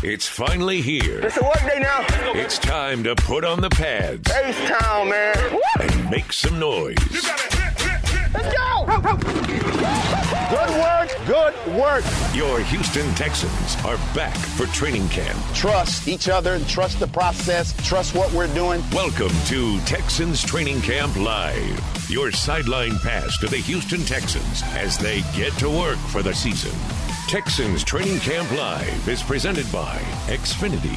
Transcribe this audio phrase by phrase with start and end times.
[0.00, 1.18] It's finally here.
[1.26, 2.06] It's a work day now.
[2.32, 5.52] It's time to put on the pads Ace Town, man.
[5.52, 5.60] Woo!
[5.80, 6.96] and make some noise.
[8.32, 8.86] Let's go.
[8.86, 11.26] Good work.
[11.26, 12.04] Good work.
[12.32, 15.36] Your Houston Texans are back for training camp.
[15.52, 18.80] Trust each other, trust the process, trust what we're doing.
[18.92, 22.08] Welcome to Texans Training Camp Live.
[22.08, 26.70] Your sideline pass to the Houston Texans as they get to work for the season.
[27.28, 29.98] Texans Training Camp Live is presented by
[30.28, 30.96] Xfinity.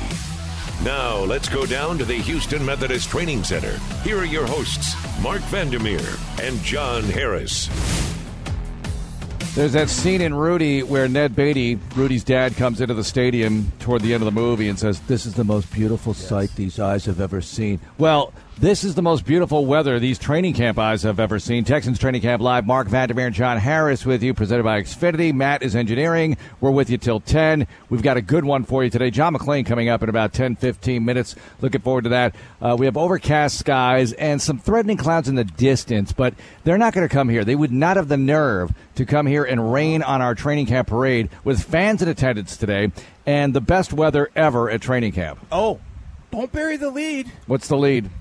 [0.81, 3.77] Now let's go down to the Houston Methodist Training Center.
[4.01, 5.99] Here are your hosts, Marc Vandermeer
[6.41, 7.67] and John Harris.
[9.55, 14.01] There's that scene in Rudy where Ned Beatty, Rudy's dad, comes into the stadium toward
[14.01, 17.03] the end of the movie and says, This is the most beautiful sight these eyes
[17.03, 17.81] have ever seen.
[17.97, 21.63] Well, this is the most beautiful weather these training camp eyes have ever seen.
[21.63, 25.33] Texans Training Camp Live, Marc Vandermeer and John Harris with you, presented by Xfinity.
[25.33, 26.37] Matt is engineering.
[26.59, 27.65] We're with you till 10.
[27.89, 29.09] We've got a good one for you today.
[29.09, 31.35] John McClain coming up in about 10, 15 minutes.
[31.59, 32.35] Looking forward to that.
[32.61, 36.93] Uh, we have overcast skies and some threatening clouds in the distance, but they're not
[36.93, 37.43] going to come here.
[37.43, 40.89] They would not have the nerve to come here and rain on our training camp
[40.89, 42.91] parade with fans in attendance today
[43.25, 45.39] and the best weather ever at training camp.
[45.51, 45.79] Oh,
[46.29, 47.31] don't bury the lead.
[47.47, 48.11] What's the lead?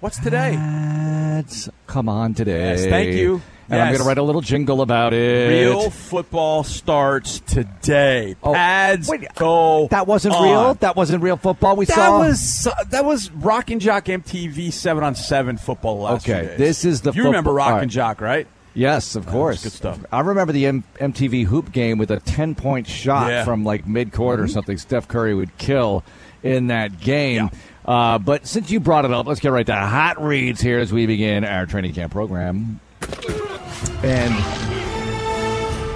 [0.00, 0.52] What's today?
[0.56, 2.70] That's come on today.
[2.70, 3.42] Yes, thank you.
[3.68, 5.48] And I'm going to write a little jingle about it.
[5.48, 8.34] Real football starts today.
[8.42, 9.86] Oh, Pads wait, go.
[9.90, 10.42] That wasn't on.
[10.44, 10.74] real.
[10.74, 11.76] That wasn't real football.
[11.76, 12.18] We That saw.
[12.18, 17.02] was that was Rock and Jock MTV seven on seven football last Okay, this is
[17.02, 17.82] the you remember football- Rock all right.
[17.82, 18.46] and Jock, right?
[18.72, 19.62] Yes, of course.
[19.64, 19.98] good stuff.
[20.12, 23.38] I remember the M- MTV hoop game with a 10 point shot Yeah.
[23.40, 23.44] Mm-hmm.
[23.50, 24.78] from like mid court or something.
[24.78, 26.02] Steph Curry would kill
[26.42, 27.50] in that game.
[27.84, 30.92] Uh, but since you brought it up, let's get right to hot reads here as
[30.92, 32.80] we begin our training camp program.
[34.02, 34.34] And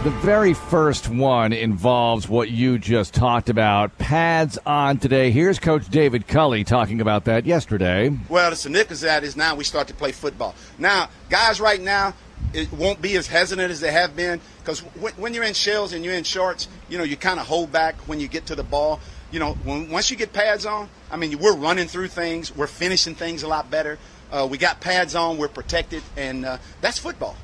[0.04, 5.30] the very first one involves what you just talked about pads on today.
[5.30, 8.14] Here's Coach David Culley talking about that yesterday.
[8.28, 10.54] Well, the that is now we start to play football.
[10.78, 12.12] Now, guys, right now,
[12.52, 16.04] it won't be as hesitant as they have been because when you're in shells and
[16.04, 18.62] you're in shorts, you know, you kind of hold back when you get to the
[18.62, 19.00] ball.
[19.34, 22.68] You know, when, once you get pads on, I mean, we're running through things, we're
[22.68, 23.98] finishing things a lot better.
[24.30, 27.34] Uh, we got pads on, we're protected, and uh, that's football.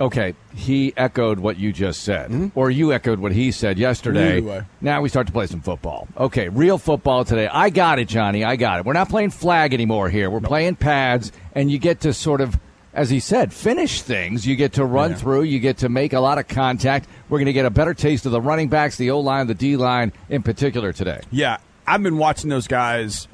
[0.00, 4.38] Okay, he echoed what you just said, or you echoed what he said yesterday.
[4.38, 4.62] Either way.
[4.80, 6.08] Now we start to play some football.
[6.16, 7.46] Okay, real football today.
[7.46, 8.42] I got it, Johnny.
[8.42, 8.86] I got it.
[8.86, 10.30] We're not playing flag anymore here.
[10.30, 12.58] We're playing pads, and you get to sort of,
[12.98, 14.44] as he said, finish things.
[14.46, 15.16] You get to run Yeah.
[15.18, 15.42] through.
[15.42, 17.08] You get to make a lot of contact.
[17.28, 19.54] We're going to get a better taste of the running backs, the O line, the
[19.54, 21.20] D line in particular today.
[21.30, 23.28] Yeah, I've been watching those guys,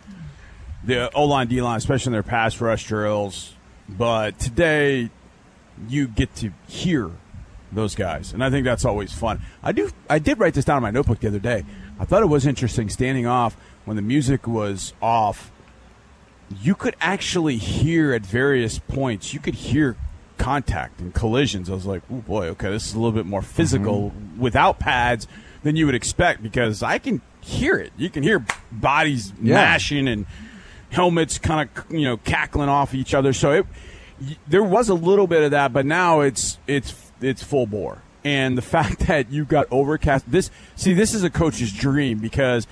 [0.85, 3.55] the O line, D line, especially in their pass rush drills.
[3.89, 5.09] But today,
[5.89, 7.11] you get to hear
[7.73, 9.41] those guys, and I think that's always fun.
[9.63, 9.91] I do.
[10.09, 11.65] I did write this down in my notebook the other day.
[11.99, 15.51] I thought it was interesting standing off when the music was off.
[16.61, 19.33] You could actually hear at various points.
[19.35, 19.97] You could hear
[20.39, 21.71] contact and collisions.
[21.71, 24.41] I was like, "Oh boy, okay, this is a little bit more physical mm-hmm.
[24.41, 25.27] without pads
[25.63, 27.93] than you would expect." Because I can hear it.
[27.97, 29.55] You can hear bodies Yeah.
[29.55, 30.27] mashing and
[30.91, 33.33] helmets kind of you know cackling off each other.
[33.33, 33.67] So it
[34.47, 38.03] there was a little bit of that, but now it's it's it's full bore.
[38.25, 42.67] And the fact that you got overcast this see this is a coach's dream because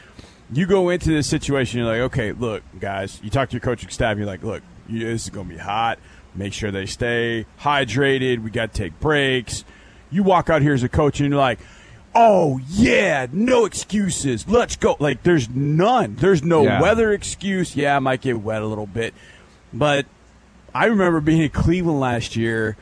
[0.52, 3.88] you go into this situation you're like okay look guys you talk to your coaching
[3.88, 5.98] staff you're like look you, this is going to be hot.
[6.34, 8.42] Make sure they stay hydrated.
[8.42, 9.64] We got to take breaks.
[10.10, 11.60] You walk out here as a coach and you're like
[12.14, 14.46] oh yeah no excuses.
[14.48, 14.96] Let's go.
[14.98, 16.16] Like there's none.
[16.16, 16.82] There's no Yeah.
[16.82, 17.76] weather excuse.
[17.76, 19.14] Yeah i might get wet a little bit.
[19.72, 20.06] But
[20.74, 22.76] I remember being in Cleveland last year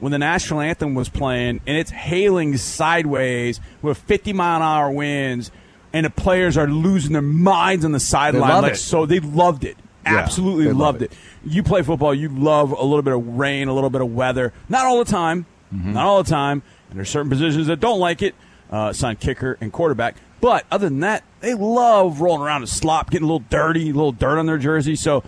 [0.00, 4.90] when the national anthem was playing and it's hailing sideways with 50 mile an hour
[4.90, 5.50] winds
[5.94, 8.60] and the players are losing their minds on the sideline.
[8.62, 8.76] Like it.
[8.76, 9.78] so, they loved it.
[10.04, 11.12] Yeah, Absolutely they love loved it.
[11.12, 11.18] it.
[11.50, 14.52] You play football, you love a little bit of rain, a little bit of weather.
[14.68, 15.94] Not all the time, Mm-hmm.
[15.94, 16.62] not all the time.
[16.90, 18.34] And there's certain positions that don't like it.
[18.70, 20.16] Uh, son, kicker and quarterback.
[20.40, 23.92] But other than that, they love rolling around in slop, getting a little dirty, a
[23.92, 24.94] little dirt on their jersey.
[24.94, 25.22] So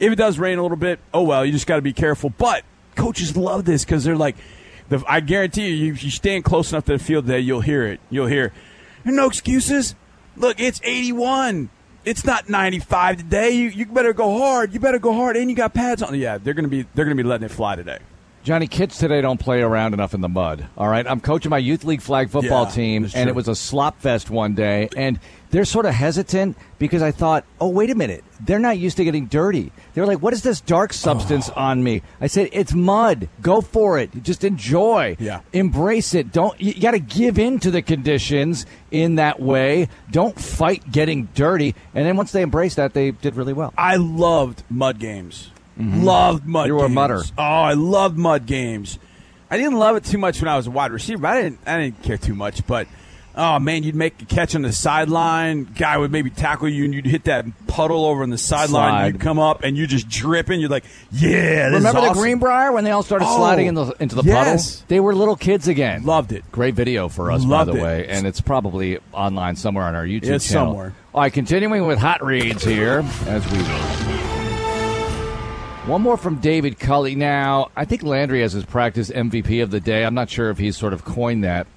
[0.00, 2.30] if it does rain a little bit, oh well, you just got to be careful.
[2.30, 2.64] But
[2.94, 4.36] coaches love this because they're like,
[4.88, 7.86] the, I guarantee you, if you stand close enough to the field today, you'll hear
[7.86, 8.00] it.
[8.08, 8.52] You'll hear,
[9.04, 9.94] no excuses.
[10.36, 11.70] Look, it's 81.
[12.04, 13.50] It's not 95 today.
[13.50, 14.72] You, you better go hard.
[14.72, 16.14] You better go hard, and you got pads on.
[16.14, 17.98] Yeah, they're gonna be they're gonna be letting it fly today.
[18.46, 20.68] Johnny, kids today don't play around enough in the mud.
[20.78, 23.56] All right, I'm coaching my youth league flag football Yeah, team, and it was a
[23.56, 25.18] slop fest one day, and
[25.50, 29.04] they're sort of hesitant because I thought, oh wait a minute, they're not used to
[29.04, 29.72] getting dirty.
[29.94, 31.60] They're like, what is this dark substance Oh.
[31.60, 32.02] on me?
[32.20, 33.28] I said, it's mud.
[33.42, 34.10] Go for it.
[34.22, 35.16] Just enjoy.
[35.18, 35.40] Yeah.
[35.52, 36.30] embrace it.
[36.30, 39.88] Don't you got to give in to the conditions in that way.
[40.12, 41.74] Don't fight getting dirty.
[41.96, 43.74] And then once they embrace that, they did really well.
[43.76, 45.50] I loved mud games.
[45.78, 46.04] Mm-hmm.
[46.04, 46.66] Loved mud.
[46.68, 46.94] You were a games.
[46.94, 47.20] mudder.
[47.36, 48.98] Oh, I loved mud games.
[49.50, 51.26] I didn't love it too much when I was a wide receiver.
[51.26, 51.60] I didn't.
[51.66, 52.66] I didn't care too much.
[52.66, 52.88] But
[53.36, 55.64] oh man, you'd make a catch on the sideline.
[55.64, 59.12] Guy would maybe tackle you, and you'd hit that puddle over on the sideline.
[59.12, 60.58] You'd come up, and you're just dripping.
[60.60, 62.14] You're like, yeah, this Remember is the.
[62.14, 64.76] Greenbrier when they all started Oh, sliding in the, into the yes.
[64.76, 64.86] puddle?
[64.88, 66.04] They were little kids again.
[66.04, 66.50] Loved it.
[66.50, 67.82] Great video for us, Loved by the it.
[67.82, 70.72] way, and it's probably online somewhere on our YouTube It's channel.
[70.72, 70.94] somewhere.
[71.14, 74.35] All right, continuing with hot reads here as we.
[75.86, 77.14] One more from David Culley.
[77.14, 80.04] Now, I think Landry has his practice MVP of the day.
[80.04, 81.68] I'm not sure if he's sort of coined that.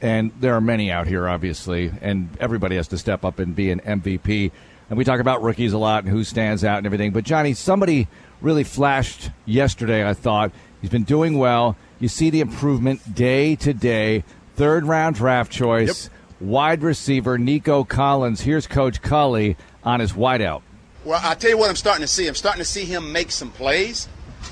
[0.00, 3.72] And there are many out here, obviously, and everybody has to step up and be
[3.72, 4.52] an MVP.
[4.88, 7.10] And we talk about rookies a lot and who stands out and everything.
[7.10, 8.06] But, Johnny, somebody
[8.40, 10.52] really flashed yesterday, I thought.
[10.80, 11.76] He's been doing well.
[11.98, 14.22] You see the improvement day to day.
[14.54, 18.42] Third round draft choice, wide receiver Nico Collins.
[18.42, 20.62] Here's Coach Culley on his wideout.
[21.08, 22.26] Well, I'll tell you what I'm starting to see.
[22.26, 24.06] I'm starting to see him make some plays.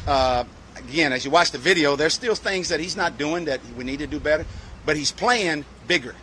[0.06, 0.44] Uh,
[0.76, 3.84] again, as you watch the video, there's still things that he's not doing that we
[3.84, 4.46] need to do better,
[4.86, 6.14] but he's playing bigger.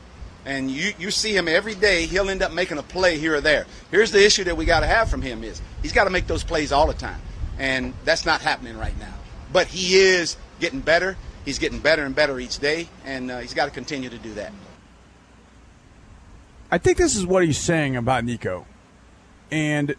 [0.44, 3.42] And you, you see him every day, he'll end up making a play here or
[3.42, 3.68] there.
[3.92, 6.26] Here's the issue that we got to have from him is he's got to make
[6.26, 7.22] those plays all the time.
[7.60, 9.14] And that's not happening right now.
[9.52, 11.16] But he is getting better.
[11.46, 14.34] He's getting better and better each day, and uh, he's got to continue to do
[14.34, 14.52] that.
[16.72, 18.66] I think this is what he's saying about Nico,
[19.52, 19.96] and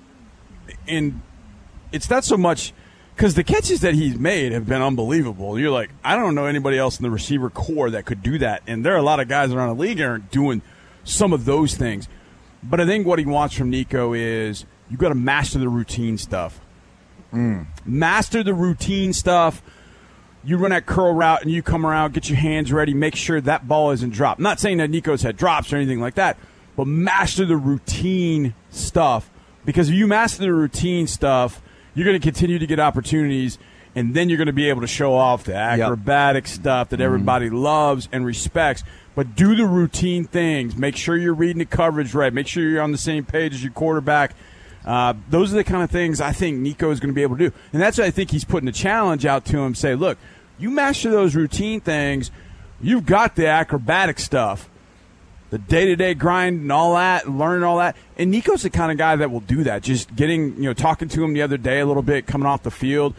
[0.86, 1.20] and
[1.92, 2.72] it's not so much
[3.14, 5.58] because the catches that he's made have been unbelievable.
[5.58, 8.62] You're like, I don't know anybody else in the receiver corps that could do that,
[8.66, 10.62] and there are a lot of guys around the league that aren't doing
[11.04, 12.08] some of those things.
[12.62, 16.18] But I think what he wants from Nico is you got to master the routine
[16.18, 16.60] stuff.
[17.32, 17.66] Mm.
[17.84, 19.62] Master the routine stuff
[20.44, 23.40] you run that curl route and you come around, get your hands ready, make sure
[23.40, 24.38] that ball isn't dropped.
[24.38, 26.36] I'm not saying that Nico's had drops or anything like that,
[26.76, 29.30] but master the routine stuff
[29.64, 31.62] because if you master the routine stuff,
[31.94, 33.58] you're going to continue to get opportunities
[33.94, 37.48] and then you're going to be able to show off the acrobatic stuff that everybody
[37.48, 38.82] loves and respects.
[39.14, 40.76] But do the routine things.
[40.76, 42.32] Make sure you're reading the coverage right.
[42.32, 44.34] Make sure you're on the same page as your quarterback.
[44.84, 47.36] Uh, those are the kind of things I think Nico is going to be able
[47.36, 47.56] to do.
[47.72, 49.74] And that's what I think he's putting a challenge out to him.
[49.74, 50.18] Say, look,
[50.58, 52.30] you master those routine things,
[52.80, 54.68] you've got the acrobatic stuff,
[55.54, 57.96] the day to day grind and all that, learning all that.
[58.18, 59.84] And Nico's the kind of guy that will do that.
[59.84, 62.64] Just getting, you know, talking to him the other day a little bit, coming off
[62.64, 63.14] the field.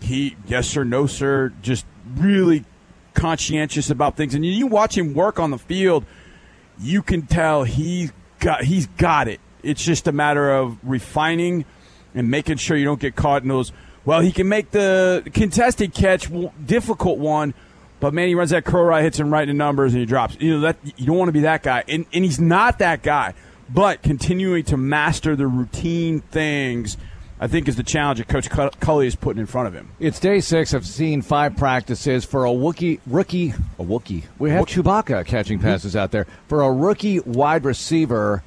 [0.00, 1.84] He, yes sir, no sir, just
[2.14, 2.64] really
[3.14, 4.32] conscientious about things.
[4.36, 6.04] And you watch him work on the field,
[6.78, 9.40] you can tell he's got he's got it.
[9.64, 11.64] It's just a matter of refining
[12.14, 13.72] and making sure you don't get caught in those.
[14.04, 16.30] Well, he can make the contested catch
[16.64, 17.54] difficult one,
[18.06, 20.06] but man, he runs that curl right, hits him right in the numbers, and he
[20.06, 20.36] drops.
[20.38, 23.02] You know that you don't want to be that guy, and and he's not that
[23.02, 23.34] guy.
[23.68, 26.96] But continuing to master the routine things,
[27.40, 29.90] I think, is the challenge that Coach Cu- Culley is putting in front of him.
[29.98, 30.72] It's day six.
[30.72, 33.54] I've seen five practices for a Wookie rookie.
[33.80, 34.22] A Wookie.
[34.38, 38.44] We have Chewbacca catching passes out there for a rookie wide receiver.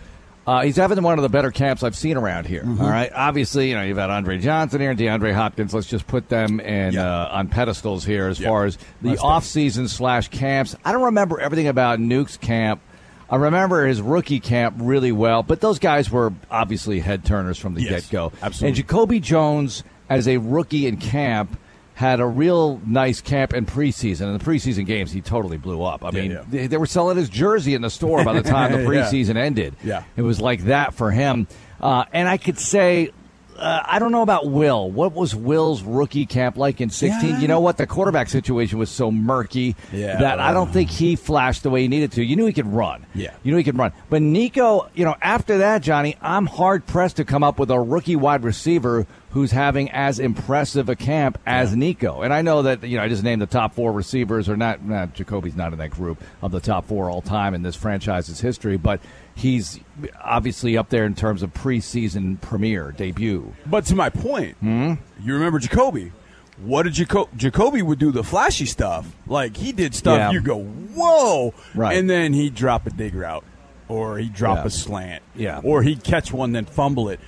[0.50, 2.64] Uh, he's having one of the better camps I've seen around here.
[2.66, 5.76] all right, obviously, you know you've had Andre Johnson here and DeAndre Hopkins.
[5.76, 7.06] Let's just put them in Yeah.
[7.08, 8.48] uh, on pedestals here as Yeah.
[8.50, 9.18] far as the do.
[9.22, 10.76] off season slash camps.
[10.84, 12.82] I don't remember everything about Nuke's camp.
[13.30, 17.76] I remember his rookie camp really well, but those guys were obviously head turners from
[17.76, 18.32] the Yes, get go.
[18.42, 18.68] absolutely.
[18.70, 21.60] And Jacoby Jones, as a rookie in camp,
[22.00, 24.28] had a real nice camp in preseason.
[24.28, 26.06] In the preseason games, he totally blew up.
[26.06, 26.44] I mean, yeah.
[26.50, 28.86] They, they were selling his jersey in the store by the time the Yeah.
[28.88, 29.76] preseason ended.
[29.84, 30.04] Yeah.
[30.16, 31.46] It was like that for him.
[31.82, 33.10] Uh, and I could say,
[33.58, 34.90] uh, I don't know about Will.
[34.90, 37.32] What was Will's rookie camp like in 16?
[37.32, 37.40] Yeah.
[37.42, 37.76] You know what?
[37.76, 40.20] The quarterback situation was so murky Yeah.
[40.22, 42.24] that I don't think he flashed the way he needed to.
[42.24, 43.06] You knew he could run.
[43.14, 43.34] Yeah.
[43.44, 43.92] You knew he could run.
[44.10, 47.78] But Nico, you know, after that, Johnny, I'm hard pressed to come up with a
[47.78, 52.22] rookie wide receiver who's having as impressive a camp as Nico.
[52.24, 54.84] And I know that, you know, I just named the top four receivers, or not,
[54.84, 58.40] not Jacoby's not in that group of the top four all time in this franchise's
[58.40, 59.00] history, but
[59.36, 59.80] he's
[60.24, 63.54] obviously up there in terms of preseason premiere, debut.
[63.66, 64.94] But to my point, hmm?
[65.22, 66.12] you remember Jacoby.
[66.62, 67.30] What did Jacoby?
[67.38, 69.08] Jacoby would do the flashy stuff.
[69.28, 70.32] Like he did stuff Yeah.
[70.32, 71.98] you go, whoa, Right.
[71.98, 73.46] and then he'd drop a dig route,
[73.88, 74.66] or he'd drop Yeah.
[74.66, 75.62] a slant, Yeah.
[75.64, 77.20] or he'd catch one then fumble it.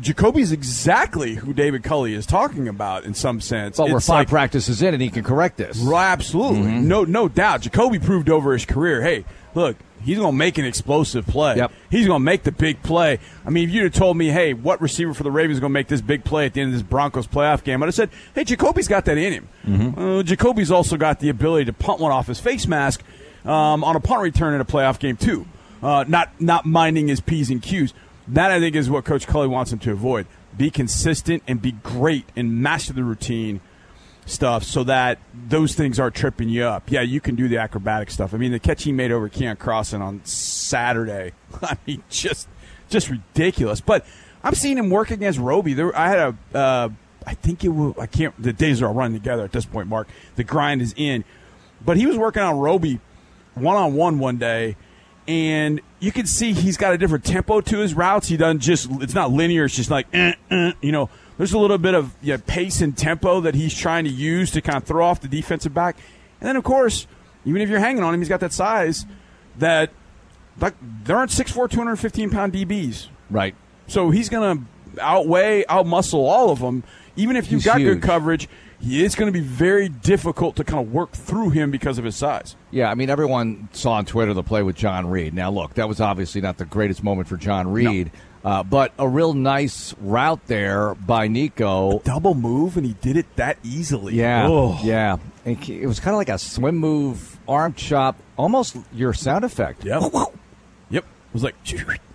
[0.00, 3.76] Jacoby's exactly who David Culley is talking about in some sense.
[3.76, 5.78] But we're five like- practices in, and he can correct this.
[5.78, 6.62] Right, absolutely.
[6.62, 6.88] Mm-hmm.
[6.88, 7.62] No, no doubt.
[7.62, 9.02] Jacoby proved over his career.
[9.02, 9.24] Hey,
[9.54, 11.56] look, he's going to make an explosive play.
[11.56, 11.72] Yep.
[11.90, 13.18] He's going to make the big play.
[13.44, 15.70] I mean, if you'd have told me, hey, what receiver for the Ravens is going
[15.70, 17.94] to make this big play at the end of this Broncos playoff game, I'd have
[17.94, 19.48] said, hey, Jacoby's got that in him.
[19.66, 20.00] Mm-hmm.
[20.00, 23.02] Uh, Jacoby's also got the ability to punt one off his face mask
[23.44, 25.46] um, on a punt return in a playoff game too.
[25.80, 27.94] Uh, not not minding his p's and q's.
[28.28, 30.26] That I think is what Coach Culley wants him to avoid.
[30.56, 33.60] Be consistent and be great and master the routine
[34.26, 35.18] stuff so that
[35.48, 36.90] those things are tripping you up.
[36.90, 38.34] Yeah, you can do the acrobatic stuff.
[38.34, 41.32] I mean, the catch he made over Keion Crossen on Saturday,
[41.62, 42.48] I mean, just
[42.88, 43.80] just ridiculous.
[43.80, 44.06] But
[44.42, 45.74] I'm seeing him work against Roby.
[45.74, 46.88] There, I had a, uh,
[47.26, 47.94] I think it will.
[47.98, 48.40] I can't.
[48.40, 50.08] The days are all running together at this point, Mark.
[50.36, 51.24] The grind is in,
[51.84, 53.00] but he was working on Roby
[53.54, 54.76] one on one one day.
[55.28, 58.28] And you can see he's got a different tempo to his routes.
[58.28, 59.66] He doesn't just, it's not linear.
[59.66, 62.96] It's just like, eh, eh, you know, there's a little bit of yeah, pace and
[62.96, 65.96] tempo that he's trying to use to kind of throw off the defensive back.
[66.40, 67.06] And then, of course,
[67.44, 69.04] even if you're hanging on him, he's got that size
[69.58, 69.90] that,
[70.60, 73.08] like, there aren't 6'4, 215 pound DBs.
[73.28, 73.54] Right.
[73.86, 74.66] So he's going
[74.96, 76.84] to outweigh, outmuscle all of them.
[77.16, 78.00] Even if you've He's got huge.
[78.00, 78.48] good coverage,
[78.80, 82.16] it's going to be very difficult to kind of work through him because of his
[82.16, 82.56] size.
[82.70, 85.34] Yeah, I mean, everyone saw on Twitter the play with John Reed.
[85.34, 88.10] Now, look, that was obviously not the greatest moment for John Reed,
[88.44, 91.98] uh, but a real nice route there by Nico.
[92.04, 94.14] Double move, and he did it that easily.
[94.14, 94.78] Yeah, Oh.
[94.82, 95.16] yeah.
[95.44, 99.84] It, it was kind of like a swim move, arm chop, almost your sound effect.
[99.84, 100.02] Yep.
[100.90, 101.04] yep.
[101.04, 101.54] It was like,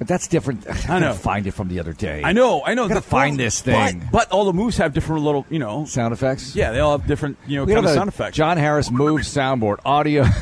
[0.00, 0.64] But that's different.
[0.88, 1.12] I know.
[1.12, 2.22] find it from the other day.
[2.24, 2.88] I know, I know.
[2.88, 3.98] The- find this thing.
[4.10, 5.84] But, but all the moves have different little, you know.
[5.84, 6.56] Sound effects.
[6.56, 8.34] Yeah, they all have different, you know, We kind of sound effects.
[8.34, 10.24] John Harris move soundboard audio.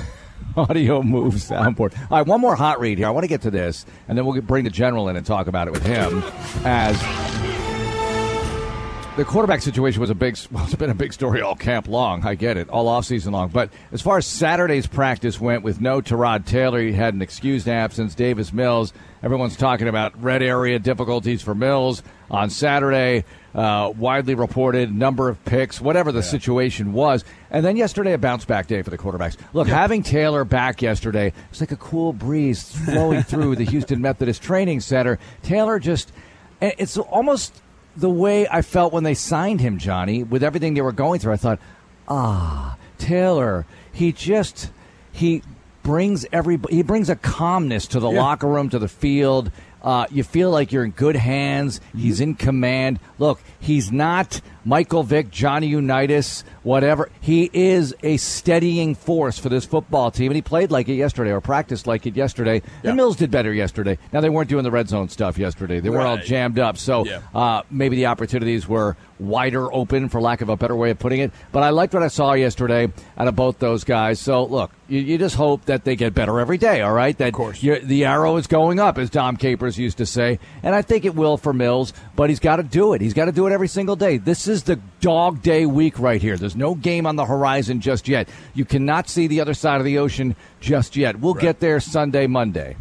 [0.57, 1.97] Audio move soundboard.
[2.11, 3.07] All right, one more hot read here.
[3.07, 5.25] I want to get to this, and then we'll get, bring the general in and
[5.25, 6.23] talk about it with him.
[6.65, 6.97] As
[9.19, 12.25] the quarterback situation was a big, well, it's been a big story all camp long.
[12.25, 13.49] I get it, all off season long.
[13.49, 17.69] But as far as Saturday's practice went, with no Tyrod Taylor, he had an excused
[17.69, 18.15] absence.
[18.15, 18.93] Davis Mills.
[19.21, 23.25] Everyone's talking about red area difficulties for Mills on Saturday.
[23.53, 27.25] Uh, widely reported number of picks, whatever the situation was.
[27.51, 29.37] And then yesterday, a bounce back day for the quarterbacks.
[29.53, 34.43] Look, having Taylor back yesterday, it's like a cool breeze flowing through the Houston Methodist
[34.43, 35.19] Training Center.
[35.43, 36.13] Taylor just,
[36.61, 37.61] it's almost
[37.99, 41.33] the way I felt when they signed him, Johnny, with everything they were going through.
[41.33, 41.59] I thought,
[42.07, 44.71] ah, Taylor, he just,
[45.13, 45.43] he
[45.83, 48.21] brings every, he brings a calmness to the Yeah.
[48.23, 49.51] locker room, to the field.
[49.83, 51.81] Uh, you feel like you're in good hands.
[51.97, 52.99] He's in command.
[53.19, 57.09] Look, he's not Michael Vick, Johnny Unitas, whatever.
[57.23, 61.31] He is a steadying force for this football team, and he played like it yesterday
[61.33, 62.61] or practiced like it yesterday.
[62.83, 62.91] Yeah.
[62.91, 63.97] And Mills did better yesterday.
[64.13, 65.81] Now they weren't doing the red zone stuff yesterday.
[65.81, 66.77] They were all jammed up.
[66.77, 67.21] So Yeah.
[67.35, 71.21] uh, maybe the opportunities were wider open, for lack of a better way of putting
[71.21, 71.33] it.
[71.51, 74.21] But I liked what I saw yesterday out of both those guys.
[74.21, 76.83] So look, you, you just hope that they get better every day.
[76.83, 77.63] All right, that course.
[77.63, 81.05] you're- the arrow is going up, as Dom Capers used to say, and I think
[81.05, 81.93] it will for Mills.
[82.17, 83.01] But he's got to do it.
[83.01, 84.19] He's got to do it every single day.
[84.19, 86.37] This is the dog day week right here.
[86.37, 88.29] There's no game on the horizon just yet.
[88.55, 91.21] You cannot see the other side of the ocean just yet.
[91.21, 92.77] We'll get there Sunday, Monday.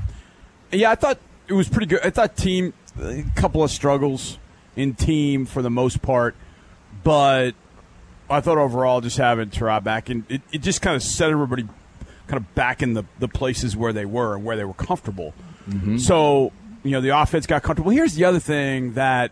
[0.71, 2.01] Yeah, I thought it was pretty good.
[2.03, 4.37] I thought team a couple of struggles
[4.75, 6.35] in team for the most part,
[7.03, 7.51] but
[8.29, 11.67] I thought overall just having Tyrod back and it, it just kind of set everybody
[12.27, 15.33] kind of back in the, the places where they were and where they were comfortable.
[15.69, 15.97] Mm-hmm.
[15.97, 16.51] So
[16.83, 17.91] you know the offense got comfortable.
[17.91, 19.31] Here's the other thing that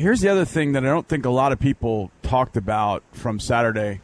[0.00, 3.38] here's the other thing that I don't think a lot of people talked about from
[3.38, 4.00] Saturday.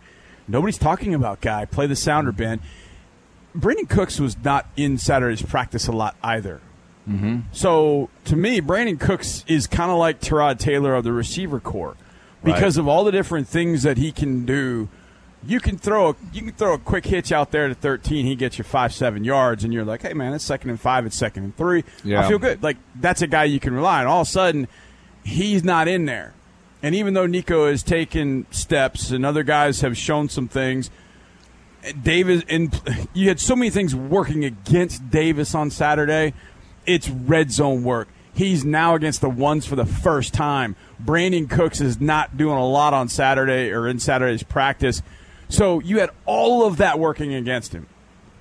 [0.49, 2.61] Nobody's talking about guy play the sounder Ben.
[3.57, 6.61] Brandin Cooks was not in Saturday's practice a lot either.
[7.09, 7.41] Mm-hmm.
[7.53, 11.97] So to me, Brandin Cooks is kind of like Tyrod Taylor of the receiver corps
[12.43, 14.89] because of all the different things that he can do.
[15.45, 18.27] You can throw a you can throw a quick hitch out there to 13.
[18.27, 21.07] He gets you five seven yards, and you're like, hey man, it's second and five.
[21.07, 21.85] It's second and three.
[22.03, 22.25] Yeah.
[22.25, 22.63] I feel good.
[22.63, 24.07] Like that's a guy you can rely on.
[24.09, 24.67] All of a sudden,
[25.27, 26.35] he's not in there.
[26.83, 30.91] And even though Nico has taken steps and other guys have shown some things,
[32.03, 32.81] Davis and
[33.15, 36.35] you had so many things working against Davis on Saturday.
[36.85, 38.09] It's red zone work.
[38.35, 40.77] He's now against the ones for the first time.
[41.03, 45.03] Brandin Cooks is not doing a lot on Saturday or in Saturday's practice.
[45.49, 47.87] So you had all of that working against him.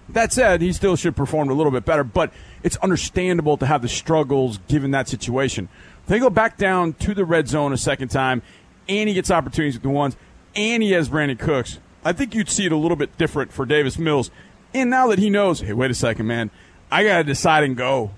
[0.09, 3.81] That said, he still should perform a little bit better, but it's understandable to have
[3.81, 5.69] the struggles given that situation.
[6.07, 8.41] They go back down to the red zone a second time,
[8.87, 10.15] and he gets opportunities with the ones,
[10.55, 11.79] and he has Brandin Cooks.
[12.03, 14.29] I think you'd see it a little bit different for Davis Mills.
[14.73, 16.51] And now that he knows, hey, wait a second, man,
[16.91, 18.11] I got to decide and go.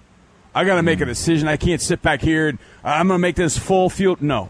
[0.53, 1.07] I got to make a mm.
[1.07, 1.47] decision.
[1.47, 4.21] I can't sit back here and uh, I'm going to make this full field.
[4.21, 4.49] No,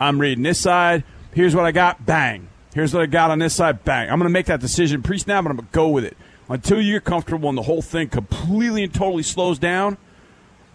[0.00, 1.04] I'm reading this side.
[1.32, 2.04] Here's what I got.
[2.04, 2.48] Bang.
[2.74, 3.84] Here's what I got on this side.
[3.84, 4.10] Bang.
[4.10, 6.16] I'm going to make that decision pre snap, but I'm going to go with it
[6.48, 9.98] until you're comfortable and the whole thing completely and totally slows down.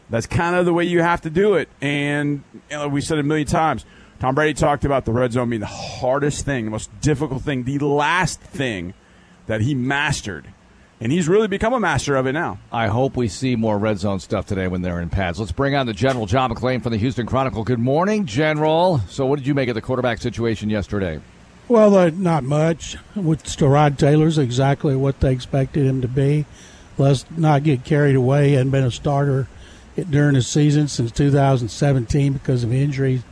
[0.09, 1.69] That's kind of the way you have to do it.
[1.81, 3.85] And you know, we said it a million times.
[4.19, 7.63] Tom Brady talked about the red zone being the hardest thing, the most difficult thing,
[7.63, 8.93] the last thing
[9.47, 10.47] that he mastered.
[11.01, 12.59] And he's really become a master of it now.
[12.73, 15.39] I hope we see more red zone stuff today when they're in pads.
[15.39, 17.63] Let's bring on the General John McClain from the Houston Chronicle.
[17.63, 18.99] Good morning, General.
[19.07, 21.21] So, what did you make of the quarterback situation yesterday?
[21.69, 22.97] Well, uh, not much.
[23.15, 26.45] With Tyrod Taylor's exactly what they expected him to be.
[26.97, 28.55] Let's not get carried away.
[28.55, 29.47] and been a starter
[30.09, 33.23] during the season since 2017 because of injuries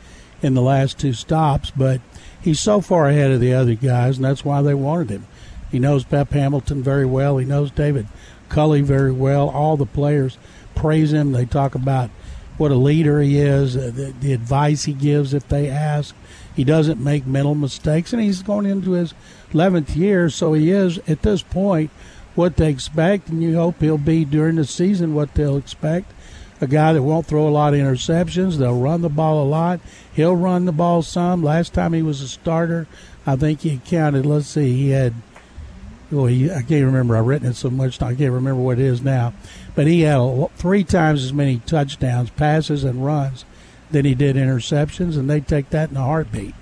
[0.42, 2.00] in the last two stops, but
[2.40, 5.26] he's so far ahead of the other guys, and that's why they wanted him.
[5.70, 7.38] He knows Pep Hamilton very well.
[7.38, 8.06] He knows David
[8.48, 9.48] Culley very well.
[9.50, 10.38] All the players
[10.74, 11.32] praise him.
[11.32, 12.10] They talk about
[12.56, 16.14] what a leader he is, uh, the, the advice he gives if they ask.
[16.56, 19.14] He doesn't make mental mistakes, and he's going into his
[19.52, 21.90] 11th year, so he is, at this point,
[22.34, 26.12] what they expect, and you hope he'll be during the season what they'll expect.
[26.60, 28.56] A guy that won't throw a lot of interceptions.
[28.56, 29.80] They'll run the ball a lot.
[30.12, 31.42] He'll run the ball some.
[31.42, 32.86] Last time he was a starter,
[33.26, 35.14] I think he counted, let's see, he had–
[36.10, 37.16] well, he, I can't remember.
[37.16, 39.34] I've written it so much, I can't remember what it is now.
[39.74, 43.44] But he had three times as many touchdowns, passes, and runs
[43.90, 46.54] than he did interceptions, and they take that in a heartbeat.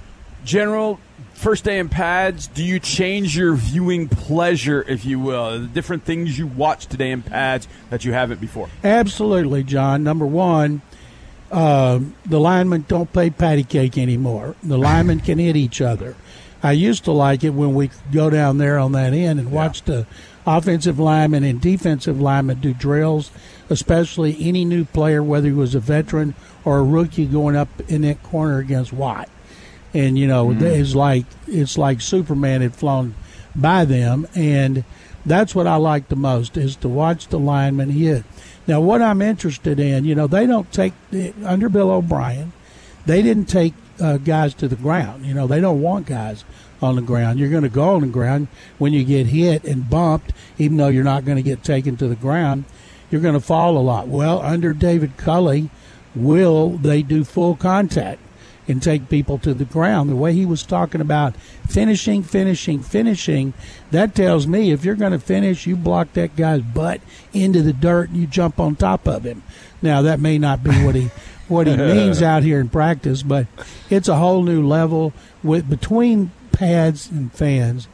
[0.45, 1.01] General,
[1.37, 6.05] first day in pads, do you change your viewing pleasure, if you will, the different
[6.05, 8.69] things you watch today in pads that you haven't before?
[8.83, 10.03] Absolutely, John.
[10.03, 10.83] Number one,
[11.53, 14.57] uh, the linemen don't play patty cake anymore.
[14.63, 16.17] The linemen can hit each other.
[16.63, 19.83] I used to like it when we go down there on that end and watch
[19.83, 20.07] the
[20.47, 23.31] offensive linemen and defensive linemen do drills,
[23.69, 28.03] especially any new player, whether he was a veteran or a rookie going up in
[28.03, 29.29] that corner against Watt.
[29.95, 30.61] And you know, mm.
[30.63, 33.15] it's like it's like Superman had flown
[33.55, 34.85] by them, and
[35.25, 38.25] that's what I like the most is to watch the linemen hit.
[38.67, 40.93] Now, what I'm interested in, you know, they don't take
[41.45, 42.53] under Bill O'Brien,
[43.07, 45.25] they didn't take uh, guys to the ground.
[45.25, 46.45] You know, they don't want guys
[46.83, 47.39] on the ground.
[47.39, 50.89] You're going to go on the ground when you get hit and bumped, even though
[50.89, 52.65] you're not going to get taken to the ground.
[53.11, 54.09] You're going to fall a lot.
[54.09, 55.71] Well, under David Culley,
[56.15, 58.21] will they do full contact
[58.69, 60.11] and take people to the ground?
[60.11, 61.37] The way he was talking about
[61.69, 63.55] finishing, finishing, finishing,
[63.91, 67.01] that tells me if you're going to finish, you block that guy's butt
[67.33, 69.43] into the dirt and you jump on top of him.
[69.83, 71.11] Now, that may not be what he
[71.49, 73.47] what he means out here in practice, but
[73.89, 75.13] it's a whole new level
[75.45, 77.87] with between pads and fans.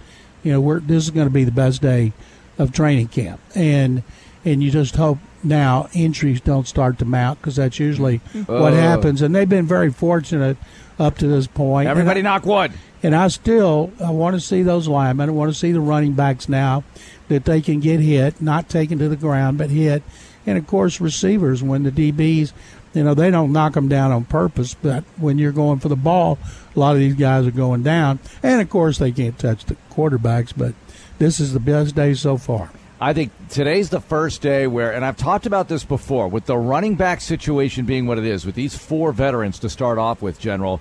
[0.42, 2.12] You know, we're, this is going to be the best day
[2.58, 4.02] of training camp, and
[4.44, 8.76] and you just hope now injuries don't start to mount because that's usually what oh.
[8.76, 9.22] happens.
[9.22, 10.56] And they've been very fortunate
[10.98, 11.88] up to this point.
[11.88, 12.72] Everybody knock wood.
[13.02, 15.28] And I still I want to see those linemen.
[15.28, 16.84] I want to see the running backs now
[17.28, 20.02] that they can get hit, not taken to the ground, but hit.
[20.46, 22.52] And of course, receivers when the DBs
[22.94, 25.96] you know, they don't knock them down on purpose, but when you're going for the
[25.96, 26.38] ball,
[26.74, 28.18] a lot of these guys are going down.
[28.42, 30.74] And of course, they can't touch the quarterbacks, but
[31.18, 32.70] this is the best day so far.
[33.02, 36.56] I think today's the first day where, and I've talked about this before, with the
[36.56, 40.38] running back situation being what it is, with these four veterans to start off with,
[40.38, 40.80] General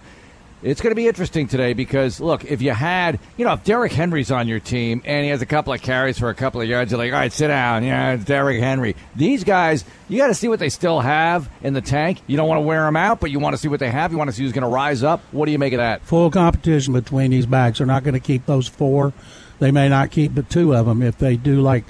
[0.64, 3.92] it's going to be interesting today because look, if you had, you know, if Derrick
[3.92, 6.68] Henry's on your team and he has a couple of carries for a couple of
[6.68, 7.84] yards, you're like, all right, sit down.
[7.84, 8.96] Yeah, it's Derrick Henry.
[9.16, 12.22] These guys, you got to see what they still have in the tank.
[12.28, 14.12] You don't want to wear them out, but you want to see what they have.
[14.12, 15.22] You want to see who's going to rise up.
[15.32, 16.04] What do you make of that?
[16.04, 17.80] Full competition between these backs.
[17.80, 19.14] They're not going to keep those four.
[19.58, 21.86] They may not keep but two of them if they do like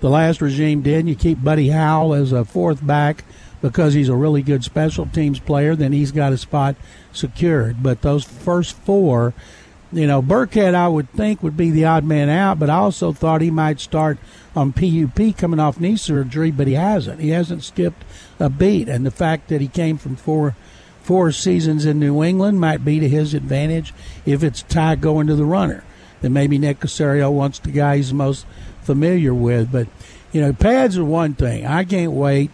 [0.00, 1.08] the last regime did.
[1.08, 3.24] You keep Buddy Howell as a fourth back
[3.62, 6.76] because he's a really good special teams player, then he's got a spot
[7.12, 7.82] secured.
[7.82, 9.34] But those first four,
[9.92, 13.12] you know, Burkhead, I would think, would be the odd man out, but I also
[13.12, 14.18] thought he might start
[14.56, 17.20] on PUP coming off knee surgery, but he hasn't.
[17.20, 18.02] He hasn't skipped
[18.38, 18.88] a beat.
[18.88, 20.56] And the fact that he came from four
[21.02, 23.92] four seasons in New England might be to his advantage
[24.26, 25.82] if it's Ty going to the runner.
[26.20, 28.46] Then maybe Nick Caserio wants the guy he's most
[28.82, 29.70] familiar with.
[29.72, 29.88] But,
[30.32, 31.66] you know, pads are one thing.
[31.66, 32.50] I can't wait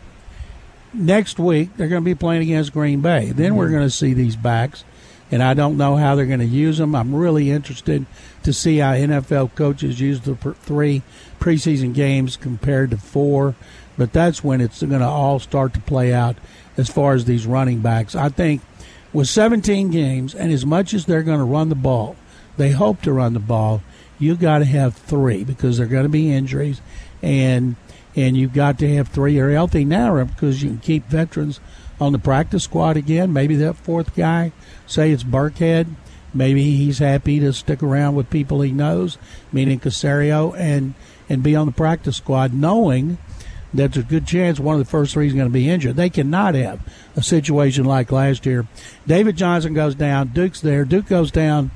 [0.96, 3.26] next week they're going to be playing against Green Bay.
[3.26, 3.56] Then mm-hmm.
[3.56, 4.84] we're going to see these backs,
[5.30, 6.94] and I don't know how they're going to use them.
[6.94, 8.06] I'm really interested
[8.42, 11.02] to see how NFL coaches use the three
[11.38, 13.54] preseason games compared to four.
[13.98, 16.36] But that's when it's going to all start to play out
[16.76, 18.14] as far as these running backs.
[18.14, 18.60] I think
[19.12, 22.16] with 17 games, and as much as they're going to run the ball,
[22.58, 23.82] they hope to run the ball.
[24.18, 26.80] You got to have three because there are going to be injuries,
[27.22, 27.76] and
[28.14, 31.60] and you've got to have three are healthy now because you can keep veterans
[32.00, 33.32] on the practice squad again.
[33.32, 34.52] Maybe that fourth guy,
[34.86, 35.86] say it's Burkhead,
[36.32, 39.18] maybe he's happy to stick around with people he knows,
[39.52, 40.94] meaning Caserio, and
[41.28, 43.18] and be on the practice squad, knowing
[43.74, 45.96] that there's a good chance one of the first three is going to be injured.
[45.96, 46.80] They cannot have
[47.16, 48.66] a situation like last year.
[49.06, 51.70] David Johnson goes down, Duke's there, Duke goes down.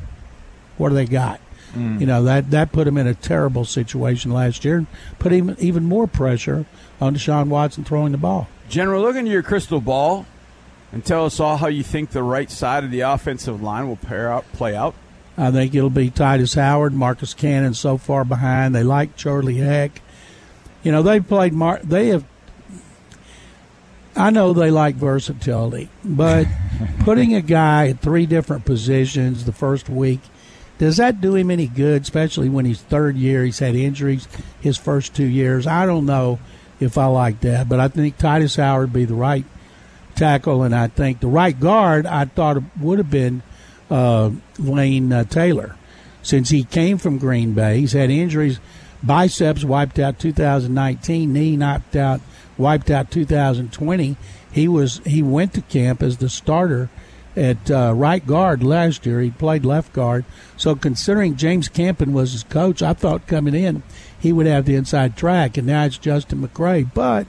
[0.79, 1.40] What do they got?
[1.74, 4.87] You know that that put him in a terrible situation last year,
[5.18, 6.66] put him even more pressure
[7.00, 8.48] on Deshaun Watson throwing the ball.
[8.68, 10.26] General, look into your crystal ball
[10.92, 13.96] and tell us all how you think the right side of the offensive line will
[13.96, 14.94] pair out, play out.
[15.38, 18.74] I think it'll be Tytus Howard, Marcus Cannon so far behind.
[18.74, 20.02] They like Charlie Heck.
[20.83, 22.24] You know, they've played Mar- they have
[24.16, 26.46] I know they like versatility, but
[27.00, 30.20] putting a guy at three different positions the first week
[30.81, 33.45] does that do him any good, especially when he's third year?
[33.45, 34.27] He's had injuries
[34.62, 35.66] his first two years.
[35.66, 36.38] I don't know
[36.81, 39.45] if I like that, but I think Tytus Howard be the right
[40.14, 43.43] tackle, and I think the right guard I thought would have been
[43.90, 45.77] uh, Lane uh, Taylor,
[46.23, 47.81] since he came from Green Bay.
[47.81, 48.59] He's had injuries,
[49.03, 52.23] biceps wiped out 2019, knee knocked out,
[52.57, 54.16] wiped out 2020.
[54.51, 56.88] He was he went to camp as the starter
[57.37, 59.21] at uh, right guard last year.
[59.21, 60.25] He played left guard.
[60.57, 63.83] So considering James Campen was his coach, I thought coming in
[64.21, 66.93] he would have the inside track, and now it's Justin McCray.
[66.93, 67.27] But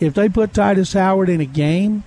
[0.00, 2.02] if they put Tytus Howard in a game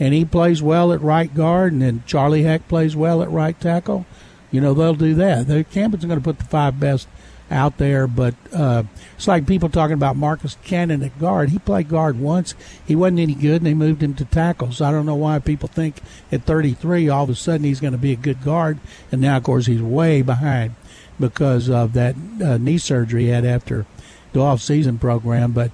[0.00, 3.58] and he plays well at right guard, and then Charlie Heck plays well at right
[3.60, 4.06] tackle,
[4.50, 5.46] you know they'll do that.
[5.46, 7.08] The Campen's going to put the five best
[7.54, 8.82] out there, but uh,
[9.16, 11.50] it's like people talking about Marcus Cannon at guard.
[11.50, 12.54] He played guard once.
[12.84, 14.72] He wasn't any good, and they moved him to tackle.
[14.72, 17.92] So I don't know why people think at 33 all of a sudden he's going
[17.92, 18.78] to be a good guard,
[19.12, 20.74] and now of course he's way behind
[21.18, 23.86] because of that uh, knee surgery he had after
[24.32, 25.52] the off-season program.
[25.52, 25.70] But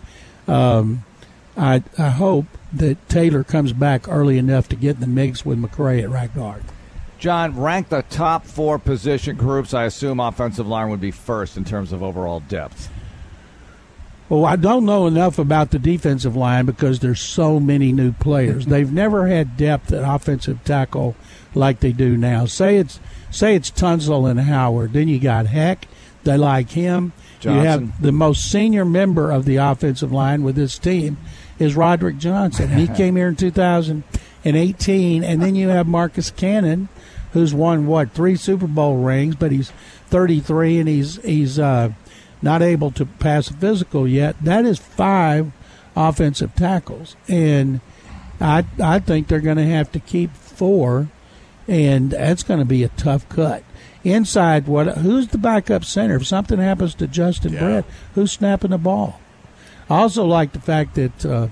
[0.47, 1.05] um,
[1.57, 5.61] I I hope that Taylor comes back early enough to get in the mix with
[5.61, 6.62] McCray at right guard.
[7.21, 9.75] John, rank the top four position groups.
[9.75, 12.91] I assume offensive line would be first in terms of overall depth.
[14.31, 18.67] Well, I don't know enough about the defensive line because there's so many new players.
[18.67, 21.15] They've never had depth at offensive tackle
[21.55, 22.47] like they do now.
[22.47, 24.93] Say it's say it's Tunsil and Howard.
[24.93, 25.87] Then you got Heck.
[26.25, 27.13] They like him.
[27.43, 31.17] You have the most senior member of the offensive line with this team
[31.59, 32.71] is Roderick Johnson.
[32.71, 36.89] He came here in 2018, and then you have Marcus Cannon,
[37.33, 39.71] who's won what three Super Bowl rings, but he's
[40.09, 41.93] 33 and he's he's uh,
[42.43, 44.37] not able to pass a physical yet.
[44.43, 45.53] That is five
[45.97, 47.81] offensive tackles, and
[48.40, 51.09] I I think they're going to have to keep four,
[51.69, 53.62] and that's going to be a tough cut.
[54.03, 54.99] Inside, what?
[54.99, 56.16] Who's the backup center?
[56.16, 59.21] If something happens to Justin Britt, who's snapping the ball?
[59.90, 61.49] I also like the fact that uh,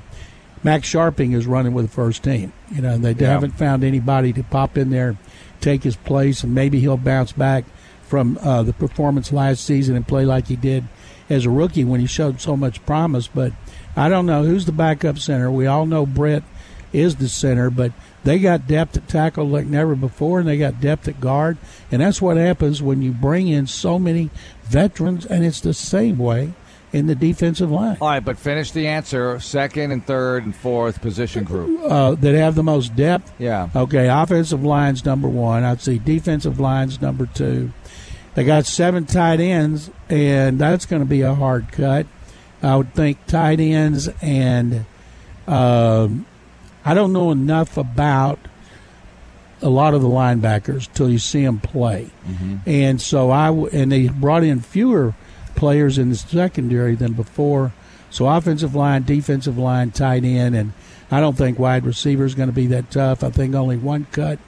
[0.63, 2.53] Max Scharping is running with the first team.
[2.71, 3.33] You know, they Yeah.
[3.33, 5.17] haven't found anybody to pop in there,
[5.61, 7.65] take his place, and maybe he'll bounce back
[8.03, 10.85] from uh, the performance last season and play like he did
[11.29, 13.27] as a rookie when he showed so much promise.
[13.27, 13.53] But
[13.97, 15.51] I don't know who's the backup center.
[15.51, 16.43] We all know Britt
[16.93, 17.93] is the center, but
[18.25, 21.59] they got depth at tackle like never before, and they got depth at guard,
[21.91, 24.31] and that's what happens when you bring in so many
[24.65, 26.53] veterans, and it's the same way
[26.93, 29.39] in the defensive line All right, but finish the answer.
[29.41, 31.81] Second and third and fourth position group.
[31.85, 33.31] uh, that have the most depth.
[33.39, 33.69] Yeah.
[33.77, 35.65] Okay, offensive line's number one.
[35.65, 37.73] I'd say defensive line's number two.
[38.35, 42.07] They got seven tight ends, and that's going to be a hard cut.
[42.63, 44.85] I would think tight ends, and
[45.47, 46.27] um,
[46.85, 48.39] I don't know enough about
[49.61, 52.11] a lot of the linebackers till you see them play.
[52.67, 55.15] And so I w- and they brought in fewer
[55.59, 57.73] players in the secondary than before.
[58.11, 60.73] So offensive line, defensive line, tight end, and
[61.11, 63.25] I don't think wide receiver is going to be that tough.
[63.25, 64.39] I think only one cut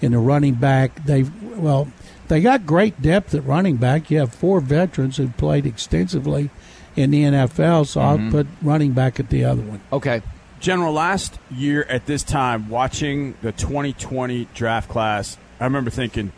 [0.00, 1.04] in the running back.
[1.04, 1.88] They well,
[2.28, 4.10] they got great depth at running back.
[4.10, 6.50] You have four veterans who played extensively
[6.96, 8.30] in the NFL, so I'll mm-hmm.
[8.30, 9.80] put running back at the other one.
[9.92, 10.22] Okay.
[10.60, 16.32] General, last year at this time, watching the 2020 draft class, I remember thinking,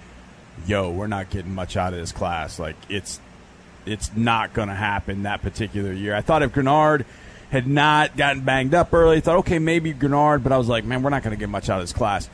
[0.67, 2.59] "Yo, we're not getting much out of this class.
[2.59, 3.21] Like it's
[3.87, 7.05] it's not going to happen that particular year." I thought if Greenard
[7.51, 10.85] had not gotten banged up early, I thought, okay, maybe Greenard, but I was like,
[10.85, 12.31] man, we're not going to get much out of this class.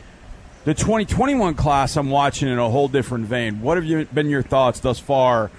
[0.65, 3.61] The 2021 class, I'm watching in a whole different vein.
[3.61, 5.51] What have you, been your thoughts thus far?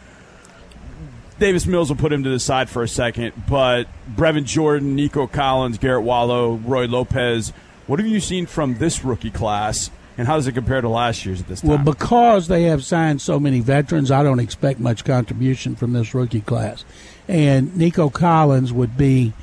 [1.40, 5.28] Davis Mills will put him to the side for a second, but Brevin Jordan, Nico
[5.28, 7.54] Collins, Garrett Wallow, Roy Lopez.
[7.86, 9.90] What have you seen from this rookie class?
[10.18, 11.70] And how does it compare to last year's at this time?
[11.70, 16.14] Well, because they have signed so many veterans, I don't expect much contribution from this
[16.16, 16.86] rookie class.
[17.28, 19.34] And Nico Collins would be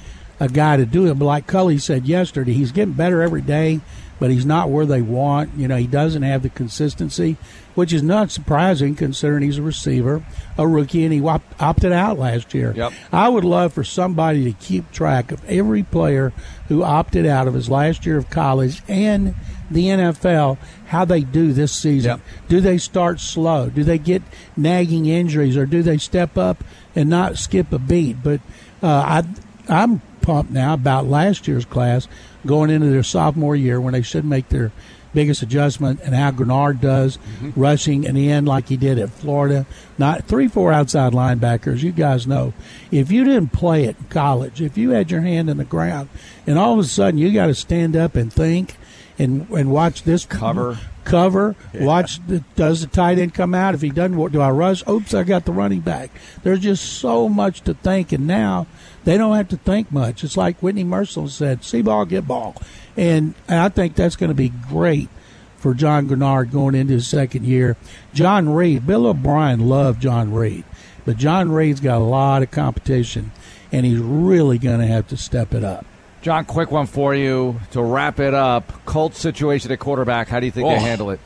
[0.40, 1.18] a guy to do it.
[1.18, 3.80] But like Culley said yesterday, he's getting better every day,
[4.18, 5.54] but he's not where they want.
[5.56, 7.36] You know, he doesn't have the consistency,
[7.74, 10.24] which is not surprising considering he's a receiver,
[10.58, 12.72] a rookie, and he op- opted out last year.
[12.74, 12.92] Yep.
[13.12, 16.32] I would love for somebody to keep track of every player
[16.68, 19.34] who opted out of his last year of college and
[19.70, 22.12] the NFL, how they do this season.
[22.12, 22.20] Yep.
[22.48, 23.70] Do they start slow?
[23.70, 24.22] Do they get
[24.56, 26.62] nagging injuries, or do they step up
[26.94, 28.22] and not skip a beat?
[28.22, 28.40] But
[28.82, 29.24] uh, I,
[29.68, 32.08] I'm pumped now about last year's class
[32.46, 34.72] going into their sophomore year when they should make their
[35.14, 37.18] biggest adjustment and how Greenard does
[37.54, 39.64] rushing and in like he did at Florida.
[39.96, 41.82] Not three, four outside linebackers.
[41.82, 42.52] You guys know
[42.90, 46.08] if you didn't play it in college, if you had your hand in the ground,
[46.46, 48.76] and all of a sudden you got to stand up and think
[49.18, 50.78] and and watch this Cover.
[51.04, 51.54] cover.
[51.74, 53.74] Watch the, does the tight end come out?
[53.74, 54.86] If he doesn't, do I rush?
[54.88, 56.10] Oops, I got the running back.
[56.42, 58.66] There's just so much to think, and now
[59.04, 60.24] they don't have to think much.
[60.24, 62.56] It's like Whitney Mercilus said: "See ball, get ball,"
[62.96, 65.08] and, and I think that's going to be great
[65.56, 67.76] for John Greenard going into his second year.
[68.12, 70.64] John Reed, Bill O'Brien loved John Reed,
[71.04, 73.32] but John Reed's got a lot of competition,
[73.70, 75.86] and he's really going to have to step it up.
[76.24, 78.72] John, quick one for you to wrap it up.
[78.86, 80.26] Colts situation at quarterback.
[80.28, 80.78] How do you think they Oh.
[80.78, 81.20] handle it?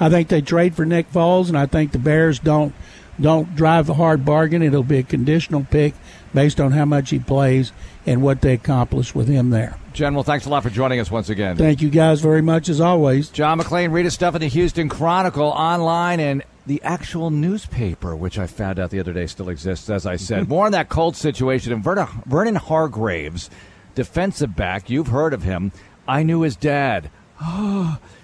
[0.00, 2.74] I think they trade for Nick Foles, and I think the Bears don't
[3.20, 4.60] don't drive a hard bargain.
[4.60, 5.94] It'll be a conditional pick
[6.34, 7.70] based on how much he plays
[8.04, 9.76] and what they accomplish with him there.
[9.92, 11.56] General, thanks a lot for joining us once again.
[11.56, 13.28] Thank you guys very much as always.
[13.28, 18.36] John McClain, read his stuff in the Houston Chronicle online and the actual newspaper, which
[18.36, 20.48] I found out the other day still exists, as I said.
[20.48, 21.72] More on that Colts situation.
[21.72, 23.48] And Vernon, Vernon Hargreaves,
[23.94, 25.72] defensive back, you've heard of him.
[26.06, 27.10] I knew his dad.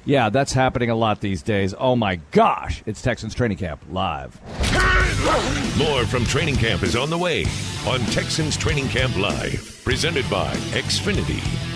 [0.05, 1.75] yeah, that's happening a lot these days.
[1.79, 2.83] Oh my gosh.
[2.87, 4.41] It's Texans Training Camp live.
[5.79, 7.45] More from training camp is on the way
[7.87, 11.70] on Texans Training Camp Live, presented by Xfinity.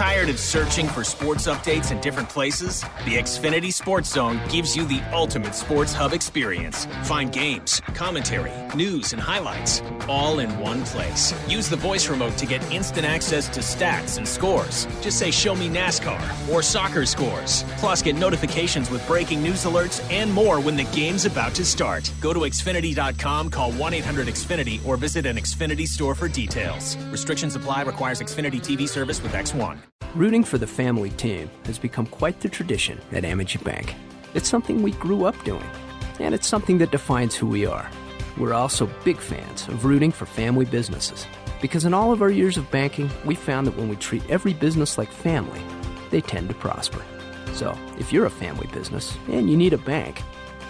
[0.00, 2.80] Tired of searching for sports updates in different places?
[3.04, 6.86] The Xfinity Sports Zone gives you the ultimate sports hub experience.
[7.02, 11.34] Find games, commentary, news, and highlights all in one place.
[11.46, 14.86] Use the voice remote to get instant access to stats and scores.
[15.02, 17.62] Just say, Show me NASCAR or soccer scores.
[17.76, 22.10] Plus, get notifications with breaking news alerts and more when the game's about to start.
[22.22, 26.96] Go to Xfinity.com, call 1 800 Xfinity, or visit an Xfinity store for details.
[27.10, 29.89] Restrictions apply, requires Xfinity TV service with X1.
[30.14, 33.94] Rooting for the family team has become quite the tradition at Amegy Bank.
[34.34, 35.70] It's something we grew up doing,
[36.18, 37.88] and it's something that defines who we are.
[38.36, 41.26] We're also big fans of rooting for family businesses
[41.60, 44.52] because in all of our years of banking, we found that when we treat every
[44.52, 45.62] business like family,
[46.10, 47.04] they tend to prosper.
[47.52, 50.22] So, if you're a family business and you need a bank,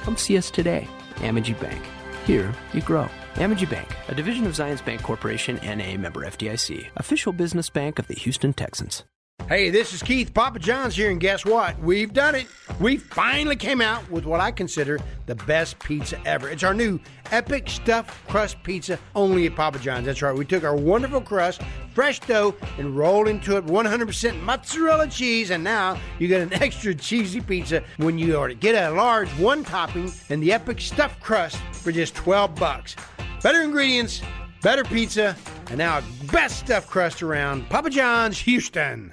[0.03, 0.87] come see us today.
[1.17, 1.83] Amegy Bank.
[2.27, 3.09] Here you grow.
[3.37, 8.07] Amegy Bank, a division of Zions Bancorporation and a member FDIC, official business bank of
[8.07, 9.05] the Houston Texans.
[9.49, 11.77] Hey, this is Keith Papa John's here, and guess what?
[11.81, 12.47] We've done it.
[12.79, 16.49] We finally came out with what I consider the best pizza ever.
[16.49, 17.01] It's our new
[17.33, 20.07] epic stuffed crust pizza only at Papa John's.
[20.07, 20.37] That's right.
[20.37, 21.63] We took our wonderful crust,
[21.95, 26.95] fresh dough, and rolled into it 100% mozzarella cheese, and now you get an extra
[26.95, 28.55] cheesy pizza when you order.
[28.55, 32.95] Get a large one topping and the epic stuffed crust for just 12 bucks.
[33.43, 34.23] Better ingredients,
[34.63, 35.37] better pizza,
[35.71, 37.69] and now best stuffed crust around.
[37.69, 39.13] Papa John's, Houston.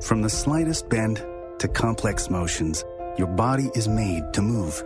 [0.00, 1.24] From the slightest bend
[1.58, 2.84] to complex motions,
[3.16, 4.84] your body is made to move.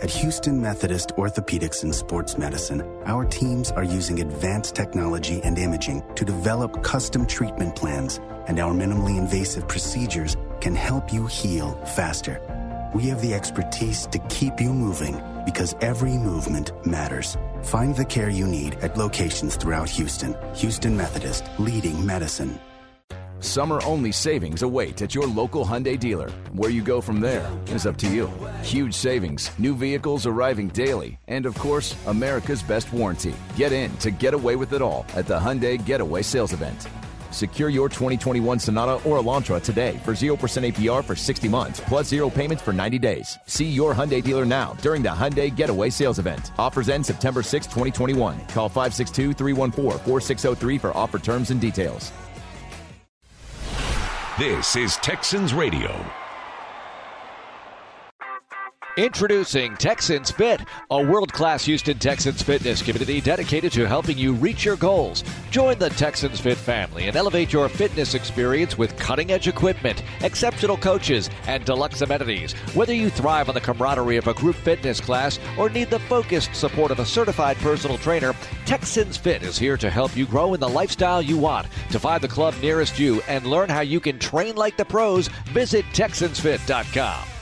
[0.00, 6.04] At Houston Methodist Orthopedics and Sports Medicine, our teams are using advanced technology and imaging
[6.14, 12.40] to develop custom treatment plans, and our minimally invasive procedures can help you heal faster.
[12.94, 17.36] We have the expertise to keep you moving because every movement matters.
[17.62, 20.36] Find the care you need at locations throughout Houston.
[20.54, 22.60] Houston Methodist, leading medicine.
[23.46, 26.28] Summer only savings await at your local Hyundai dealer.
[26.52, 28.28] Where you go from there is up to you.
[28.62, 33.34] Huge savings, new vehicles arriving daily, and of course, America's best warranty.
[33.54, 36.88] Get in to get away with it all at the Hyundai Getaway Sales Event.
[37.30, 42.28] Secure your 2021 Sonata or Elantra today for 0% APR for 60 months, plus zero
[42.28, 43.38] payments for 90 days.
[43.46, 46.50] See your Hyundai dealer now during the Hyundai Getaway Sales Event.
[46.58, 48.40] Offers end September 6, 2021.
[48.48, 52.10] Call 562 314 4603 for offer terms and details.
[54.38, 56.04] This is Texans Radio.
[58.96, 64.64] Introducing Texans Fit, a world class Houston Texans fitness community dedicated to helping you reach
[64.64, 65.22] your goals.
[65.50, 70.78] Join the Texans Fit family and elevate your fitness experience with cutting edge equipment, exceptional
[70.78, 72.54] coaches, and deluxe amenities.
[72.72, 76.54] Whether you thrive on the camaraderie of a group fitness class or need the focused
[76.54, 80.60] support of a certified personal trainer, Texans Fit is here to help you grow in
[80.60, 81.66] the lifestyle you want.
[81.90, 85.28] To find the club nearest you and learn how you can train like the pros,
[85.52, 87.35] visit TexansFit.com.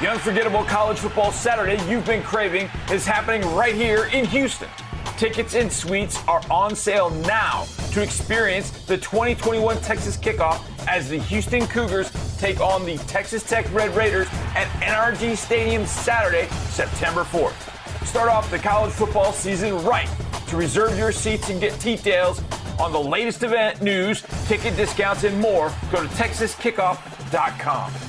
[0.00, 4.68] The unforgettable college football Saturday you've been craving is happening right here in Houston.
[5.16, 11.18] Tickets and suites are on sale now to experience the 2021 Texas kickoff as the
[11.18, 18.06] Houston Cougars take on the Texas Tech Red Raiders at NRG Stadium Saturday, September 4th.
[18.06, 20.08] Start off the college football season right.
[20.46, 22.40] To reserve your seats and get details
[22.78, 28.07] on the latest event news, ticket discounts, and more, go to texaskickoff.com.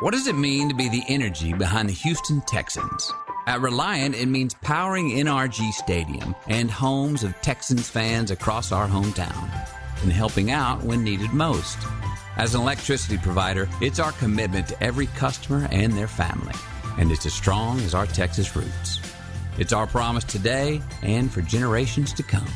[0.00, 3.12] What does it mean to be the energy behind the Houston Texans?
[3.46, 9.50] At Reliant, it means powering NRG Stadium and homes of Texans fans across our hometown
[10.00, 11.76] and helping out when needed most.
[12.38, 16.54] As an electricity provider, it's our commitment to every customer and their family,
[16.96, 19.02] and it's as strong as our Texas roots.
[19.58, 22.48] It's our promise today and for generations to come.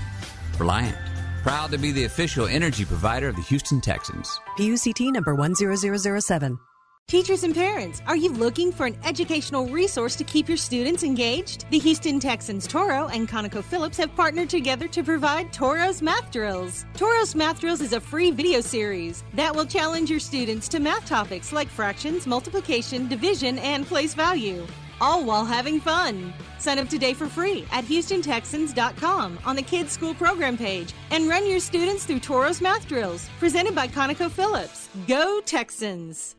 [0.58, 0.96] Reliant,
[1.42, 4.40] proud to be the official energy provider of the Houston Texans.
[4.56, 6.58] PUCT number 10007.
[7.06, 11.66] Teachers and parents, are you looking for an educational resource to keep your students engaged?
[11.68, 16.86] The Houston Texans Toro and ConocoPhillips have partnered together to provide Toro's Math Drills.
[16.94, 21.06] Toro's Math Drills is a free video series that will challenge your students to math
[21.06, 24.66] topics like fractions, multiplication, division, and place value,
[24.98, 26.32] all while having fun.
[26.58, 31.46] Sign up today for free at HoustonTexans.com on the Kids School Program page and run
[31.46, 34.83] your students through Toro's Math Drills, presented by ConocoPhillips.
[35.08, 36.36] Go Texans!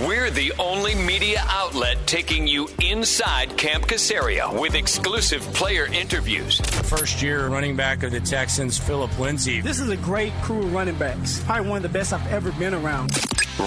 [0.00, 6.58] We're the only media outlet taking you inside Camp Caserio with exclusive player interviews.
[6.58, 9.60] First year running back of the Texans, Philip Lindsay.
[9.60, 11.44] This is a great crew of running backs.
[11.44, 13.16] Probably one of the best I've ever been around.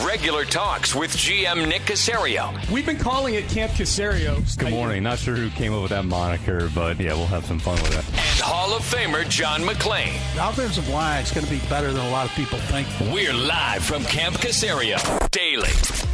[0.06, 2.54] Regular talks with GM Nick Caserio.
[2.70, 4.58] We've been calling it Camp Caserio.
[4.58, 5.02] Good morning.
[5.02, 7.98] Not sure who came up with that moniker, but yeah, we'll have some fun with
[7.98, 8.06] it.
[8.10, 10.14] And Hall of Famer John McClain.
[10.36, 12.88] The offensive line is going to be better than a lot of people think.
[13.12, 14.98] We're live from Camp Caserio
[15.30, 15.70] daily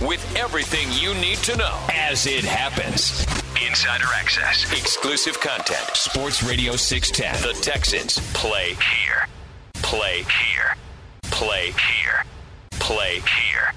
[0.05, 3.25] with everything you need to know as it happens.
[3.65, 5.89] Insider access, exclusive content.
[5.93, 7.41] Sports Radio 610.
[7.41, 9.29] The Texans play here.
[9.75, 10.75] Play here.
[11.23, 12.25] Play here.
[12.71, 13.71] Play here.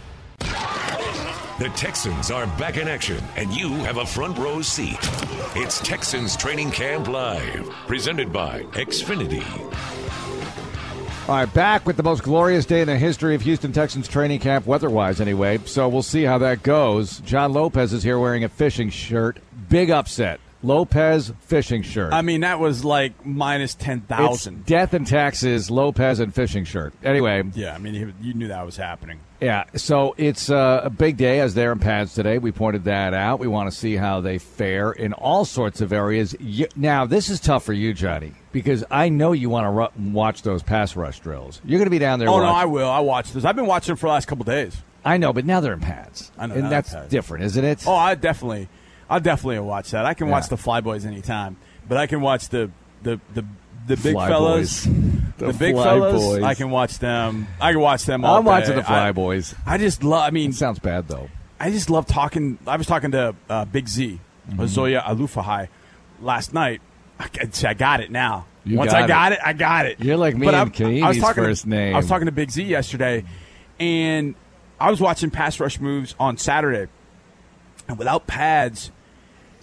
[1.60, 4.98] The Texans are back in action, and you have a front row seat.
[5.54, 9.44] It's Texans Training Camp Live, presented by Xfinity.
[11.28, 14.40] All right, back with the most glorious day in the history of Houston Texans training
[14.40, 15.58] camp, weather-wise anyway.
[15.66, 17.20] So we'll see how that goes.
[17.20, 19.38] John Lopez is here wearing a fishing shirt.
[19.68, 20.40] Big upset.
[20.62, 22.12] Lopez fishing shirt.
[22.12, 25.70] I mean, that was like minus ten It's death and taxes.
[25.70, 26.94] Lopez and fishing shirt.
[27.04, 29.20] Anyway, Yeah, I mean, you, you knew that was happening.
[29.40, 29.64] yeah.
[29.76, 32.38] So it's uh, a big day as they're in pads today.
[32.38, 33.38] We pointed that out.
[33.38, 36.34] We want to see how they fare in all sorts of areas.
[36.40, 40.12] Y- Now, this is tough for you, Johnny, because I know you want to ru-
[40.12, 41.60] watch those pass rush drills.
[41.64, 42.28] You're going to be down there.
[42.28, 42.88] Oh no, I will.
[42.90, 43.44] I watched this.
[43.44, 44.76] I've been watching for the last couple days.
[45.04, 46.32] I know, but now they're in pads.
[46.36, 47.08] I know, and that's pads.
[47.08, 47.84] different, isn't it?
[47.86, 48.68] Oh, I definitely,
[49.10, 50.04] I definitely watch that.
[50.04, 51.56] I can watch the Flyboys anytime,
[51.88, 52.70] but I can watch the
[53.02, 53.44] the the,
[53.86, 56.22] the big Fly fellas, the, The big fellas.
[56.22, 56.42] Boys.
[56.42, 57.46] I can watch them.
[57.60, 58.24] I can watch them.
[58.24, 59.54] All I'm watching the Fly I- Boys.
[59.66, 60.22] I just love.
[60.22, 61.28] I mean, sounds bad though.
[61.60, 62.58] I just love talking.
[62.66, 64.66] I was talking to uh, Big Z, Mm-hmm.
[64.66, 65.68] Zoya Alufahai,
[66.20, 66.80] last night.
[67.18, 67.28] I,
[67.66, 68.46] I got it now.
[68.64, 69.36] You Once got I got it.
[69.36, 69.40] it.
[69.44, 70.00] I got it.
[70.00, 71.94] You're like me But and I was talking first to, name.
[71.94, 73.24] I was talking to Big Z yesterday,
[73.80, 74.34] and
[74.78, 76.90] I was watching pass rush moves on Saturday,
[77.88, 78.92] and without pads.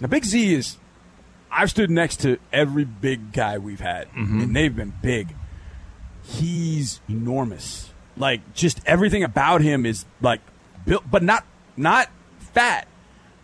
[0.00, 0.76] Now, Big Z is.
[1.50, 4.40] I've stood next to every big guy we've had, Mm-hmm.
[4.40, 5.34] and they've been big.
[6.22, 7.90] He's enormous.
[8.16, 10.40] Like just everything about him is like
[10.86, 11.44] built, but not
[11.76, 12.88] not fat.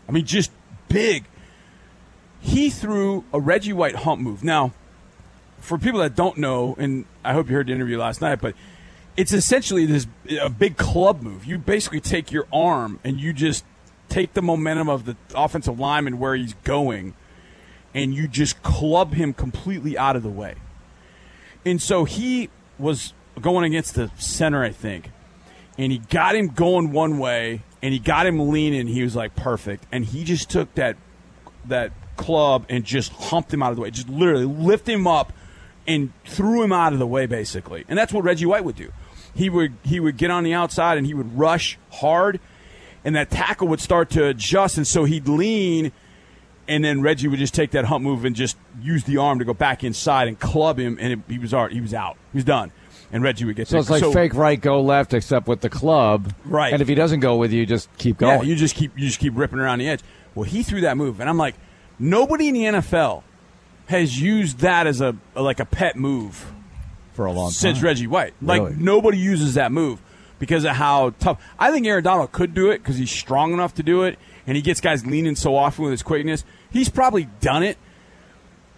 [0.09, 0.51] I mean, just
[0.89, 1.25] big.
[2.41, 4.43] He threw a Reggie White hump move.
[4.43, 4.73] Now,
[5.61, 8.55] for people that don't know, and I hope you heard the interview last night, but
[9.17, 10.07] it's essentially this
[10.41, 11.45] a big club move.
[11.45, 13.65] You basically take your arm and you just
[14.13, 17.15] take the momentum of the offensive lineman where he's going,
[17.95, 20.55] and you just club him completely out of the way.
[21.65, 25.11] And so he was going against the center, I think,
[25.79, 28.87] and he got him going one way, and he got him leaning.
[28.87, 30.97] He was like perfect, and he just took that
[31.65, 35.33] that club and just humped him out of the way, just literally lift him up
[35.87, 37.85] and threw him out of the way, basically.
[37.89, 38.93] And that's what Reggie White would do.
[39.35, 42.41] He would he would get on the outside and he would rush hard,
[43.05, 45.93] and that tackle would start to adjust, and so he'd lean,
[46.69, 49.45] and then Reggie would just take that hump move and just use the arm to
[49.45, 51.73] go back inside and club him, and it, he was art.
[51.73, 52.17] He was out.
[52.33, 52.73] He was done.
[53.15, 56.33] And Reggie would get So it's like fake right, go left, except with the club.
[56.47, 56.73] Right.
[56.73, 58.39] And if he doesn't go with you, just keep going.
[58.41, 60.01] Yeah, you just keep you just keep ripping around the edge.
[60.35, 61.55] Well, he threw that move, and I'm like,
[61.99, 63.23] nobody in the NFL
[63.87, 66.51] has used that as a like a pet move
[67.13, 67.53] for a long time.
[67.53, 67.85] since time.
[67.85, 68.33] Reggie White.
[68.41, 68.77] Like Really?
[68.79, 70.01] nobody uses that move
[70.43, 71.41] because of how tough.
[71.57, 74.57] I think Aaron Donald could do it because he's strong enough to do it, and
[74.57, 76.45] he gets guys leaning so often with his quickness.
[76.69, 77.79] He's probably done it,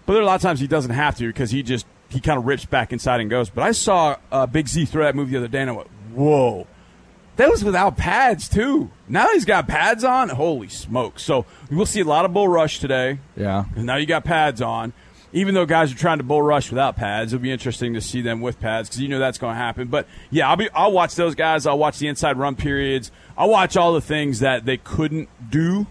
[0.04, 2.20] but there are a lot of times he doesn't have to because he just he
[2.20, 3.48] kind of rips back inside and goes.
[3.48, 5.88] But I saw uh, Big Z throw that move the other day, and I went,
[6.12, 6.66] "Whoa!"
[7.36, 8.90] That was without pads too.
[9.08, 10.28] Now he's got pads on.
[10.28, 11.18] Holy smoke!
[11.18, 13.20] So we'll see a lot of bull rush today.
[13.38, 13.64] Yeah.
[13.74, 14.92] Now you got pads on.
[15.36, 18.22] Even though guys are trying to bull rush without pads, it'll be interesting to see
[18.22, 19.88] them with pads because you know that's going to happen.
[19.88, 21.66] But yeah, I'll be I'll watch those guys.
[21.66, 23.10] I'll watch the inside run periods.
[23.36, 25.86] I'll watch all the things that they couldn't do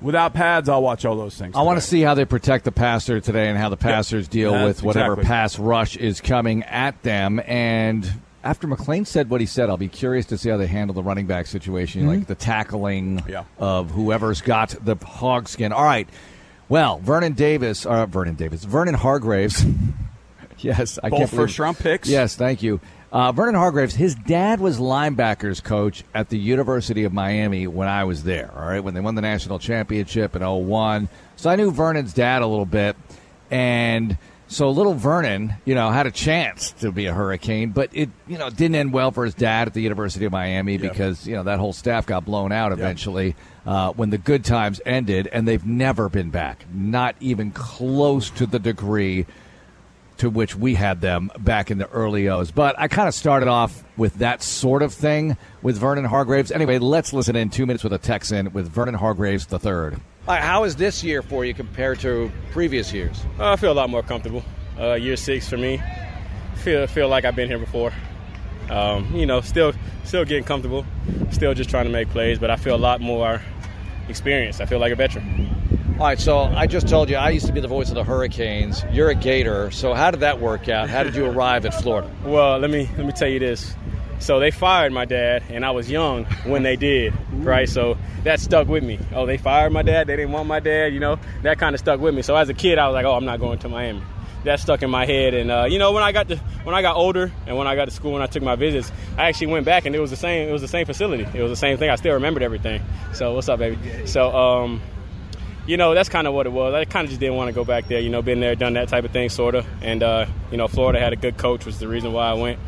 [0.00, 0.68] without pads.
[0.68, 1.54] I'll watch all those things.
[1.56, 4.50] I want to see how they protect the passer today and how the passers deal
[4.52, 5.24] Yeah, with whatever exactly.
[5.28, 7.40] pass rush is coming at them.
[7.46, 8.10] And
[8.44, 11.02] after McClain said what he said, I'll be curious to see how they handle the
[11.02, 12.08] running back situation, Mhm.
[12.08, 13.44] like the tackling Yeah.
[13.58, 15.72] of whoever's got the hog skin.
[15.72, 16.08] All right.
[16.68, 19.64] Well, Vernon Davis, uh, Vernon Davis, Vernon Hargreaves.
[20.58, 22.08] yes, I Both can't believe- first-round picks.
[22.08, 22.80] Yes, thank you.
[23.10, 28.04] Uh, Vernon Hargreaves, his dad was linebackers coach at the University of Miami when I
[28.04, 31.08] was there, all right, when they won the national championship in 01.
[31.36, 32.96] So I knew Vernon's dad a little bit.
[33.50, 38.10] And so little Vernon, you know, had a chance to be a hurricane, but it,
[38.26, 41.34] you know, didn't end well for his dad at the University of Miami because, you
[41.34, 43.36] know, that whole staff got blown out eventually
[43.68, 48.46] uh, when the good times ended, and they've never been back, not even close to
[48.46, 49.26] the degree
[50.16, 52.50] to which we had them back in the early O's.
[52.50, 56.50] But I kind of started off with that sort of thing with Vernon Hargreaves.
[56.50, 60.00] Anyway, let's listen in two minutes with a Texan with Vernon Hargreaves the third.
[60.26, 63.22] how is this year for you compared to previous years?
[63.38, 64.42] Uh, I feel a lot more comfortable.
[64.80, 65.78] Uh, year six for me.
[66.54, 67.92] Feel feel like I've been here before.
[68.70, 70.86] Um, you know, still still getting comfortable.
[71.32, 73.42] Still just trying to make plays, but I feel a lot more
[74.08, 74.60] experienced.
[74.60, 75.48] I feel like a veteran.
[75.98, 78.04] All right, so I just told you I used to be the voice of the
[78.04, 78.84] Hurricanes.
[78.92, 80.88] You're a Gator, so how did that work out?
[80.88, 82.08] How did you arrive at Florida?
[82.24, 83.74] Well, let me let me tell you this.
[84.20, 87.68] So they fired my dad, and I was young when they did, right?
[87.68, 88.98] So that stuck with me.
[89.14, 90.06] Oh, they fired my dad.
[90.06, 90.92] They didn't want my dad.
[90.92, 92.22] You know, that kind of stuck with me.
[92.22, 94.02] So as a kid, I was like, oh, I'm not going to Miami.
[94.44, 96.80] That stuck in my head, and uh, you know, when I got to when I
[96.82, 99.48] got older, and when I got to school, and I took my visits, I actually
[99.48, 100.48] went back, and it was the same.
[100.48, 101.26] It was the same facility.
[101.34, 101.90] It was the same thing.
[101.90, 102.82] I still remembered everything.
[103.12, 104.06] So what's up, baby?
[104.06, 104.80] So um,
[105.66, 106.72] you know, that's kind of what it was.
[106.72, 108.00] I kind of just didn't want to go back there.
[108.00, 109.66] You know, been there, done that type of thing, sort of.
[109.82, 112.58] And uh, you know, Florida had a good coach, was the reason why I went.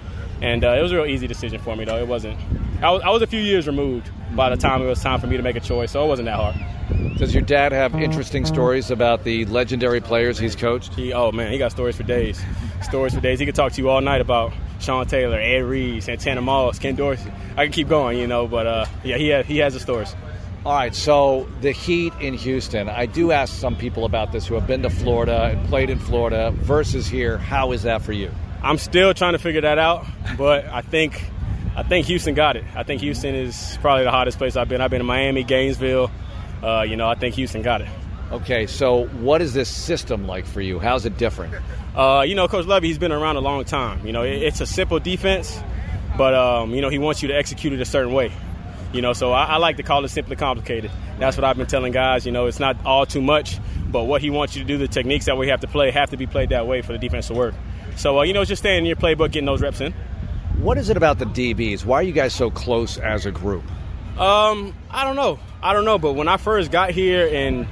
[0.43, 1.99] And uh, it was a real easy decision for me, though.
[1.99, 2.39] It wasn't.
[2.83, 5.27] I was, I was a few years removed by the time it was time for
[5.27, 7.19] me to make a choice, so it wasn't that hard.
[7.19, 10.95] Does your dad have interesting stories about the legendary players he's coached?
[10.95, 12.43] He, oh man, he got stories for days.
[12.83, 13.39] Stories for days.
[13.39, 16.97] He could talk to you all night about Sean Taylor, Ed Reed, Santana Moss, Ken
[16.97, 17.31] Dorsey.
[17.57, 20.15] I can keep going, you know, but uh, yeah, he has, he has the stories.
[20.65, 22.89] All right, so the Heat in Houston.
[22.89, 25.99] I do ask some people about this who have been to Florida and played in
[25.99, 27.37] Florida versus here.
[27.39, 28.31] How is that for you?
[28.63, 30.07] I'm still trying to figure that out,
[30.37, 31.23] but I think
[31.81, 32.65] I think Houston got it.
[32.77, 34.83] I think Houston is probably the hottest place I've been.
[34.83, 36.11] I've been in Miami, Gainesville.
[36.63, 37.89] Uh, you know, I think Houston got it.
[38.31, 40.79] Okay, so what is this system like for you?
[40.79, 41.55] How's it different?
[41.97, 44.07] Uh, you know, Coach Lovie, he's been around a long time.
[44.07, 45.59] You know, it, it's a simple defense,
[46.19, 48.31] but um, you know, he wants you to execute it a certain way.
[48.93, 50.91] You know, so I, I like to call it simply complicated.
[51.19, 52.27] That's what I've been telling guys.
[52.27, 53.59] You know, it's not all too much,
[53.91, 56.11] but what he wants you to do, the techniques that we have to play, have
[56.11, 57.55] to be played that way for the defense to work.
[57.97, 59.95] So, uh, you know, just staying in your playbook, getting those reps in.
[60.61, 61.87] What is it about the DBs?
[61.87, 63.65] Why are you guys so close as a group?
[64.19, 65.39] Um, I don't know.
[65.63, 67.67] I don't know, but when I first got here in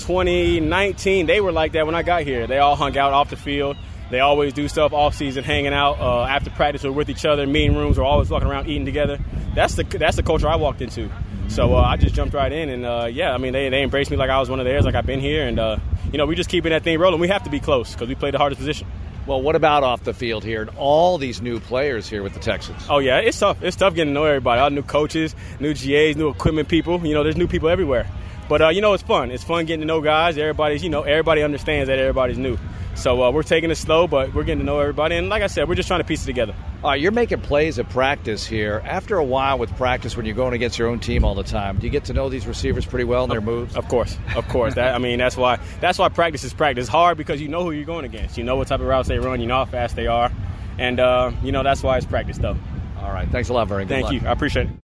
[0.00, 2.46] 2019, they were like that when I got here.
[2.46, 3.78] They all hung out off the field.
[4.10, 7.46] They always do stuff off season, hanging out uh, after practice or with each other.
[7.46, 9.18] Meeting rooms, we're always walking around eating together.
[9.54, 11.10] That's the that's the culture I walked into.
[11.48, 14.10] So uh, I just jumped right in, and uh, yeah, I mean they, they embraced
[14.10, 15.78] me like I was one of theirs, like I've been here, and uh,
[16.12, 17.20] you know we just keeping that thing rolling.
[17.20, 18.86] We have to be close because we play the hardest position.
[19.26, 22.40] Well, what about off the field here and all these new players here with the
[22.40, 22.82] Texans?
[22.90, 23.62] Oh yeah, it's tough.
[23.62, 24.60] It's tough getting to know everybody.
[24.60, 27.04] All new coaches, new GAs, new equipment people.
[27.06, 28.06] You know, there's new people everywhere.
[28.48, 29.30] But uh, you know, it's fun.
[29.30, 30.36] It's fun getting to know guys.
[30.36, 32.58] Everybody's, you know, everybody understands that everybody's new.
[32.94, 35.16] So uh, we're taking it slow, but we're getting to know everybody.
[35.16, 36.54] And like I said, we're just trying to piece it together.
[36.82, 38.82] All right, you're making plays at practice here.
[38.84, 41.78] After a while with practice, when you're going against your own team all the time,
[41.78, 43.74] do you get to know these receivers pretty well and their moves?
[43.74, 44.74] Of course, of course.
[44.74, 46.84] that I mean, that's why that's why practice is practice.
[46.84, 48.36] It's hard because you know who you're going against.
[48.38, 49.40] You know what type of routes they run.
[49.40, 50.30] You know how fast they are,
[50.78, 52.56] and uh, you know that's why it's practice, though.
[52.98, 53.88] All right, thanks a lot, Vernon.
[53.88, 54.12] Good Thank luck.
[54.12, 54.28] you.
[54.28, 54.83] I appreciate it.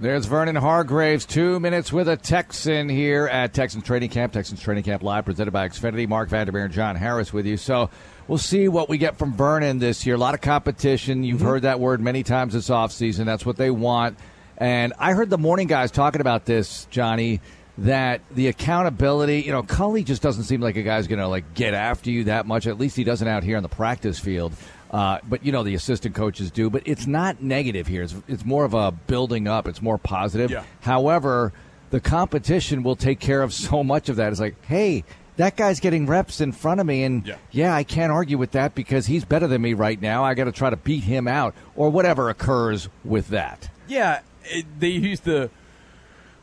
[0.00, 4.32] There's Vernon Hargreaves, two minutes with a Texan here at Texans Training Camp.
[4.32, 6.06] Texans Training Camp Live, presented by Xfinity.
[6.06, 7.56] Marc Vandermeer and John Harris with you.
[7.56, 7.90] So
[8.28, 10.14] we'll see what we get from Vernon this year.
[10.14, 11.24] A lot of competition.
[11.24, 11.48] You've mm-hmm.
[11.48, 13.24] heard that word many times this offseason.
[13.24, 14.16] That's what they want.
[14.56, 17.40] And I heard the morning guys talking about this, Johnny,
[17.78, 21.54] that the accountability, you know, Culley just doesn't seem like a guy's going to like
[21.54, 22.68] get after you that much.
[22.68, 24.52] At least he doesn't out here on the practice field.
[24.90, 26.70] Uh, but you know the assistant coaches do.
[26.70, 28.02] But it's not negative here.
[28.02, 29.68] It's, it's more of a building up.
[29.68, 30.50] It's more positive.
[30.50, 30.64] Yeah.
[30.80, 31.52] However,
[31.90, 34.30] the competition will take care of so much of that.
[34.32, 35.04] It's like, hey,
[35.36, 37.74] that guy's getting reps in front of me, and Yeah.
[37.74, 40.24] I can't argue with that because he's better than me right now.
[40.24, 43.70] I got to try to beat him out, or whatever occurs with that.
[43.86, 45.50] Yeah, it, they use the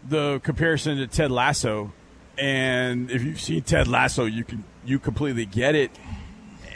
[0.07, 1.91] the comparison to Ted Lasso,
[2.37, 5.91] and if you've seen Ted Lasso, you can you completely get it.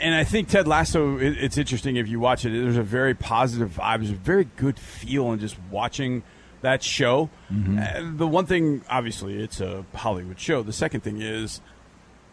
[0.00, 2.50] And I think Ted Lasso, it, it's interesting if you watch it.
[2.50, 3.98] There's a very positive vibe.
[3.98, 6.22] There's a very good feel in just watching
[6.62, 7.30] that show.
[7.78, 10.62] And the one thing, obviously, it's a Hollywood show.
[10.62, 11.60] The second thing is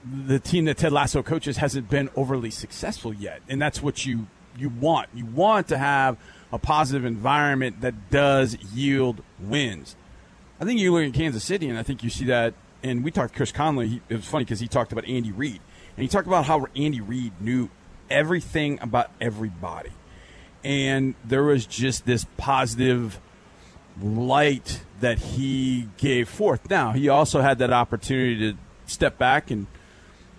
[0.05, 4.28] the team that Ted Lasso coaches hasn't been overly successful yet, and that's what you
[4.57, 5.09] you want.
[5.13, 6.18] You want to have
[6.51, 9.95] a positive environment that does yield wins.
[10.59, 12.53] I think you look at Kansas City, and I think you see that.
[12.84, 13.88] And we talked to Chris Conley.
[13.88, 15.61] He, it was funny because he talked about Andy Reid,
[15.97, 17.69] and he talked about how Andy Reid knew
[18.09, 19.89] everything about everybody,
[20.63, 23.19] and there was just this positive
[24.01, 26.69] light that he gave forth.
[26.69, 29.67] Now he also had that opportunity to step back and,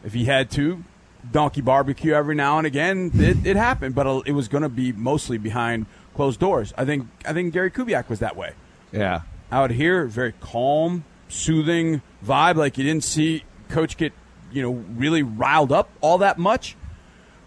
[0.05, 0.85] if he had to,
[1.31, 3.11] donkey barbecue every now and again.
[3.15, 6.73] It, it happened, but uh, it was going to be mostly behind closed doors.
[6.79, 7.09] I think.
[7.27, 8.53] I think Gary Kubiak was that way.
[8.93, 9.23] Yeah.
[9.51, 12.57] Out here, very calm, soothing vibe.
[12.57, 14.13] Like you didn't see Coach get
[14.53, 16.77] you know really riled up all that much,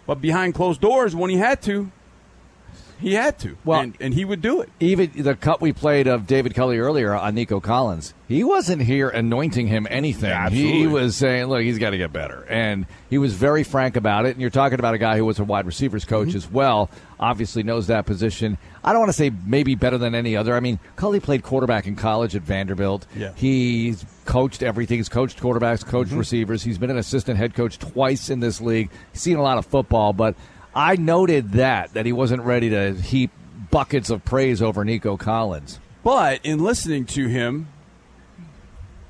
[0.06, 1.90] but behind closed doors, when he had to,
[3.02, 3.56] he had to.
[3.64, 4.70] Well- and, and he would do it.
[4.80, 9.08] Even the cut we played of David Culley earlier on Nico Collins, he wasn't here
[9.10, 10.30] anointing him anything.
[10.30, 10.78] absolutely.
[10.78, 12.46] he was saying, look, he's got to get better.
[12.48, 14.30] And he was very frank about it.
[14.30, 16.36] And you're talking about a guy who was a wide receivers coach Mm-hmm.
[16.38, 16.88] as well,
[17.20, 18.56] obviously knows that position.
[18.84, 20.54] I don't want to say maybe better than any other.
[20.56, 23.06] I mean, Culley played quarterback in college at Vanderbilt.
[23.14, 23.32] Yeah.
[23.36, 24.98] He's coached everything.
[24.98, 26.18] He's coached quarterbacks, coached Mm-hmm.
[26.18, 26.62] receivers.
[26.62, 28.90] He's been an assistant head coach twice in this league.
[29.12, 30.34] He's seen a lot of football, but
[30.74, 33.30] I noted that, that he wasn't ready to heap
[33.70, 35.78] buckets of praise over Nico Collins.
[36.04, 37.68] But in listening to him,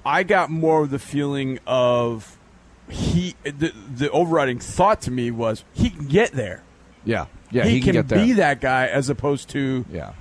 [0.04, 2.36] I got more of the feeling of
[2.88, 3.34] he.
[3.44, 6.62] The, the overriding thought to me was he can get there.
[7.04, 8.24] Yeah, yeah, he, he, can, get there.
[8.24, 10.12] be that guy as opposed to yeah,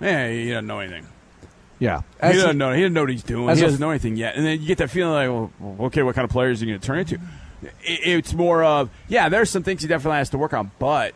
[0.00, 1.06] eh, he doesn't know anything.
[1.78, 2.00] yeah.
[2.00, 2.72] he As doesn't he- know.
[2.72, 3.54] He doesn't know what he's doing.
[3.56, 4.36] He doesn't know anything yet.
[4.36, 6.66] And then you get that feeling like, well, okay, what kind of player is he
[6.66, 7.18] going to turn into?
[7.82, 11.14] It's more of, yeah, there's some things he definitely has to work on, but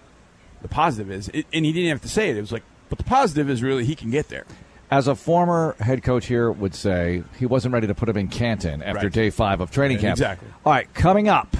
[0.62, 2.36] the positive is, and he didn't have to say it.
[2.36, 4.44] It was like, but the positive is really he can get there.
[4.90, 8.28] As a former head coach here would say, he wasn't ready to put him in
[8.28, 9.12] Canton after Right.
[9.12, 10.12] day five of training Yeah, camp.
[10.14, 10.48] exactly.
[10.64, 11.54] All right, coming up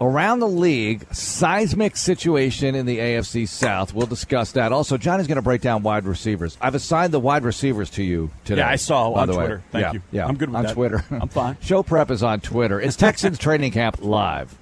[0.00, 3.94] around the league, seismic situation in the AFC South.
[3.94, 4.72] We'll discuss that.
[4.72, 6.56] Also, Johnny's going to break down wide receivers.
[6.60, 8.60] I've assigned the wide receivers to you today.
[8.62, 9.38] Yeah, I saw on the way.
[9.46, 9.62] Twitter.
[9.70, 10.02] Thank Yeah, you.
[10.12, 10.74] Yeah, I'm good with on that.
[10.74, 11.04] Twitter.
[11.10, 11.56] I'm fine.
[11.62, 12.80] Show prep is on Twitter.
[12.80, 14.56] It's Texans training camp live.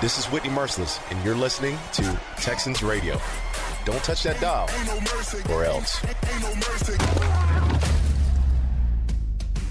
[0.00, 3.20] This is Whitney Mercilus, and you're listening to Texans Radio.
[3.84, 4.68] Don't touch that dial,
[5.50, 6.00] or else.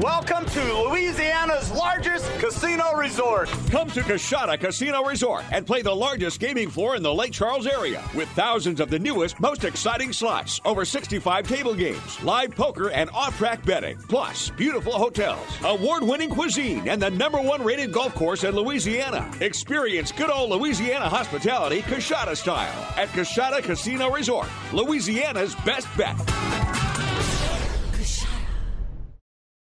[0.00, 3.48] Welcome to Louisiana's largest casino resort.
[3.70, 7.66] Come to Coushatta Casino Resort and play the largest gaming floor in the Lake Charles
[7.66, 12.90] area with thousands of the newest, most exciting slots, over 65 table games, live poker,
[12.90, 18.44] and off-track betting, plus beautiful hotels, award-winning cuisine, and the number one rated golf course
[18.44, 19.30] in Louisiana.
[19.40, 26.16] Experience good old Louisiana hospitality Coushatta style at Coushatta Casino Resort, Louisiana's best bet.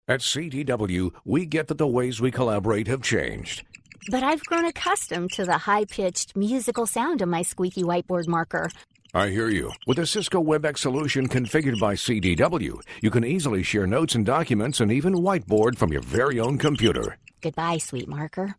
[0.07, 3.64] At CDW, we get that the ways we collaborate have changed.
[4.11, 8.70] But I've grown accustomed to the high pitched musical sound of my squeaky whiteboard marker.
[9.14, 9.72] I hear you.
[9.86, 14.80] With a Cisco WebEx solution configured by CDW, you can easily share notes and documents
[14.80, 17.16] and even whiteboard from your very own computer.
[17.40, 18.57] Goodbye, sweet marker.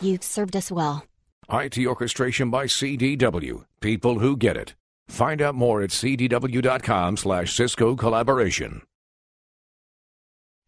[0.00, 1.04] You've served us well.
[1.52, 3.64] IT orchestration by CDW.
[3.80, 4.74] People who get it.
[5.06, 8.82] Find out more at cdw.com slash Cisco collaboration.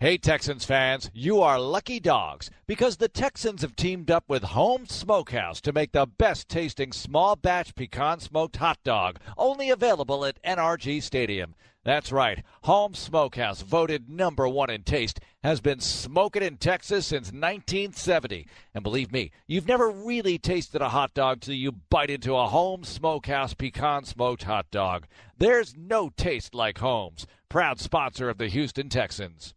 [0.03, 4.91] Hey, Texans fans, you are lucky dogs because the Texans have teamed up with Holmes
[4.91, 10.43] Smokehouse to make the best tasting small batch pecan smoked hot dog, only available at
[10.43, 11.55] NRG Stadium.
[11.85, 12.45] That's right.
[12.63, 18.47] Holmes Smokehouse, voted number one in taste, has been smoking in Texas since 1970.
[18.75, 22.49] And believe me, you've never really tasted a hot dog till you bite into a
[22.49, 25.07] Holmes Smokehouse pecan smoked hot dog.
[25.39, 27.27] There's no taste like Holmes.
[27.53, 29.53] Proud sponsor of the Houston Texans.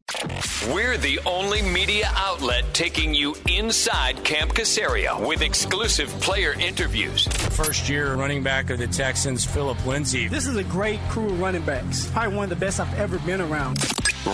[0.69, 7.25] We're the only media outlet taking you inside Camp Caserio with exclusive player interviews.
[7.55, 10.27] First year running back of the Texans, Philip Lindsay.
[10.27, 12.11] This is a great crew of running backs.
[12.11, 13.77] Probably one of the best I've ever been around.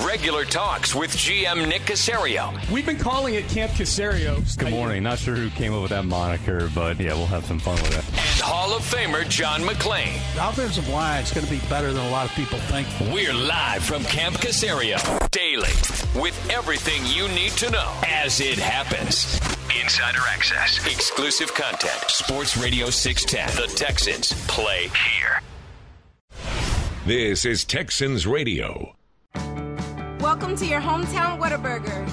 [0.05, 2.57] Regular talks with GM Nick Caserio.
[2.71, 4.57] We've been calling it Camp Caserio.
[4.57, 5.03] Good morning.
[5.03, 7.97] Not sure who came up with that moniker, but yeah, we'll have some fun with
[7.97, 8.07] it.
[8.07, 10.13] And Hall of Famer John McClain.
[10.35, 12.87] The offensive line is going to be better than a lot of people think.
[13.13, 14.97] We're live from Camp Caserio
[15.29, 15.73] daily
[16.17, 19.35] with everything you need to know as it happens.
[19.81, 22.01] Insider access, exclusive content.
[22.07, 23.61] Sports Radio 610.
[23.61, 25.41] The Texans play here.
[27.05, 28.95] This is Texans Radio.
[30.21, 32.07] Welcome to your hometown Whataburger.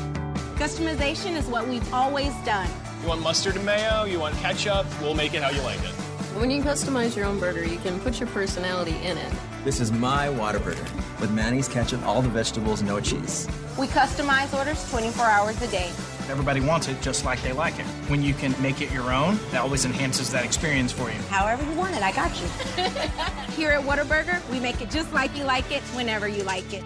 [0.57, 2.69] Customization is what we've always done.
[3.03, 4.07] You want mustard and mayo?
[4.07, 4.87] You want ketchup?
[5.01, 5.95] We'll make it how you like it.
[6.41, 9.33] When you customize your own burger, you can put your personality in it.
[9.69, 13.47] This is my Whataburger with mayonnaise, ketchup, all the vegetables, no cheese.
[13.79, 15.91] We customize orders 24 hours a day.
[16.31, 17.85] Everybody wants it just like they like it.
[18.09, 21.19] When you can make it your own, that always enhances that experience for you.
[21.29, 22.47] However you want it, I got you.
[23.57, 26.83] Here at Whataburger, we make it just like you like it, whenever you like it.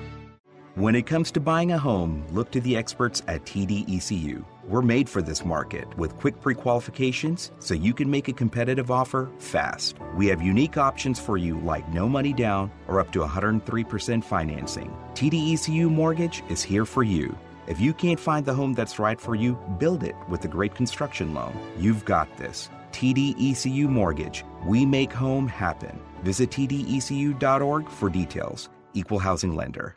[0.75, 4.43] When it comes to buying a home, look to the experts at TDECU.
[4.65, 8.91] We're made for this market with quick pre qualifications so you can make a competitive
[8.91, 9.97] offer fast.
[10.17, 14.97] We have unique options for you like no money down or up to 103% financing.
[15.13, 17.37] TDECU Mortgage is here for you.
[17.67, 20.75] If you can't find the home that's right for you, build it with a great
[20.75, 21.53] construction loan.
[21.79, 22.71] You've got this.
[22.93, 24.43] TDECU Mortgage.
[24.65, 26.01] We make home happen.
[26.23, 28.71] Visit TDECU.org for details.
[28.95, 29.97] Equal housing lender.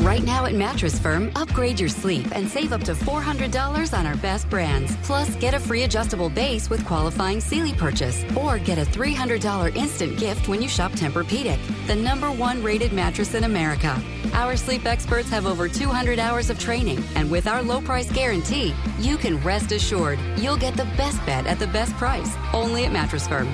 [0.00, 4.16] Right now at Mattress Firm, upgrade your sleep and save up to $400 on our
[4.16, 4.96] best brands.
[5.02, 8.24] Plus, get a free adjustable base with qualifying Sealy purchase.
[8.36, 13.34] Or get a $300 instant gift when you shop Tempur-Pedic, the number one rated mattress
[13.34, 14.00] in America.
[14.32, 18.74] Our sleep experts have over 200 hours of training, and with our low price guarantee,
[18.98, 22.34] you can rest assured you'll get the best bed at the best price.
[22.52, 23.46] Only at Mattress Firm.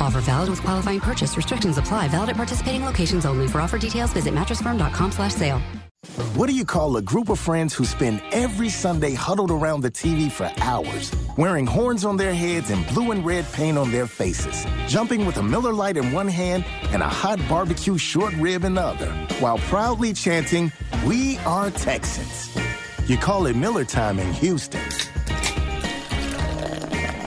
[0.00, 1.36] Offer valid with qualifying purchase.
[1.36, 2.08] Restrictions apply.
[2.08, 3.48] Valid at participating locations only.
[3.48, 5.60] For offer details, visit mattressfirm.com slash sale.
[6.34, 9.90] What do you call a group of friends who spend every Sunday huddled around the
[9.90, 14.06] TV for hours, wearing horns on their heads and blue and red paint on their
[14.06, 18.64] faces, jumping with a Miller Lite in one hand and a hot barbecue short rib
[18.64, 20.70] in the other, while proudly chanting,
[21.04, 22.56] We are Texans?
[23.08, 24.82] You call it Miller time in Houston.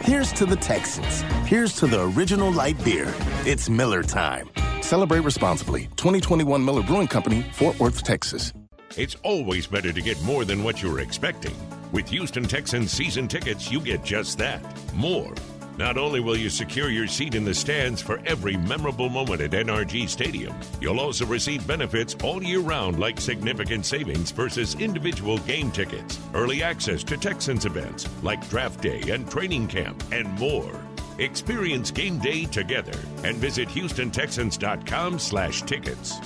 [0.09, 1.21] Here's to the Texans.
[1.45, 3.13] Here's to the original light beer.
[3.45, 4.49] It's Miller time.
[4.81, 5.81] Celebrate responsibly.
[5.97, 8.51] 2021 Miller Brewing Company, Fort Worth, Texas.
[8.97, 11.55] It's always better to get more than what you're expecting.
[11.91, 14.59] With Houston Texans season tickets, you get just that
[14.95, 15.35] more.
[15.79, 19.51] Not only will you secure your seat in the stands for every memorable moment at
[19.51, 25.71] NRG Stadium, you'll also receive benefits all year round like significant savings versus individual game
[25.71, 30.69] tickets, early access to Texans events like draft day and training camp, and more.
[31.17, 36.19] Experience game day together and visit HoustonTexans.com slash tickets.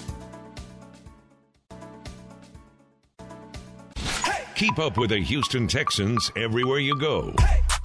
[4.56, 7.36] Keep up with the Houston Texans everywhere you go.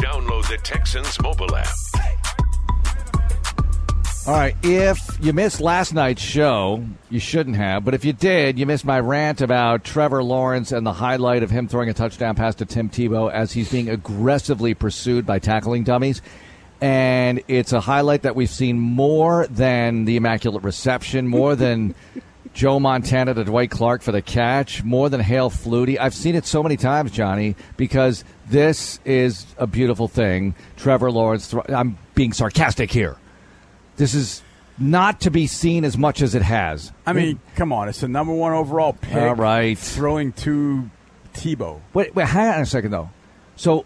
[0.01, 1.69] Download the Texans mobile app.
[4.29, 8.59] All right, if you missed last night's show, you shouldn't have, but if you did,
[8.59, 12.35] you missed my rant about Trevor Lawrence and the highlight of him throwing a touchdown
[12.35, 16.21] pass to Tim Tebow as he's being aggressively pursued by tackling dummies.
[16.81, 21.95] And it's a highlight that we've seen more than the Immaculate Reception, more than
[22.55, 25.99] Joe Montana to Dwight Clark for the catch, more than Hail Flutie.
[25.99, 30.55] I've seen it so many times, Johnny, because this is a beautiful thing.
[30.77, 33.17] Trevor Lawrence, I'm being sarcastic here.
[33.97, 34.43] This is
[34.79, 36.93] not to be seen as much as it has.
[37.07, 37.89] I mean, come on.
[37.89, 39.15] It's the number one overall pick.
[39.15, 39.77] All right.
[39.77, 40.89] Throwing to
[41.35, 41.81] Tebow.
[41.95, 43.11] Wait, wait, hang on a second, though.
[43.57, 43.85] So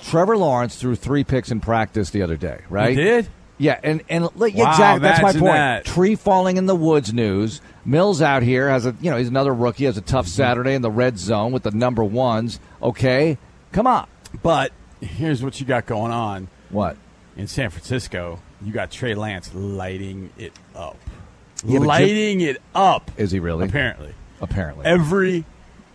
[0.00, 2.90] Trevor Lawrence threw three picks in practice the other day, right?
[2.90, 3.28] He did?
[3.62, 5.44] Yeah, and and like, Wow, exactly that's my point.
[5.44, 5.84] that.
[5.84, 7.60] Tree falling in the woods news.
[7.84, 10.32] Mills out here has a you know he's another rookie has a tough Mm-hmm.
[10.36, 12.58] Saturday in the red zone with the number ones.
[12.82, 13.36] Okay,
[13.72, 14.06] come on.
[14.42, 16.48] But here's what you got going on.
[16.70, 16.96] What?
[17.36, 20.96] in San Francisco, you got Trey Lance lighting it up.
[21.64, 23.10] Yeah, lighting it up.
[23.18, 23.66] Is he really?
[23.66, 24.14] Apparently.
[24.40, 24.84] Apparently.
[24.86, 25.44] Every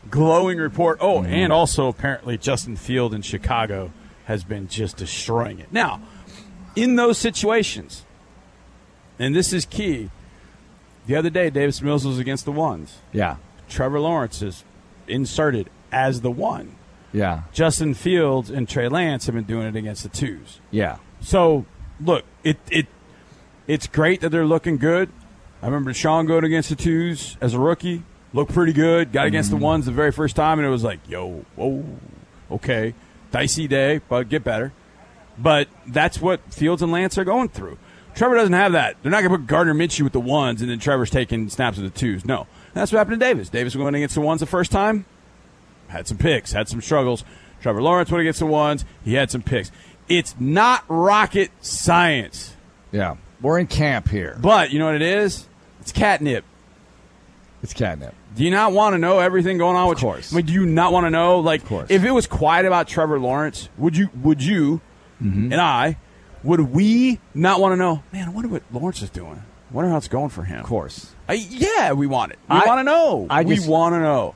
[0.09, 0.99] glowing report.
[1.01, 1.28] Oh, Mhm.
[1.30, 3.91] and also apparently Justin Field in Chicago
[4.26, 5.68] has been just destroying it.
[5.72, 5.99] Now,
[6.76, 8.05] in those situations,
[9.17, 10.09] and this is key,
[11.07, 12.97] the other day Davis Mills was against the ones.
[13.11, 13.38] Yeah.
[13.69, 14.63] Trevor Lawrence is
[15.07, 16.76] inserted as the one.
[17.13, 17.43] Yeah.
[17.53, 20.59] Justin Fields and Trey Lance have been doing it against the twos.
[20.71, 20.97] Yeah.
[21.21, 21.65] So
[21.99, 22.88] look, it it
[23.67, 25.09] it's great that they're looking good.
[25.61, 28.03] I remember Sean going against the twos as a rookie,
[28.34, 29.11] looked pretty good.
[29.11, 29.65] Got against the mm-hmm.
[29.65, 31.84] ones the very first time, and it was like, yo, whoa,
[32.51, 32.93] okay,
[33.32, 34.73] dicey day, but get better.
[35.38, 37.77] But that's what Fields and Lance are going through.
[38.15, 38.95] Trevor doesn't have that.
[39.01, 41.77] They're not going to put Gardner Minshew with the ones, and then Trevor's taking snaps
[41.77, 42.23] with the twos.
[42.23, 43.49] No, that's what happened to Davis.
[43.49, 45.05] Davis went against the ones the first time,
[45.89, 47.25] had some picks, had some struggles.
[47.61, 49.69] Trevor Lawrence went against the ones, he had some picks.
[50.07, 52.55] It's not rocket science.
[52.91, 53.17] Yeah.
[53.41, 54.38] We're in camp here.
[54.39, 55.45] But you know what it is?
[55.81, 56.45] It's catnip.
[57.61, 58.13] It's catnip.
[58.36, 59.97] Do you not want to know everything going on with?
[59.97, 60.33] Of course.
[60.33, 61.39] I mean, do you not want to know?
[61.39, 64.09] Like, if it was quiet about Trevor Lawrence, would you?
[64.23, 64.81] Would you?
[65.22, 65.51] Mm-hmm.
[65.51, 65.97] And I,
[66.43, 68.03] would we not want to know?
[68.11, 69.41] Man, I wonder what Lawrence is doing.
[69.72, 70.59] I wonder how it's going for him.
[70.59, 71.13] Of course.
[71.28, 72.39] I, yeah, we want it.
[72.49, 73.28] We I- want to know.
[73.30, 74.36] I we just- want to know.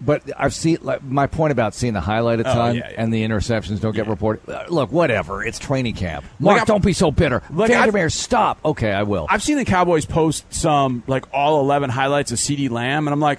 [0.00, 2.94] But I've seen like, my point about seeing the highlight a Oh, yeah, yeah.
[2.98, 4.46] and the interceptions don't get reported.
[4.50, 5.42] Uh, look, whatever.
[5.42, 6.24] It's training camp.
[6.24, 7.42] Like, Marc, I've- don't be so bitter.
[7.48, 8.58] Like, Vandermeer, stop.
[8.64, 9.26] Okay, I will.
[9.30, 13.20] I've seen the Cowboys post some like all eleven highlights of CeeDee Lamb, and I'm
[13.20, 13.38] like,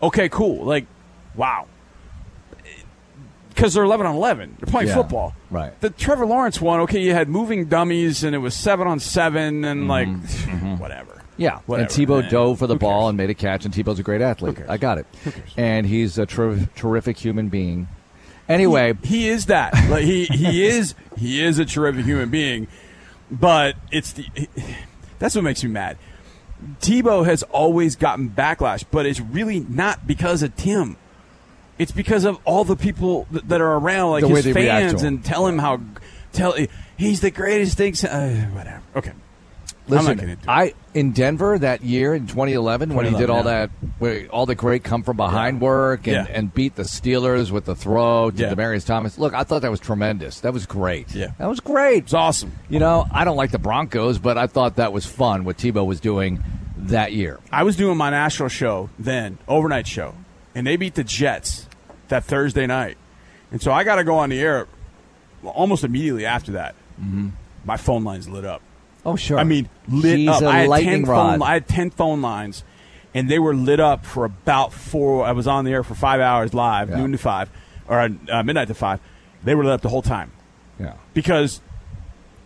[0.00, 0.64] okay, cool.
[0.64, 0.86] Like,
[1.34, 1.66] wow.
[3.60, 4.56] Because they're eleven on eleven.
[4.58, 5.34] They're playing Yeah, football.
[5.50, 5.78] right.
[5.82, 9.66] The Trevor Lawrence one, okay, you had moving dummies, and it was seven on seven,
[9.66, 10.78] and mm-hmm, like, mm-hmm.
[10.78, 11.20] whatever.
[11.36, 12.30] Yeah, Whatever, and Tebow man.
[12.30, 14.58] dove for the ball and made a catch, and Tebow's a great athlete.
[14.66, 15.06] I got it.
[15.58, 17.88] And he's a ter- terrific human being.
[18.48, 19.74] Anyway, he is that.
[19.90, 22.66] Like he he is he is a terrific human being,
[23.30, 24.26] but it's the
[25.18, 25.98] that's what makes me mad.
[26.80, 30.96] Tebow has always gotten backlash, but it's really not because of Tim.
[31.80, 34.52] It's because of all the people th- that are around, like The way his they
[34.52, 35.08] react to fans, him.
[35.08, 35.80] and tell him how
[36.32, 36.54] tell
[36.96, 37.94] he's the greatest thing.
[38.06, 38.82] Uh, whatever.
[38.94, 39.10] Okay.
[39.88, 40.48] I'm not Listen, gonna do it.
[40.48, 44.54] I in Denver that year in 2011 when he did all that, where all the
[44.54, 46.32] great come from behind work and, Yeah.
[46.32, 48.54] and beat the Steelers with the throw to Yeah.
[48.54, 49.18] Demaryius Thomas.
[49.18, 50.40] Look, I thought that was tremendous.
[50.40, 51.12] That was great.
[51.12, 51.28] Yeah.
[51.38, 52.04] that was great.
[52.04, 52.52] It's awesome.
[52.68, 55.84] You know, I don't like the Broncos, but I thought that was fun what Tebow
[55.84, 56.44] was doing
[56.76, 57.40] that year.
[57.50, 60.14] I was doing my national show then, overnight show,
[60.54, 61.66] and they beat the Jets
[62.10, 62.96] that Thursday night.
[63.50, 64.68] And so I got to go on the air
[65.44, 66.74] almost immediately after that.
[67.00, 67.30] Mm-hmm.
[67.64, 68.62] My phone lines lit up.
[69.04, 69.38] Oh, sure.
[69.38, 70.42] I mean, lit He's up.
[70.42, 71.38] a I had lightning 10 rod.
[71.40, 72.62] Phone, I had 10 phone lines,
[73.14, 75.24] and they were lit up for about four.
[75.24, 77.50] I was on the air for five hours live, noon to five,
[77.88, 79.00] or uh, midnight to five.
[79.42, 80.32] They were lit up the whole time
[80.78, 80.94] Yeah.
[81.14, 81.62] because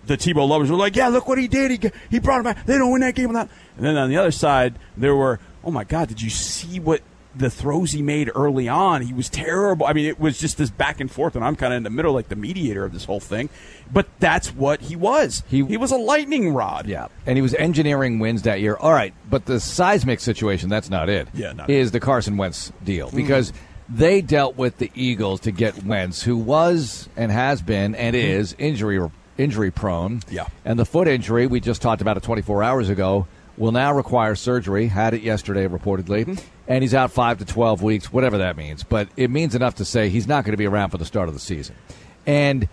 [0.06, 1.70] the Tebow lovers were like, "Yeah, look what he did.
[1.72, 2.64] He he brought him back.
[2.66, 5.70] They don't win that game without." And then on the other side, there were, "Oh
[5.72, 7.00] my God, did you see what
[7.36, 9.02] the throws he made early on?
[9.02, 9.86] He was terrible.
[9.86, 11.90] I mean, it was just this back and forth, and I'm kind of in the
[11.90, 13.48] middle, like the mediator of this whole thing.
[13.92, 15.42] But that's what he was.
[15.48, 16.86] He he was a lightning rod.
[16.86, 18.76] Yeah, and he was engineering wins that year.
[18.76, 21.28] All right, but the seismic situation—that's not it.
[21.34, 23.16] Yeah, not is the Carson Wentz deal mm-hmm.
[23.16, 23.52] because
[23.88, 28.26] they dealt with the Eagles to get Wentz, who was and has been and mm-hmm.
[28.26, 29.00] is injury
[29.36, 30.20] injury prone.
[30.30, 30.46] Yeah.
[30.64, 33.26] and the foot injury we just talked about it 24 hours ago
[33.56, 34.86] will now require surgery.
[34.86, 36.44] Had it yesterday, reportedly, mm-hmm.
[36.68, 38.84] And he's out five to 12 weeks, whatever that means.
[38.84, 41.28] But it means enough to say he's not going to be around for the start
[41.28, 41.76] of the season,
[42.26, 42.68] and.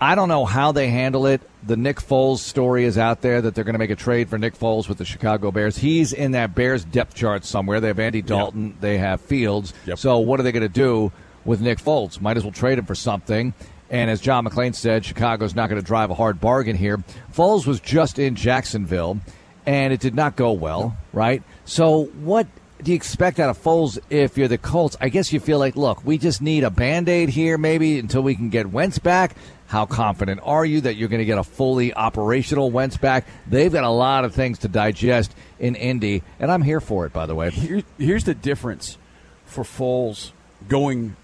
[0.00, 1.40] I don't know how they handle it.
[1.62, 4.36] The Nick Foles story is out there that they're going to make a trade for
[4.36, 5.78] Nick Foles with the Chicago Bears.
[5.78, 7.80] He's in that Bears depth chart somewhere.
[7.80, 9.72] They have Andy Dalton, they have Fields.
[9.96, 11.12] So what are they going to do
[11.44, 12.20] with Nick Foles?
[12.20, 13.54] Might as well trade him for something.
[13.88, 16.98] And as John McClain said, Chicago's not going to drive a hard bargain here.
[17.32, 19.20] Foles was just in Jacksonville,
[19.64, 21.42] and it did not go well, right?
[21.64, 22.48] So what
[22.82, 24.96] do you expect out of Foles if you're the Colts?
[25.00, 28.22] I guess you feel like, look, we just need a band aid here maybe until
[28.22, 29.36] we can get Wentz back.
[29.66, 33.26] How confident are you that you're going to get a fully operational Wentz back?
[33.46, 37.12] They've got a lot of things to digest in Indy, and I'm here for it,
[37.12, 37.50] by the way.
[37.50, 38.98] Here, here's the difference
[39.46, 40.32] for Foles
[40.68, 41.16] going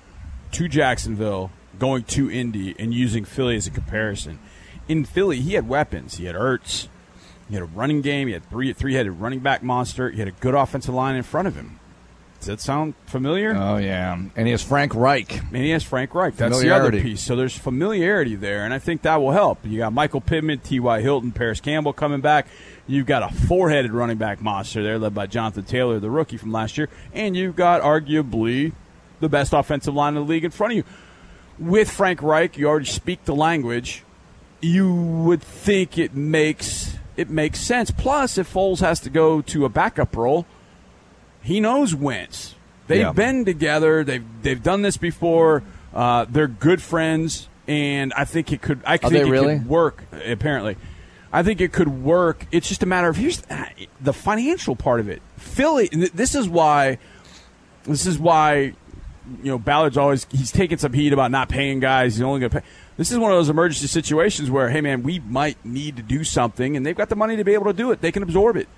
[0.53, 4.39] to Jacksonville, going to Indy, and using Philly as a comparison.
[4.89, 6.17] In Philly, he had weapons.
[6.17, 6.89] He had Ertz.
[7.51, 8.29] He had a running game.
[8.29, 10.09] He had three three-headed running back monster.
[10.09, 11.79] He had a good offensive line in front of him.
[12.39, 13.55] Does that sound familiar?
[13.55, 15.43] Oh yeah, and he has Frank Reich.
[15.43, 16.37] And he has Frank Reich.
[16.37, 17.21] That's the other piece.
[17.21, 19.59] So there's familiarity there, and I think that will help.
[19.63, 21.03] You got Michael Pittman, T.Y.
[21.03, 22.47] Hilton, Parris Campbell coming back.
[22.87, 26.51] You've got a four-headed running back monster there, led by Jonathan Taylor, the rookie from
[26.51, 28.73] last year, and you've got arguably
[29.21, 30.85] the best offensive line in the league in front of you.
[31.59, 34.03] With Frank Reich, you already speak the language.
[34.63, 37.91] you would think it makes it makes sense.
[37.91, 40.47] Plus, if Foles has to go to a backup role,
[41.43, 42.55] he knows Wentz.
[42.87, 43.13] They've Yeah.
[43.13, 44.03] been together.
[44.03, 45.63] They've they've done this before.
[45.95, 48.81] Uh, they're good friends, and I think it could.
[48.87, 49.59] I think it really?
[49.59, 50.05] could work.
[50.27, 50.77] Apparently,
[51.33, 52.47] I think it could work.
[52.51, 53.43] It's just a matter of here's
[54.01, 55.21] the financial part of it.
[55.37, 55.89] Philly.
[55.93, 56.99] This is why.
[57.85, 58.55] This is why
[59.43, 62.17] you know Ballard's always he's taking some heat about not paying guys.
[62.17, 62.67] He's only going to pay.
[63.01, 66.23] This is one of those emergency situations where, hey man, we might need to do
[66.23, 68.03] something, and they've got the money to be able to do it.
[68.03, 68.69] They can absorb it.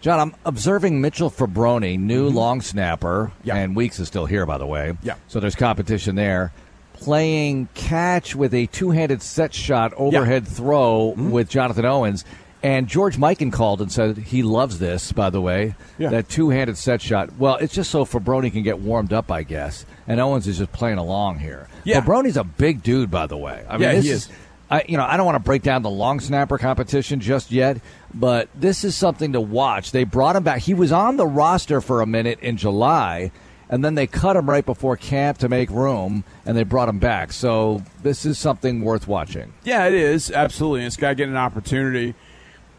[0.00, 3.56] John, I'm observing Mitchell Fraboni, new long snapper, Yeah.
[3.56, 4.96] and Weeks is still here, by the way.
[5.02, 5.14] Yeah.
[5.26, 6.52] So there's competition there.
[6.92, 11.32] Playing catch with a two-handed set shot overhead throw Mm-hmm.
[11.32, 12.24] with Jonathan Owens.
[12.62, 16.08] And George Mikan called and said he loves this, by the way, Yeah.
[16.10, 17.36] that two-handed set shot.
[17.38, 19.86] Well, it's just so Fraboni can get warmed up, I guess.
[20.08, 21.68] And Owens is just playing along here.
[21.84, 22.00] Yeah.
[22.00, 23.64] Fraboni's a big dude, by the way.
[23.68, 24.28] I mean, Yeah, he is is.
[24.70, 27.78] I, you know, I don't want to break down the long snapper competition just yet,
[28.12, 29.92] but this is something to watch.
[29.92, 30.58] They brought him back.
[30.60, 33.30] He was on the roster for a minute in July,
[33.70, 36.98] and then they cut him right before camp to make room, and they brought him
[36.98, 37.32] back.
[37.32, 39.54] So this is something worth watching.
[39.64, 40.84] Yeah, it is absolutely.
[40.84, 42.14] This guy getting an opportunity,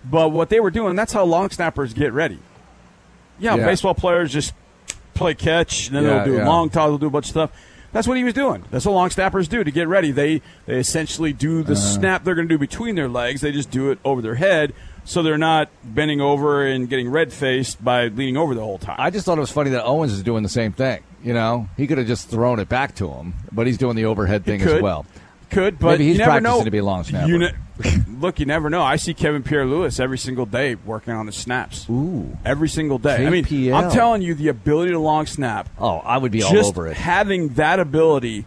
[0.04, 2.40] but what they were doing, that's how long snappers get ready.
[3.40, 3.66] Yeah, Yeah.
[3.66, 4.54] baseball players just
[5.14, 6.48] play catch, and then Yeah, they'll do yeah.
[6.48, 7.52] long toss, they'll do a bunch of stuff.
[7.92, 8.64] That's what he was doing.
[8.70, 10.12] That's what long snappers do to get ready.
[10.12, 11.82] They they essentially do the Uh-huh.
[11.82, 13.42] snap they're going to do between their legs.
[13.42, 14.74] They just do it over their head,
[15.06, 18.96] so they're not bending over and getting red faced by leaning over the whole time.
[19.00, 21.00] I just thought it was funny that Owens is doing the same thing.
[21.24, 24.06] You know, he could have just thrown it back to him, but he's doing the
[24.06, 25.06] overhead thing as well.
[25.50, 26.64] Could, but Maybe he's you never practicing know.
[26.66, 27.28] to be a long snapper.
[27.28, 27.54] You ne-
[28.20, 28.82] look, you never know.
[28.84, 31.90] I see Kevin Pierre-Louis every single day working on his snaps.
[31.90, 33.26] Ooh, every single day.
[33.26, 33.74] I mean.
[33.74, 35.70] I'm telling you, the ability to long snap.
[35.80, 36.98] Oh, I would be all just over it.
[36.98, 38.46] having that ability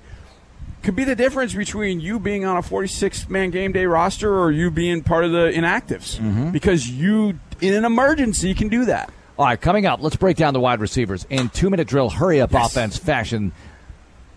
[0.82, 4.50] could be the difference between you being on a 46 man game day roster or
[4.50, 6.50] you being part of the inactives Mm-hmm.
[6.50, 9.10] because you, in an emergency, can do that.
[9.38, 12.40] All right, coming up, let's break down the wide receivers in two minute drill, hurry
[12.40, 13.52] up offense fashion.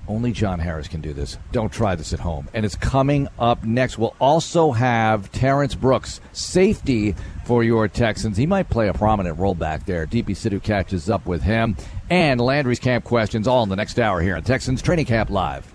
[0.07, 1.37] Only John Harris can do this.
[1.51, 2.47] Don't try this at home.
[2.53, 3.97] And it's coming up next.
[3.97, 8.37] We'll also have Terrence Brooks, safety for your Texans.
[8.37, 10.05] He might play a prominent role back there.
[10.05, 11.75] Deepi Sidhu catches up with him.
[12.09, 15.71] And Landry's camp questions all in the next hour here on Texans Training Camp Live.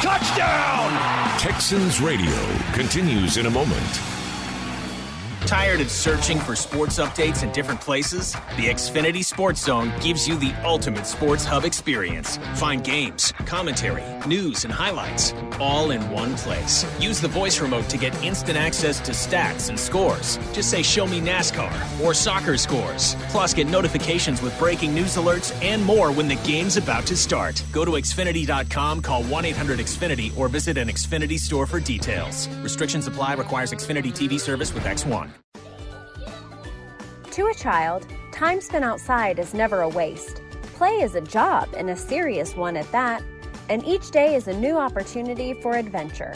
[0.00, 1.38] Touchdown!
[1.38, 2.34] Texans Radio
[2.72, 4.15] continues in a moment.
[5.46, 8.32] Tired of searching for sports updates in different places?
[8.56, 12.36] The Xfinity Sports Zone gives you the ultimate sports hub experience.
[12.56, 16.84] Find games, commentary, news, and highlights all in one place.
[17.00, 20.38] Use the voice remote to get instant access to stats and scores.
[20.52, 21.72] Just say, Show me NASCAR
[22.04, 23.14] or soccer scores.
[23.28, 27.62] Plus, get notifications with breaking news alerts and more when the game's about to start.
[27.70, 32.48] Go to Xfinity.com, call 1 800 Xfinity, or visit an Xfinity store for details.
[32.62, 35.35] Restrictions apply, requires Xfinity TV service with X1.
[37.32, 40.40] To a child, time spent outside is never a waste.
[40.74, 43.22] Play is a job and a serious one at that,
[43.68, 46.34] and each day is a new opportunity for adventure.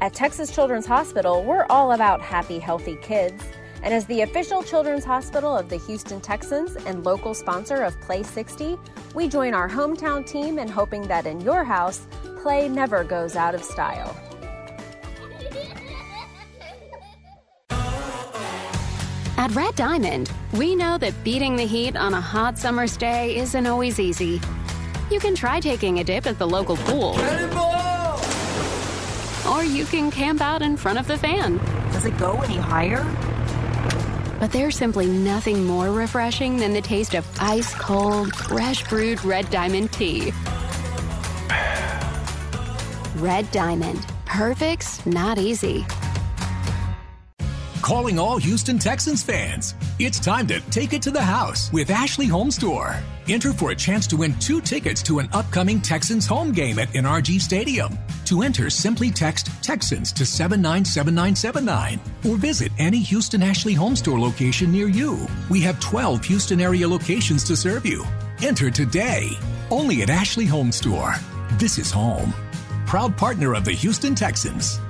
[0.00, 3.40] At Texas Children's Hospital, we're all about happy, healthy kids.
[3.84, 8.24] And as the official children's hospital of the Houston Texans and local sponsor of Play
[8.24, 8.76] 60,
[9.14, 12.06] we join our hometown team in hoping that in your house,
[12.42, 14.16] play never goes out of style.
[19.38, 23.66] At Red Diamond, we know that beating the heat on a hot summer's day isn't
[23.66, 24.40] always easy.
[25.10, 27.18] You can try taking a dip at the local pool.
[29.50, 31.56] Or you can camp out in front of the fan.
[31.92, 33.04] Does it go any higher?
[34.38, 39.48] But there's simply nothing more refreshing than the taste of ice cold, fresh brewed Red
[39.50, 40.32] Diamond tea.
[43.16, 44.06] Red Diamond.
[44.26, 45.86] Perfect's not easy.
[47.92, 49.74] Calling all Houston Texans fans.
[49.98, 52.96] It's time to take it to the house with Ashley Home Store.
[53.28, 56.88] Enter for a chance to win two tickets to an upcoming Texans home game at
[56.94, 57.98] NRG Stadium.
[58.24, 64.72] To enter, simply text Texans to 797979 or visit any Houston Ashley Home Store location
[64.72, 65.28] near you.
[65.50, 68.06] We have 12 Houston area locations to serve you.
[68.40, 69.28] Enter today.
[69.70, 71.14] Only at Ashley Home Store.
[71.58, 72.32] This is home.
[72.86, 74.80] Proud partner of the Houston Texans.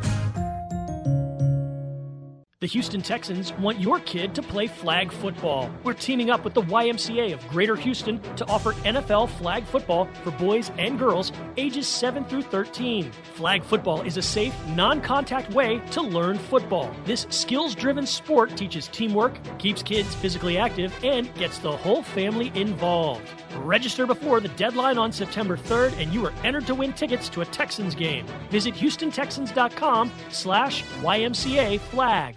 [2.62, 5.68] The Houston Texans want your kid to play flag football.
[5.82, 10.30] We're teaming up with the YMCA of Greater Houston to offer NFL flag football for
[10.30, 13.10] boys and girls ages 7 through 13.
[13.34, 16.94] Flag football is a safe, non contact way to learn football.
[17.04, 22.52] This skills driven sport teaches teamwork, keeps kids physically active, and gets the whole family
[22.54, 23.28] involved.
[23.56, 27.40] Register before the deadline on September 3rd, and you are entered to win tickets to
[27.40, 28.24] a Texans game.
[28.52, 32.36] Visit HoustonTexans.com slash YMCA flag.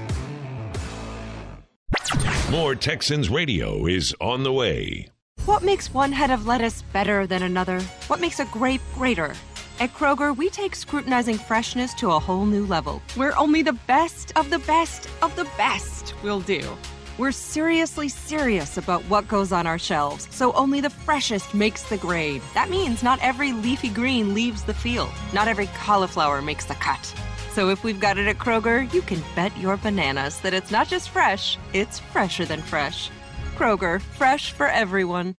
[2.51, 5.07] More Texans radio is on the way.
[5.45, 7.79] What makes one head of lettuce better than another?
[8.07, 9.33] What makes a grape greater?
[9.79, 14.33] At Kroger, we take scrutinizing freshness to a whole new level, where only the best
[14.35, 16.61] of the best of the best will do.
[17.17, 21.95] We're seriously serious about what goes on our shelves, so only the freshest makes the
[21.95, 22.41] grade.
[22.53, 27.13] That means not every leafy green leaves the field, not every cauliflower makes the cut.
[27.53, 30.87] So if we've got it at Kroger, you can bet your bananas that it's not
[30.87, 33.09] just fresh, it's fresher than fresh.
[33.57, 35.35] Kroger, fresh for everyone.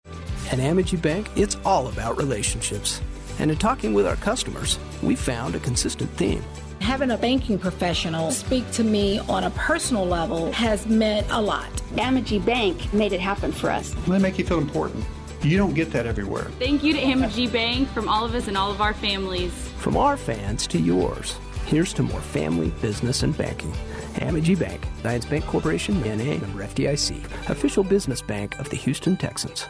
[0.51, 3.01] At Amegy Bank, it's all about relationships.
[3.39, 6.43] And in talking with our customers, we found a consistent theme.
[6.81, 11.71] Having a banking professional speak to me on a personal level has meant a lot.
[11.93, 13.93] Amegy Bank made it happen for us.
[14.05, 15.05] They make you feel important.
[15.43, 16.51] You don't get that everywhere.
[16.59, 19.53] Thank you to Amegy Bank from all of us and all of our families.
[19.77, 21.37] From our fans to yours,
[21.71, 23.71] here's to more family, business, and banking.
[24.15, 29.67] Amegy Bank, Zions Bancorporation, NA, member FDIC, official business bank of the Houston Texans.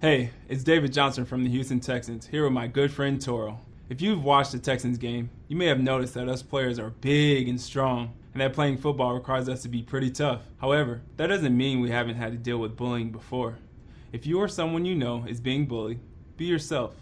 [0.00, 3.58] Hey, it's David Johnson from the Houston Texans, here with my good friend Toro.
[3.88, 7.48] If you've watched the Texans game, you may have noticed that us players are big
[7.48, 10.42] and strong, and that playing football requires us to be pretty tough.
[10.58, 13.58] However, that doesn't mean we haven't had to deal with bullying before.
[14.12, 15.98] If you or someone you know is being bullied,
[16.36, 16.94] be yourself.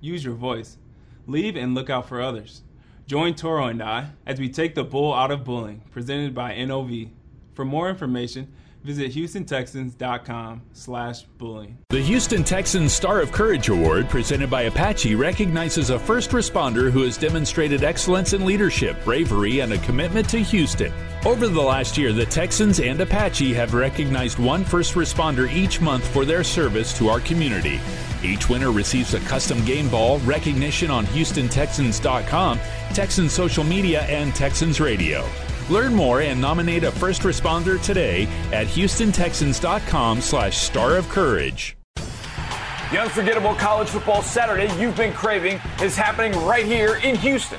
[0.00, 0.78] Use your voice.
[1.26, 2.62] Leave and look out for others.
[3.08, 7.08] Join Toro and I as we take the bull out of bullying, presented by NOV.
[7.52, 8.52] For more information,
[8.84, 11.78] visit houstontexans.com slash bullying.
[11.88, 17.02] The Houston Texans Star of Courage Award, presented by Apache, recognizes a first responder who
[17.02, 20.92] has demonstrated excellence in leadership, bravery, and a commitment to Houston.
[21.24, 26.06] Over the last year, the Texans and Apache have recognized one first responder each month
[26.06, 27.80] for their service to our community.
[28.22, 32.60] Each winner receives a custom game ball, recognition on HoustonTexans.com,
[32.92, 35.26] Texans social media, and Texans radio.
[35.70, 41.76] Learn more and nominate a first responder today at HoustonTexans.com slash Star of Courage.
[42.90, 47.58] The unforgettable college football Saturday you've been craving is happening right here in Houston.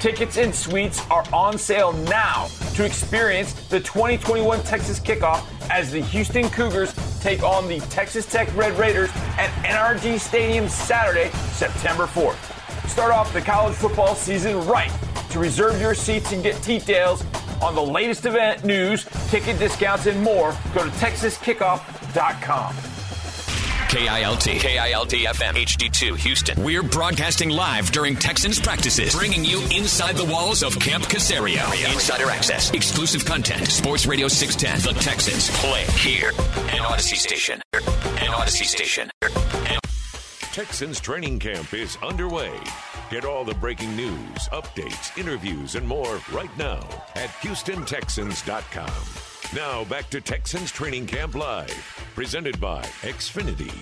[0.00, 6.00] Tickets and suites are on sale now to experience the 2021 Texas kickoff as the
[6.00, 12.36] Houston Cougars take on the Texas Tech Red Raiders at NRG Stadium Saturday, September 4th.
[12.86, 14.92] Start off the college football season right.
[15.30, 17.24] To reserve your seats and get details
[17.62, 22.76] on the latest event news, ticket discounts, and more, go to texaskickoff.com.
[23.88, 26.62] KILT, KILT FM, HD2, Houston.
[26.62, 31.64] We're broadcasting live during Texans practices, bringing you inside the walls of Camp Caserio.
[31.92, 33.68] Insider access, exclusive content.
[33.68, 36.30] Sports Radio 610, The Texans play here.
[36.30, 37.62] And Audacy Station.
[37.72, 39.08] And Audacy Station.
[40.52, 42.58] Texans training camp is underway.
[43.08, 46.80] Get all the breaking news, updates, interviews, and more right now
[47.14, 49.56] at HoustonTexans.com.
[49.56, 51.70] Now back to Texans Training Camp Live,
[52.16, 53.72] presented by Xfinity.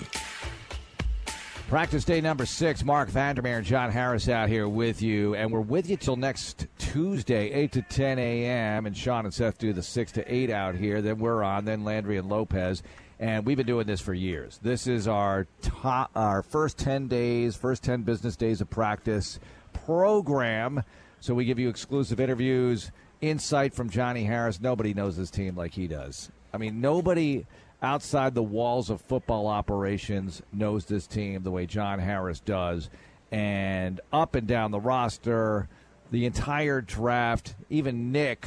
[1.69, 2.85] Practice day number six.
[2.85, 6.67] Marc Vandermeer and John Harris out here with you, and we're with you till next
[6.77, 8.85] Tuesday, eight to ten a.m.
[8.85, 11.01] And Sean and Seth do the six to eight out here.
[11.01, 11.65] Then we're on.
[11.65, 12.83] Then Landry and Lopez,
[13.19, 14.59] and we've been doing this for years.
[14.63, 19.39] This is our top, our first ten days, first ten business days of practice
[19.73, 20.83] program.
[21.21, 22.91] So we give you exclusive interviews,
[23.21, 24.61] insight from Johnny Harris.
[24.61, 26.31] Nobody knows this team like he does.
[26.53, 27.47] I mean, nobody
[27.83, 32.91] outside the walls of football operations knows this team the way John Harris does.
[33.33, 35.69] And up and down the roster,
[36.11, 38.47] the entire draft, even Nick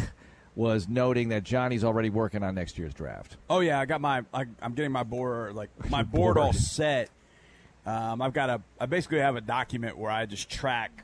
[0.57, 3.37] was noting that Johnny's already working on next year's draft.
[3.47, 7.09] Oh yeah, I got my I, am getting my board like my board all set.
[7.85, 11.03] Um, I've got a, I basically have a document where I just track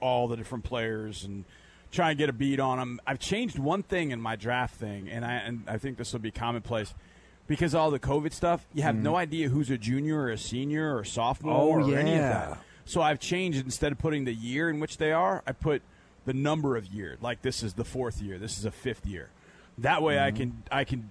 [0.00, 1.44] all the different players and
[1.90, 3.00] try and get a beat on them.
[3.06, 6.20] I've changed one thing in my draft thing, and I and I think this will
[6.20, 6.94] be commonplace
[7.48, 8.64] because all the COVID stuff.
[8.72, 9.02] You have Mhm.
[9.02, 12.20] no idea who's a junior or a senior or a sophomore Oh, or any of
[12.20, 12.58] that.
[12.84, 15.82] So I've changed instead of putting the year in which they are, I put
[16.24, 17.16] the number of year.
[17.20, 19.30] Like this is the fourth year, this is a fifth year.
[19.78, 20.36] That way, I Mm-hmm.
[20.36, 21.10] can I can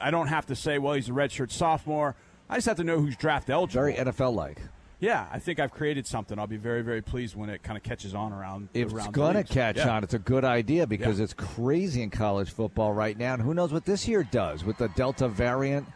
[0.00, 2.14] I don't have to say, well, he's a redshirt sophomore.
[2.48, 3.80] I just have to know who's draft eligible.
[3.82, 4.60] Very NFL like.
[4.98, 6.38] Yeah, I think I've created something.
[6.38, 8.68] I'll be very, very pleased when it kind of catches on around.
[8.72, 9.90] If around it's going to catch Yeah.
[9.90, 11.24] on, it's a good idea because Yeah.
[11.24, 13.34] it's crazy in college football right now.
[13.34, 15.86] And who knows what this year does with the Delta variant.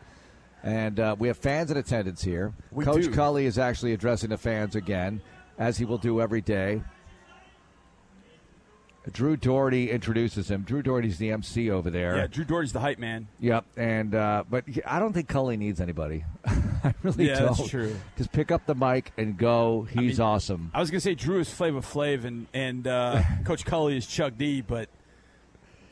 [0.63, 2.53] And uh, we have fans in attendance here.
[2.71, 3.13] We Coach do.
[3.13, 5.23] Culley is actually addressing the fans again,
[5.59, 6.83] as he will do every day.
[9.13, 10.63] Drew Doherty introduces him.
[10.63, 12.17] Drew Doherty's the MC over there.
[12.17, 13.29] Yeah, Drew Doherty's the hype man.
[13.41, 16.25] Yep, and uh, but I don't think Culley needs anybody.
[16.83, 17.57] I really Yeah, don't.
[17.59, 17.95] that's true.
[18.17, 19.87] Just pick up the mic and go.
[19.91, 20.71] He's awesome.
[20.75, 24.35] I was gonna say Drew is Flavor Flav and and uh, Coach Culley is Chuck
[24.39, 24.89] D, but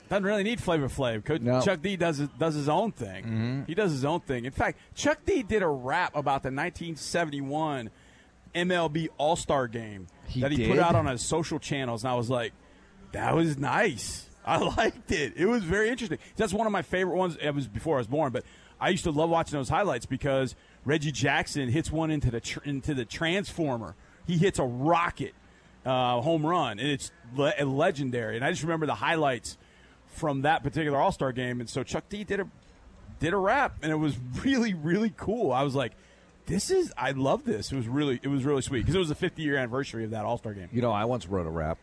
[0.09, 1.25] doesn't really need Flavor Flav.
[1.25, 1.61] Coach No.
[1.61, 3.25] Chuck D does his- does his own thing.
[3.25, 3.67] Mhm.
[3.67, 4.47] He does his own thing.
[4.47, 7.91] In fact, Chuck D did a rap about the 1971
[8.55, 10.71] MLB All Star Game He that he did?
[10.71, 12.53] put out on his social channels, and I was like,
[13.13, 14.29] that was nice.
[14.45, 15.35] I liked it.
[15.37, 16.19] It was very interesting.
[16.37, 17.37] That's one of my favorite ones.
[17.41, 18.45] It was before I was born, but
[18.81, 20.55] I used to love watching those highlights because
[20.85, 23.95] Reggie Jackson hits one into the tr- into the transformer.
[24.27, 25.35] He hits a rocket
[25.85, 28.37] uh, home run, and it's le- legendary.
[28.37, 29.59] And I just remember the highlights
[30.07, 31.61] from that particular All Star game.
[31.61, 32.49] And so Chuck D did a
[33.21, 35.53] did a rap, and it was really really cool.
[35.53, 35.93] I was like,
[36.47, 39.09] "This is I love this." It was really it was really sweet because it was
[39.09, 40.69] the 50 year anniversary of that All Star game.
[40.73, 41.79] You know, I once wrote a rap.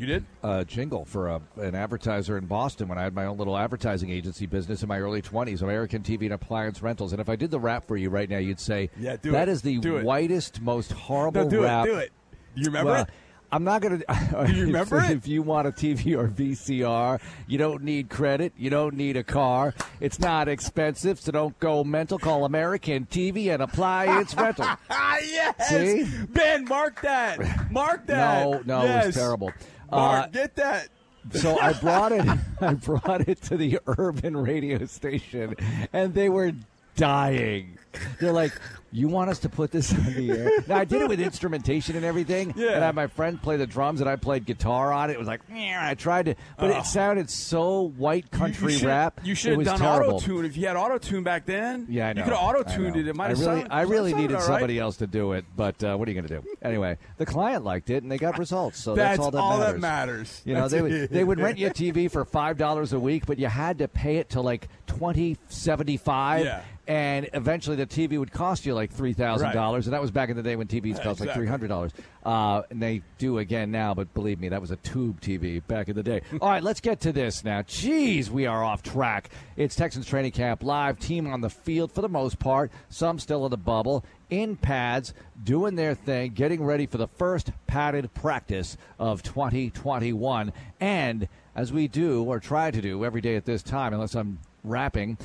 [0.00, 0.24] You did?
[0.42, 4.08] A jingle for a, an advertiser in Boston when I had my own little advertising
[4.08, 7.12] agency business in my early 20s, American TV and Appliance Rentals.
[7.12, 9.48] And if I did the rap for you right now, you'd say, Yeah, do that
[9.48, 9.52] it.
[9.52, 10.04] is the Do it.
[10.06, 11.86] whitest, most horrible No, do rap.
[11.86, 11.90] it.
[11.90, 12.12] Do it.
[12.54, 13.10] Do you remember Well, it?
[13.52, 14.44] I'm not going to.
[14.46, 15.16] Do you remember if, it?
[15.18, 18.52] If you want a TV or VCR, you don't need credit.
[18.56, 19.74] You don't need a car.
[20.00, 22.16] It's not expensive, so don't go mental.
[22.18, 24.66] Call American TV and Appliance Rental.
[24.88, 25.68] Ah, yes.
[25.68, 26.06] See?
[26.28, 27.70] Ben, mark that.
[27.72, 28.44] Mark that.
[28.44, 29.06] No, no, it Yes.
[29.06, 29.52] was terrible.
[29.90, 30.88] Mark, Uh, get that.
[31.32, 32.26] so I brought it.
[32.60, 35.54] I brought it to the urban radio station,
[35.92, 36.52] and they were
[36.96, 37.78] dying.
[38.20, 38.52] They're like,
[38.92, 41.96] "You want us to put this on the air?" Now I did it with instrumentation
[41.96, 42.52] and everything.
[42.56, 42.70] Yeah.
[42.72, 45.14] And I had my friend play the drums, and I played guitar on it.
[45.14, 45.40] It was like.
[45.50, 46.76] I tried to, but Ugh.
[46.80, 49.20] it sounded so white country you should, rap.
[49.24, 51.86] You should have done auto tune if you had auto tune back then.
[51.88, 52.20] Yeah, I know.
[52.20, 53.08] You could have auto tuned it.
[53.08, 54.42] It might I have really, sounded- I really needed right.
[54.42, 56.48] somebody else to do it, but uh, what are you going to do?
[56.62, 58.78] Anyway, the client liked it, and they got results.
[58.78, 59.80] So that's, That's all that all that matters.
[59.80, 60.42] matters.
[60.44, 61.10] You know, That's they would it.
[61.10, 63.88] they would rent you a TV for five dollars a week, but you had to
[63.88, 66.44] pay it to like twenty seventy five.
[66.44, 66.62] Yeah.
[66.90, 70.28] And eventually, the TV would cost you like three thousand dollars, and that was back
[70.28, 71.34] in the day when TVs cost like exactly.
[71.34, 71.92] three hundred dollars.
[72.26, 75.88] Uh, and they do again now, but believe me, that was a tube TV back
[75.88, 76.20] in the day.
[76.40, 77.62] All right, let's get to this now.
[77.62, 79.30] Jeez, we are off track.
[79.56, 80.98] It's Texans training camp live.
[80.98, 82.72] Team on the field for the most part.
[82.88, 85.14] Some still in the bubble, in pads,
[85.44, 90.52] doing their thing, getting ready for the first padded practice of 2021.
[90.80, 94.40] And as we do or try to do every day at this time, unless I'm
[94.64, 95.18] rapping,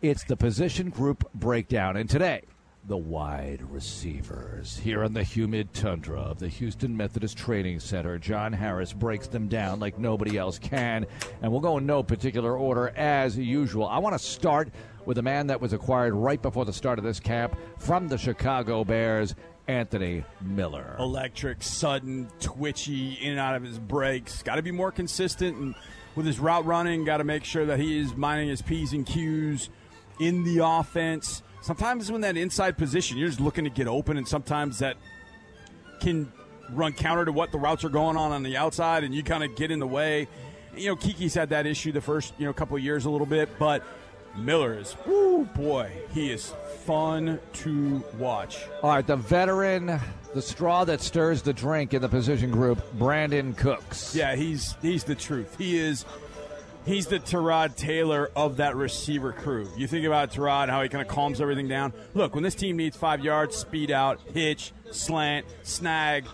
[0.00, 1.96] it's the position group breakdown.
[1.96, 2.42] And today,
[2.86, 4.78] the wide receivers.
[4.78, 9.48] Here in the humid tundra of the Houston Methodist Training Center, John Harris breaks them
[9.48, 11.06] down like nobody else can.
[11.42, 13.86] And we'll go in no particular order as usual.
[13.86, 14.70] I want to start
[15.04, 18.16] with a man that was acquired right before the start of this camp from the
[18.16, 19.34] Chicago Bears,
[19.66, 20.96] Anthony Miller.
[20.98, 24.42] electric, sudden, twitchy, in and out of his breaks.
[24.42, 25.74] Got to be more consistent and
[26.14, 27.04] with his route running.
[27.04, 29.68] Got to make sure that he is minding his p's and q's
[30.20, 31.42] in the offense.
[31.60, 34.96] Sometimes when that inside position, you're just looking to get open, and sometimes that
[36.00, 36.32] can
[36.70, 39.44] run counter to what the routes are going on on the outside, and you kind
[39.44, 40.28] of get in the way.
[40.76, 43.26] You know, Keke's had that issue the first you know couple of years a little
[43.26, 43.82] bit, but
[44.36, 46.52] Miller is, whoo boy, he is
[46.84, 48.58] fun to watch.
[48.82, 49.98] All right, the veteran,
[50.34, 54.14] the straw that stirs the drink in the position group, Brandin Cooks.
[54.14, 55.56] Yeah, he's he's the truth.
[55.58, 56.04] He is
[56.88, 59.68] he's the Tyrod Taylor of that receiver crew.
[59.76, 61.92] You think about Tyrod, how he kind of calms everything down.
[62.14, 66.24] Look, when this team needs five yards, speed out, hitch, slant, snag,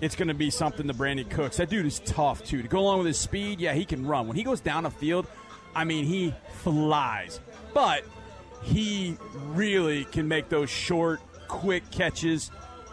[0.00, 1.58] it's going to be something to Brandin Cooks.
[1.58, 2.60] That dude is tough too.
[2.62, 4.26] To go along with his speed, yeah, he can run.
[4.26, 5.26] When he goes down the field,
[5.74, 7.40] I mean, he flies.
[7.72, 8.04] But
[8.62, 9.16] he
[9.46, 12.50] really can make those short, quick catches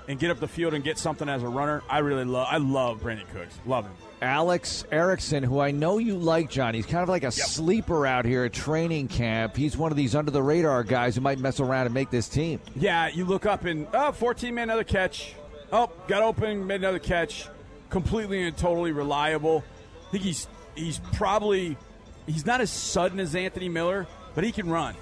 [0.08, 1.82] and get up the field and get something as a runner.
[1.90, 2.48] I really love.
[2.50, 3.60] I love Brandin Cooks.
[3.66, 3.94] Love him.
[4.22, 6.74] Alex Erickson, who I know you like, John.
[6.74, 9.56] He's kind of like a sleeper out here at training camp.
[9.56, 12.28] He's one of these under the radar guys who might mess around and make this
[12.28, 12.60] team.
[12.76, 15.34] Yeah, you look up and oh, 14 made another catch.
[15.72, 17.48] Oh, got open, made another catch.
[17.90, 19.64] Completely and totally reliable.
[20.08, 21.78] I think he's he's probably
[22.26, 24.96] he's not as sudden as Anthony Miller, but he can run.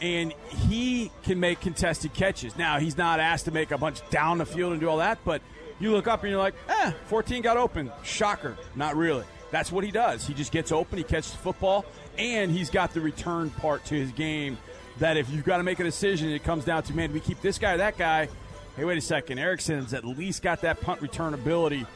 [0.00, 2.56] And he can make contested catches.
[2.58, 5.18] Now, he's not asked to make a bunch down the field and do all that,
[5.24, 5.40] but
[5.78, 7.90] you look up and you're like, eh, 14 got open.
[8.02, 8.56] Shocker.
[8.74, 9.24] Not really.
[9.50, 10.26] That's what he does.
[10.26, 11.84] He just gets open, he catches the football,
[12.18, 14.58] and he's got the return part to his game
[14.98, 17.40] that if you've got to make a decision, it comes down to, man, we keep
[17.42, 18.28] this guy or that guy?
[18.76, 19.38] Hey, wait a second.
[19.38, 21.86] Erickson's at least got that punt return ability.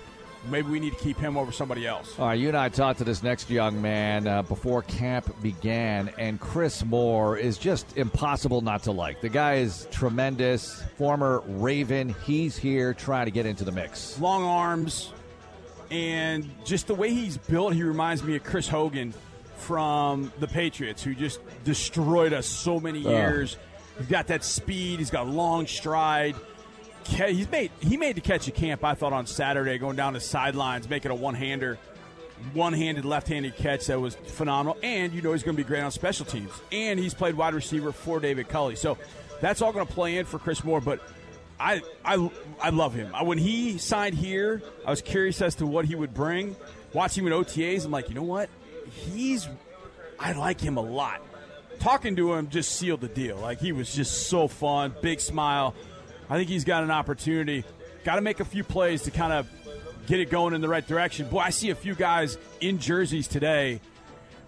[0.48, 2.18] Maybe we need to keep him over somebody else.
[2.18, 6.10] All right, you and I talked to this next young man uh, before camp began,
[6.18, 9.20] and Chris Moore is just impossible not to like.
[9.20, 12.14] The guy is tremendous, former Raven.
[12.24, 14.18] He's here trying to get into the mix.
[14.18, 15.12] Long arms,
[15.90, 19.12] and just the way he's built, he reminds me of Chris Hogan
[19.56, 23.10] from the Patriots, who just destroyed us so many Ugh.
[23.12, 23.58] years.
[23.98, 25.00] He's got that speed.
[25.00, 26.34] He's got a long stride.
[27.06, 28.84] He's made he made the catch at camp.
[28.84, 31.78] I thought on Saturday, going down the sidelines, making a one hander,
[32.52, 34.78] one handed left handed catch that was phenomenal.
[34.82, 36.50] And you know he's going to be great on special teams.
[36.72, 38.98] And he's played wide receiver for David Culley, so
[39.40, 40.80] that's all going to play in for Chris Moore.
[40.80, 41.00] But
[41.58, 43.12] I I I love him.
[43.22, 46.56] When he signed here, I was curious as to what he would bring.
[46.92, 48.48] Watching him in OTAs, I'm like, you know what?
[48.92, 49.48] He's
[50.18, 51.22] I like him a lot.
[51.78, 53.36] Talking to him just sealed the deal.
[53.36, 55.74] Like he was just so fun, big smile.
[56.30, 57.64] I think he's got an opportunity.
[58.04, 59.50] Got to make a few plays to kind of
[60.06, 61.28] get it going in the right direction.
[61.28, 63.80] Boy, I see a few guys in jerseys today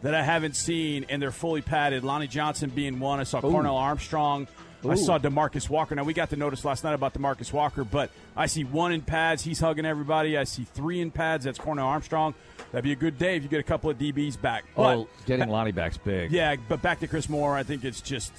[0.02, 2.04] that I haven't seen, and they're fully padded.
[2.04, 3.18] Lonnie Johnson being one.
[3.18, 3.50] I saw Ooh.
[3.50, 4.46] Cornell Armstrong.
[4.84, 4.96] I Ooh.
[4.96, 5.94] saw Demarcus Walker.
[5.94, 9.02] Now we got the notice last night about Demarcus Walker, but I see one in
[9.02, 9.42] pads.
[9.42, 10.38] He's hugging everybody.
[10.38, 11.44] I see three in pads.
[11.44, 12.34] That's Cornell Armstrong.
[12.70, 14.64] That'd be a good day if you get a couple of DBs back.
[14.76, 16.32] Oh, but oh, getting Lonnie back's big.
[16.32, 18.32] yeah, but back to Chris Moore, I think it's just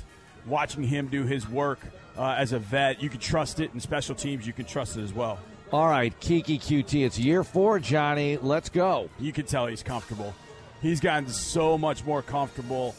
[0.45, 1.79] watching him do his work
[2.17, 3.01] uh, as a vet.
[3.01, 4.45] You can trust it in special teams.
[4.45, 5.39] You can trust it as well.
[5.71, 7.05] All right, Keke Coutee.
[7.05, 8.37] It's year four, Johnny.
[8.37, 9.09] Let's go.
[9.19, 10.35] You can tell he's comfortable.
[10.81, 12.93] He's gotten so much more comfortable,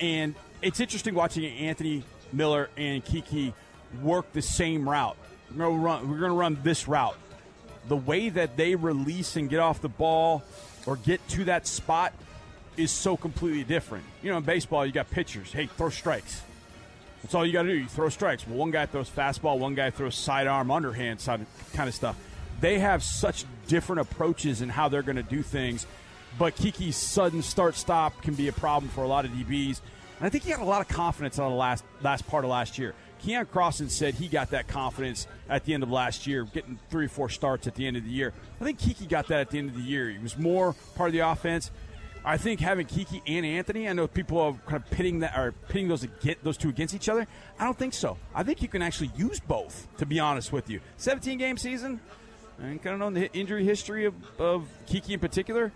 [0.00, 3.54] and it's interesting watching Anthony Miller and Keke
[4.02, 5.16] work the same route.
[5.50, 6.10] We're going to run.
[6.10, 7.16] We're going to run this route.
[7.88, 10.42] The way that they release and get off the ball
[10.86, 12.12] or get to that spot
[12.76, 14.04] is so completely different.
[14.22, 15.52] You know, in baseball, you got pitchers.
[15.52, 16.42] Hey, throw strikes.
[17.22, 17.78] That's all you got to do.
[17.78, 18.46] You throw strikes.
[18.46, 22.16] One guy throws fastball, one guy throws sidearm, underhand side kind of stuff.
[22.60, 25.86] They have such different approaches in how they're going to do things.
[26.38, 29.80] But Keke's sudden start stop can be a problem for a lot of DBs.
[30.18, 32.50] And I think he had a lot of confidence on the last last part of
[32.50, 32.94] last year.
[33.24, 37.06] Keion Crossen said he got that confidence at the end of last year, getting three
[37.06, 38.32] or four starts at the end of the year.
[38.60, 40.10] I think Keke got that at the end of the year.
[40.10, 41.70] He was more part of the offense.
[42.24, 45.52] I think having Keke and Anthony, I know people are kind of pitting that are
[45.68, 47.26] pitting those get those two against each other.
[47.58, 48.16] I don't think so.
[48.34, 49.88] I think you can actually use both.
[49.98, 52.00] To be honest with you, 17 game season,
[52.60, 55.72] and kind of know the injury history of, of Keke in particular.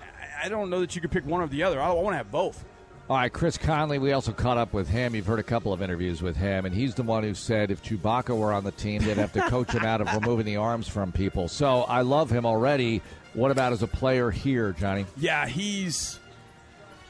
[0.00, 1.80] I, I don't know that you could pick one or the other.
[1.80, 2.64] I, I want to have both.
[3.10, 5.16] All right, Chris Conley, we also caught up with him.
[5.16, 7.82] You've heard a couple of interviews with him, and he's the one who said if
[7.82, 10.86] Chewbacca were on the team, they'd have to coach him out of removing the arms
[10.86, 11.48] from people.
[11.48, 13.02] So I love him already.
[13.34, 15.06] What about as a player here, Johnny?
[15.16, 16.18] Yeah, he's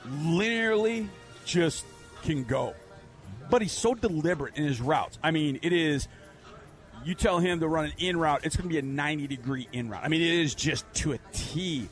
[0.07, 1.09] linearly
[1.45, 1.85] just
[2.23, 2.75] can go.
[3.51, 5.19] But he's so deliberate in his routes.
[5.23, 6.09] I mean, it is
[7.05, 9.69] you tell him to run an in route, it's going to be a 90 degree
[9.73, 10.03] in route.
[10.05, 11.89] I mean, it is just to a T.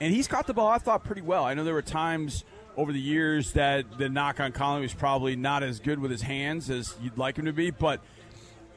[0.00, 1.44] And he's caught the ball, I thought, pretty well.
[1.44, 2.44] I know there were times
[2.76, 6.22] over the years that the knock on Conley was probably not as good with his
[6.22, 8.00] hands as you'd like him to be, but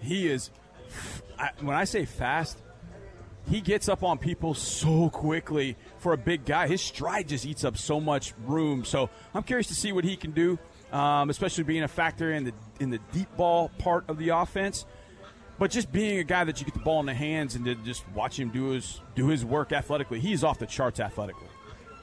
[0.01, 0.49] he is,
[1.59, 2.57] when I say fast,
[3.51, 6.67] he gets up on people so quickly for a big guy.
[6.67, 8.85] His stride just eats up so much room.
[8.85, 10.57] So I'm curious to see what he can do,
[10.93, 14.85] um, especially being a factor in the in the deep ball part of the offense.
[15.59, 17.75] But just being a guy that you get the ball in the hands and to
[17.75, 21.49] just watch him do his do his work athletically, he's off the charts athletically.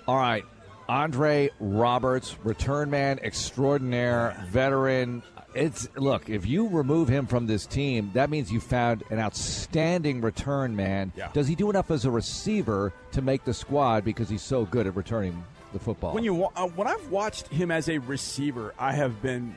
[0.06, 0.44] All right.
[0.86, 5.22] Andre Roberts, return man extraordinaire, veteran.
[5.54, 10.20] It's look, if you remove him from this team, that means you found an outstanding
[10.20, 11.12] return man.
[11.16, 11.30] Yeah.
[11.32, 14.86] Does he do enough as a receiver to make the squad because he's so good
[14.86, 15.42] at returning
[15.72, 16.14] the football?
[16.14, 19.56] When you uh, when I've watched him as a receiver, I have been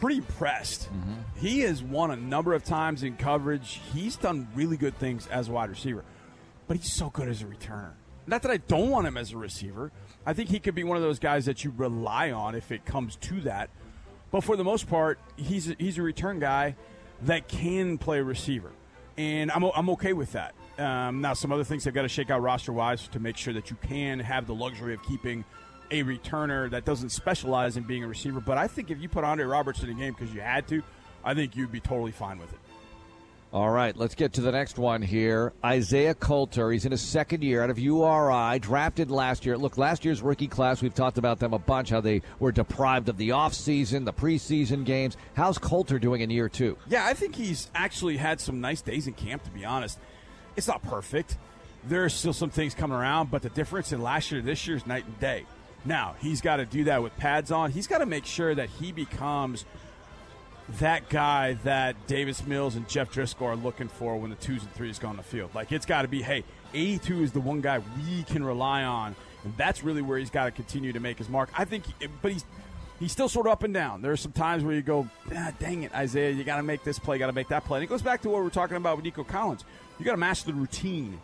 [0.00, 0.88] pretty impressed.
[1.36, 3.80] He has won a number of times in coverage.
[3.92, 6.04] He's done really good things as a wide receiver,
[6.68, 7.92] but he's so good as a returner.
[8.28, 9.92] Not that I don't want him as a receiver.
[10.24, 12.84] I think he could be one of those guys that you rely on if it
[12.84, 13.70] comes to that.
[14.30, 16.76] But for the most part, he's a, he's a return guy
[17.22, 18.70] that can play receiver.
[19.16, 20.54] and I'm, I'm okay with that.
[20.78, 23.54] Um, now, some other things they've got to shake out roster wise to make sure
[23.54, 25.44] that you can have the luxury of keeping
[25.90, 28.40] a returner that doesn't specialize in being a receiver.
[28.40, 30.82] But I think if you put Andre Roberts in a game because you had to,
[31.24, 32.58] I think you'd be totally fine with it.
[33.52, 35.52] All right, let's get to the next one here.
[35.64, 36.72] Isaiah Coulter.
[36.72, 39.56] He's in his second year out of URI, drafted last year.
[39.56, 43.08] Look, last year's rookie class, we've talked about them a bunch, how they were deprived
[43.08, 45.16] of the offseason, the preseason games.
[45.34, 46.76] How's Coulter doing in year two?
[46.88, 49.98] Yeah, I think he's actually had some nice days in camp, to be honest.
[50.56, 51.36] It's not perfect.
[51.84, 54.66] There are still some things coming around, but the difference in last year to this
[54.66, 55.46] year is night and day.
[55.84, 57.70] Now, he's got to do that with pads on.
[57.70, 59.64] He's got to make sure that he becomes
[60.78, 64.72] that guy that Davis Mills and Jeff Driskel are looking for when the twos and
[64.72, 65.54] threes go on the field.
[65.54, 66.44] Like, it's got to be, hey,
[66.74, 69.14] 82 is the one guy we can rely on.
[69.44, 71.50] And that's really where he's got to continue to make his mark.
[71.56, 71.84] I think,
[72.20, 72.44] but he's
[72.98, 74.02] he's still sort of up and down.
[74.02, 76.82] There are some times where you go, ah, dang it, Isaiah, you got to make
[76.82, 77.78] this play, got to make that play.
[77.78, 79.64] And it goes back to what we we're talking about with Nico Collins.
[79.98, 81.20] You got to master the routine.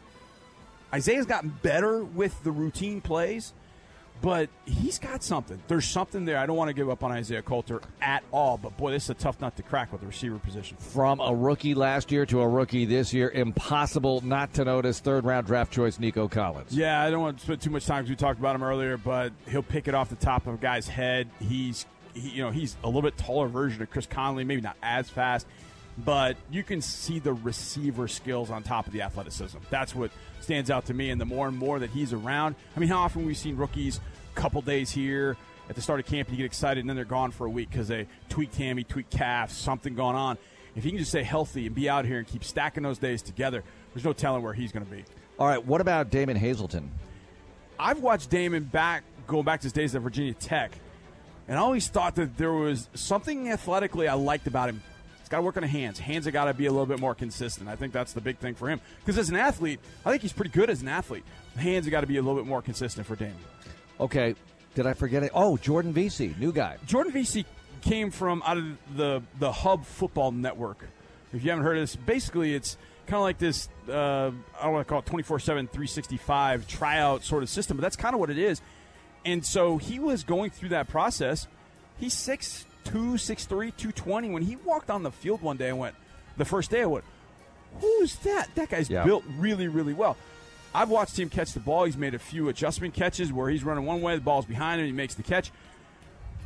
[0.92, 3.52] Isaiah's gotten better with the routine plays,
[4.22, 5.60] but he's got something.
[5.66, 6.38] There's something there.
[6.38, 9.10] I don't want to give up on Isaiah Coulter at all, but boy, this is
[9.10, 10.76] a tough nut to crack with the receiver position.
[10.78, 15.24] From a rookie last year to a rookie this year, impossible not to notice third
[15.24, 16.72] round draft choice Nico Collins.
[16.72, 18.96] Yeah, I don't want to spend too much time because we talked about him earlier,
[18.96, 21.28] but he'll pick it off the top of a guy's head.
[21.40, 21.84] He's,
[22.14, 25.10] he, you know, he's a little bit taller version of Chris Conley, maybe not as
[25.10, 25.48] fast,
[25.98, 29.58] but you can see the receiver skills on top of the athleticism.
[29.68, 30.12] That's what
[30.42, 31.10] stands out to me.
[31.10, 34.00] And the more and more that he's around, I mean, how often we've seen rookies
[34.34, 35.36] a couple days here
[35.68, 37.50] at the start of camp and you get excited and then they're gone for a
[37.50, 40.38] week because they tweaked hammy, tweaked calf, something going on.
[40.74, 43.22] If he can just stay healthy and be out here and keep stacking those days
[43.22, 43.62] together,
[43.92, 45.04] there's no telling where he's going to be.
[45.38, 46.90] All right, what about Damon Hazelton?
[47.78, 50.72] I've watched Damon back going back to his days at Virginia Tech,
[51.48, 54.82] and I always thought that there was something athletically I liked about him.
[55.32, 55.98] Got to work on the hands.
[55.98, 57.66] Hands have got to be a little bit more consistent.
[57.66, 58.82] I think that's the big thing for him.
[58.98, 61.24] Because as an athlete, I think he's pretty good as an athlete.
[61.56, 63.38] Hands have got to be a little bit more consistent for Damon.
[63.98, 64.34] Okay,
[64.74, 65.30] did I forget it?
[65.32, 66.76] Oh, Jordan Veasy, new guy.
[66.84, 67.46] Jordan Veasy
[67.80, 68.64] came from out of
[68.94, 70.86] the the Hub Football Network.
[71.32, 72.76] If you haven't heard of this, basically it's
[73.06, 73.70] kind of like this.
[73.88, 77.80] Uh, I don't want to call it 24 7, 365 tryout sort of system, but
[77.80, 78.60] that's kind of what it is.
[79.24, 81.46] And so he was going through that process.
[81.98, 84.30] He's 6'2, 6'3, 220.
[84.30, 85.94] When he walked on the field one day and went,
[86.36, 87.04] the first day, I went,
[87.80, 88.48] who's that?
[88.54, 89.04] That guy's Yeah.
[89.04, 90.16] built really, really well.
[90.74, 91.84] I've watched him catch the ball.
[91.84, 94.86] He's made a few adjustment catches where he's running one way, the ball's behind him,
[94.86, 95.50] he makes the catch.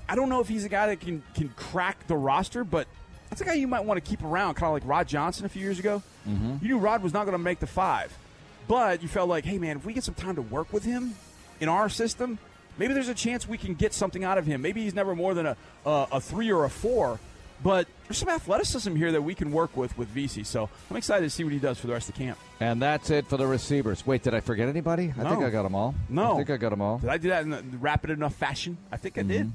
[0.09, 2.87] I don't know if he's a guy that can can crack the roster, but
[3.29, 5.49] that's a guy you might want to keep around, kind of like Rod Johnson a
[5.49, 6.03] few years ago.
[6.29, 6.63] Mhm.
[6.63, 8.17] You knew Rod was not going to make the five,
[8.69, 11.15] but you felt like, hey man, if we get some time to work with him
[11.61, 12.39] in our system,
[12.79, 14.63] maybe there's a chance we can get something out of him.
[14.63, 17.19] Maybe he's never more than a a, a three or a four,
[17.63, 20.45] but there's some athleticism here that we can work with with Veasy.
[20.45, 22.39] So I'm excited to see what he does for the rest of the camp.
[22.61, 24.07] And that's it for the receivers.
[24.07, 25.13] Wait, did I forget anybody?
[25.19, 25.95] I think I got them all.
[26.09, 26.99] No, I think I got them all.
[26.99, 28.77] Did I do that in a rapid enough fashion?
[28.93, 29.53] I think I did.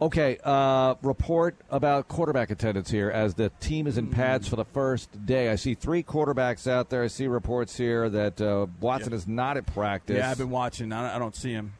[0.00, 4.64] Okay, uh, report about quarterback attendance here as the team is in pads for the
[4.64, 5.48] first day.
[5.48, 7.04] I see three quarterbacks out there.
[7.04, 9.16] I see reports here that uh, Watson Yeah.
[9.18, 10.16] is not at practice.
[10.16, 10.92] Yeah, I've been watching.
[10.92, 11.74] I I don't see him.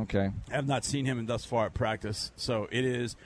[0.00, 0.30] Okay.
[0.50, 2.32] I have not seen him in thus far at practice.
[2.36, 3.16] So it is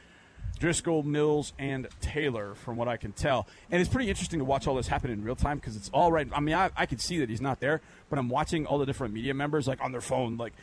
[0.58, 3.46] Driskel, Mills, and Taylor, from what I can tell.
[3.70, 6.10] And it's pretty interesting to watch all this happen in real time because it's all
[6.10, 6.26] right.
[6.32, 8.86] I mean, I, I can see that he's not there, but I'm watching all the
[8.86, 10.54] different media members like on their phone, like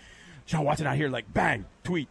[0.46, 2.10] John Watson out here, like bang, tweet,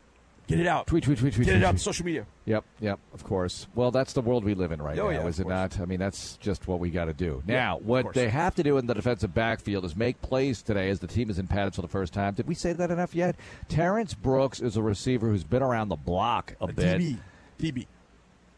[0.57, 2.27] get it out, tweet, tweet, tweet, tweet, get tweet, it out, social media.
[2.45, 3.66] Yep, yep, of course.
[3.74, 5.81] Well, that's the world we live in right Oh, now, yeah, is it not?
[5.81, 7.43] I mean, that's just what we got to do.
[7.47, 10.91] Now, of what they have to do in the defensive backfield is make plays today
[10.91, 12.35] as the team is in pads for the first time.
[12.35, 13.37] Did we say that enough yet?
[13.69, 17.01] Terrence Brooks is a receiver who's been around the block a, bit.
[17.01, 17.19] DB,
[17.59, 17.87] DB.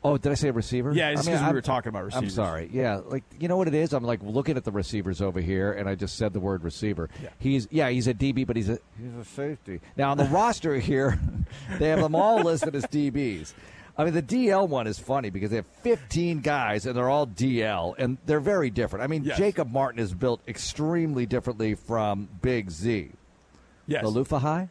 [0.06, 0.92] Oh, did I say receiver?
[0.92, 2.22] Yeah, it's I mean, we were talking about receivers.
[2.38, 2.68] I'm sorry.
[2.70, 3.94] Yeah, like you know what it is.
[3.94, 7.08] I'm like looking at the receivers over here, and I just said the word receiver.
[7.22, 7.30] Yeah.
[7.38, 9.80] He's yeah, he's a DB, but he's a he's a safety.
[9.96, 11.18] Now on the roster here,
[11.78, 13.54] they have them all listed as DBs.
[13.96, 17.26] I mean, the DL one is funny because they have 15 guys and they're all
[17.28, 19.04] DL, and they're very different.
[19.04, 19.38] I mean, Yes.
[19.38, 23.12] Jacob Martin is built extremely differently from Big Z.
[23.86, 24.02] Yes.
[24.04, 24.68] Alufohai?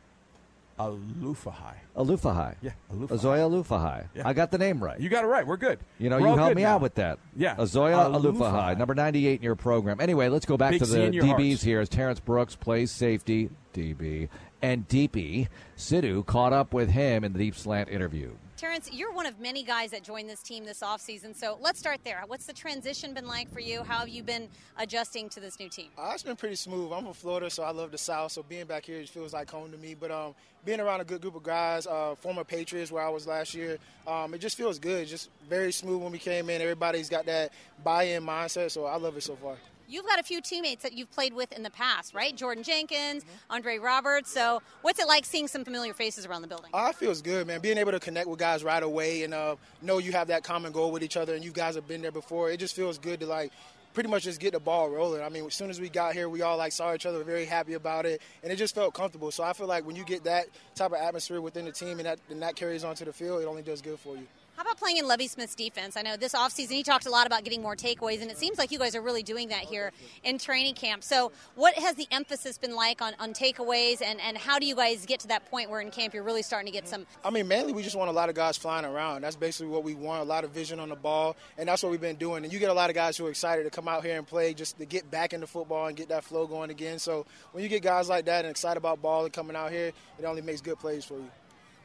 [0.80, 1.76] Alufohai.
[1.96, 2.56] Alufohai.
[2.62, 3.08] Yeah, Alufohai.
[3.10, 4.08] Auzoyah Alufohai.
[4.16, 4.28] Yeah.
[4.28, 5.00] I got the name right.
[5.00, 5.46] You got it right.
[5.46, 5.80] We're good.
[6.00, 6.76] You know, We're you helped me now.
[6.76, 7.20] out with that.
[7.36, 7.56] Yeah.
[7.56, 8.34] Auzoyah Alufohai.
[8.34, 10.00] Alufohai, number 98 in your program.
[10.02, 11.64] Anyway, let's go back Big to the DBs hearts.
[11.64, 14.30] here as Terrence Brooks plays safety, DB,
[14.62, 15.48] And Deepi
[15.78, 18.32] Sidhu caught up with him in the Deep Slant interview.
[18.64, 21.36] Terrence, you're one of many guys that joined this team this offseason.
[21.36, 22.24] So let's start there.
[22.28, 23.84] What's the transition been like for you?
[23.84, 25.88] How have you been adjusting to this new team?
[25.98, 26.94] Uh, it's been pretty smooth.
[26.94, 28.32] I'm from Florida, so I love the South.
[28.32, 29.96] So being back here feels like home to me.
[29.96, 30.34] But um,
[30.64, 33.80] being around a good group of guys, uh, former Patriots where I was last year,
[34.08, 35.10] um, it just feels good.
[35.10, 36.62] Just very smooth when we came in.
[36.62, 37.52] Everybody's got that
[37.84, 39.58] buy-in mindset, so I love it so far.
[39.88, 42.36] You've got a few teammates that you've played with in the past, right?
[42.36, 44.32] Jordan Jenkins, Andre Roberts.
[44.32, 46.72] So, what's it like seeing some familiar faces around the building?
[46.74, 47.62] Uh, it feels good, man.
[47.62, 50.72] Being able to connect with guys right away and uh, know you have that common
[50.72, 52.50] goal with each other, and you guys have been there before.
[52.50, 53.52] It just feels good to like
[53.94, 55.22] pretty much just get the ball rolling.
[55.22, 57.46] I mean, as soon as we got here, we all like saw each other, very
[57.46, 59.32] happy about it, and it just felt comfortable.
[59.32, 62.06] So I feel like when you get that type of atmosphere within the team and
[62.06, 64.28] that and that carries onto the field, it only does good for you.
[64.64, 65.98] About playing in Lovie Smith's defense?
[65.98, 68.58] I know this offseason he talked a lot about getting more takeaways, and it seems
[68.58, 69.92] like you guys are really doing that here
[70.24, 71.04] in training camp.
[71.04, 74.74] So, what has the emphasis been like on, on takeaways, and, and how do you
[74.74, 77.06] guys get to that point where in camp you're really starting to get some?
[77.26, 79.24] I mean, mainly we just want a lot of guys flying around.
[79.24, 81.92] That's basically what we want a lot of vision on the ball, and that's what
[81.92, 82.46] we've been doing.
[82.46, 84.26] And you get a lot of guys who are excited to come out here and
[84.26, 87.00] play just to get back into football and get that flow going again.
[87.00, 89.92] So, when you get guys like that and excited about ball and coming out here,
[90.18, 91.30] it only makes good plays for you.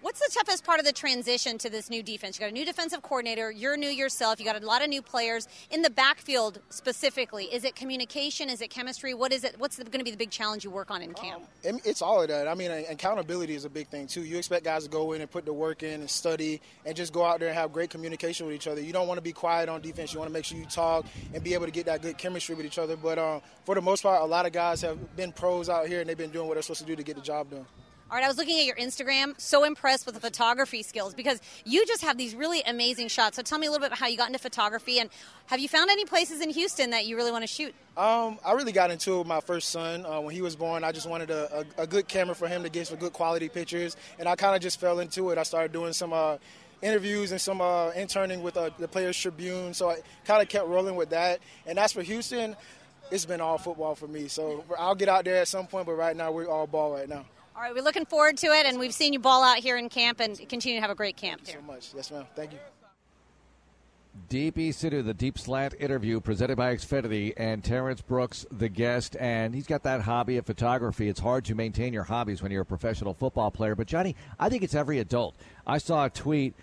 [0.01, 2.39] What's the toughest part of the transition to this new defense?
[2.39, 3.51] You got a new defensive coordinator.
[3.51, 4.39] You're new yourself.
[4.39, 7.47] You got a lot of new players in the backfield specifically.
[7.47, 8.49] Is it communication?
[8.49, 9.13] Is it chemistry?
[9.13, 9.57] What is it?
[9.59, 11.43] What's going to be the big challenge you work on in camp?
[11.69, 12.47] Um, it's all of that.
[12.47, 14.23] I mean, accountability is a big thing too.
[14.23, 17.13] You expect guys to go in and put the work in and study and just
[17.13, 18.81] go out there and have great communication with each other.
[18.81, 20.13] You don't want to be quiet on defense.
[20.13, 22.55] You want to make sure you talk and be able to get that good chemistry
[22.55, 22.97] with each other.
[22.97, 25.99] But um, for the most part, a lot of guys have been pros out here
[25.99, 27.67] and they've been doing what they're supposed to do to get the job done.
[28.11, 31.43] All right, I was looking at your Instagram, so impressed with the photography skills because
[31.67, 33.37] you just have these really amazing shots.
[33.37, 35.11] So tell me a little bit about how you got into photography and
[35.45, 37.75] have you found any places in Houston that you really want to shoot?
[37.99, 40.07] Um, I really got into it with my first son.
[40.07, 42.63] Uh, when he was born, I just wanted a, a, a, good camera for him
[42.63, 45.37] to get some good quality pictures, and I kind of just fell into it.
[45.37, 46.13] I started doing some.
[46.13, 46.39] Uh,
[46.81, 49.75] interviews and some uh, interning with uh, the Players Tribune.
[49.75, 51.41] So I kind of kept rolling with that.
[51.67, 52.55] And as for Houston,
[53.11, 54.29] it's been all football for me.
[54.29, 57.09] So I'll get out there at some point, but right now we're all ball right
[57.09, 57.25] now.
[57.59, 59.89] All right, we're looking forward to it, and we've seen you ball out here in
[59.89, 61.41] camp and continue to have a great camp.
[61.41, 61.91] Thank you so much.
[61.93, 62.25] Yes, ma'am.
[62.37, 62.59] Thank you.
[64.29, 69.17] Deep Sidhu, the Deep Slant interview presented by Xfinity, and Terrence Brooks, the guest.
[69.19, 71.09] And he's got that hobby of photography.
[71.09, 73.75] It's hard to maintain your hobbies when you're a professional football player.
[73.75, 75.35] But, Johnny, I think it's every adult.
[75.67, 76.55] I saw a tweet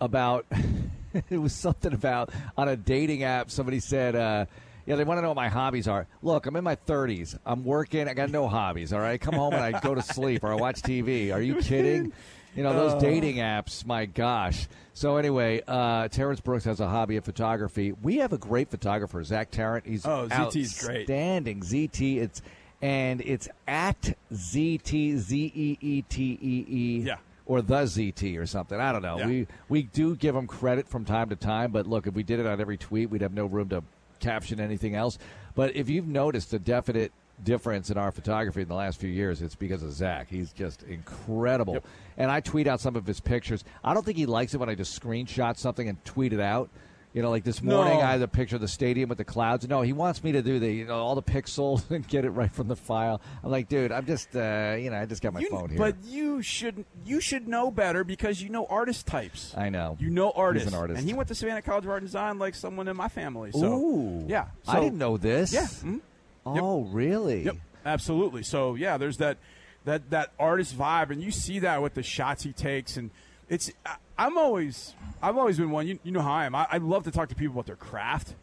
[0.00, 0.46] about,
[1.28, 4.46] it was something about on a dating app, somebody said, uh,
[4.86, 6.06] yeah, they want to know what my hobbies are.
[6.22, 7.38] Look, I'm in my 30s.
[7.44, 8.08] I'm working.
[8.08, 8.92] I got no hobbies.
[8.92, 11.32] All right, I come home and I go to sleep or I watch TV.
[11.34, 12.12] Are you kidding?
[12.54, 12.98] You know those uh.
[12.98, 13.84] dating apps.
[13.84, 14.68] My gosh.
[14.94, 17.92] So anyway, uh, Terrence Brooks has a hobby of photography.
[17.92, 19.86] We have a great photographer, Zach Tarrant.
[19.86, 21.06] He's oh, ZT's great.
[21.06, 22.16] Standing ZT.
[22.16, 22.40] It's
[22.80, 26.98] and it's at ZT Z E E T E E.
[27.00, 28.78] Yeah or the ZT or something.
[28.78, 29.18] I don't know.
[29.18, 29.26] Yeah.
[29.26, 32.40] We we do give him credit from time to time, but look, if we did
[32.40, 33.84] it on every tweet, we'd have no room to
[34.20, 35.18] caption anything else.
[35.54, 37.12] But if you've noticed a definite
[37.42, 40.28] difference in our photography in the last few years, it's because of Zach.
[40.30, 41.74] He's just incredible.
[41.74, 41.84] Yep.
[42.18, 43.64] And I tweet out some of his pictures.
[43.84, 46.70] I don't think he likes it when I just screenshot something and tweet it out.
[47.16, 48.00] You know, like this morning, no.
[48.02, 49.66] I had a picture of the stadium with the clouds.
[49.66, 52.30] No, he wants me to do the you know all the pixels and get it
[52.30, 53.22] right from the file.
[53.42, 55.78] I'm like, dude, I'm just uh, you know, I just got my you, phone here.
[55.78, 59.54] But you should you should know better because you know artist types.
[59.56, 59.96] I know.
[59.98, 60.66] You know artists.
[60.66, 62.86] He's an artist, and he went to Savannah College of Art and Design like someone
[62.86, 63.50] in my family.
[63.50, 65.54] So Ooh, yeah, so, I didn't know this.
[65.54, 65.62] Yeah.
[65.62, 65.96] Mm-hmm.
[66.44, 66.94] Oh, yep.
[66.94, 67.44] really?
[67.44, 67.56] Yep.
[67.86, 68.42] Absolutely.
[68.42, 69.38] So yeah, there's that
[69.86, 73.10] that that artist vibe, and you see that with the shots he takes and
[73.48, 73.70] it's
[74.18, 75.86] I'm always I've always been one.
[75.86, 76.54] You, you know how I am.
[76.54, 78.34] I, I, love to talk to people about their craft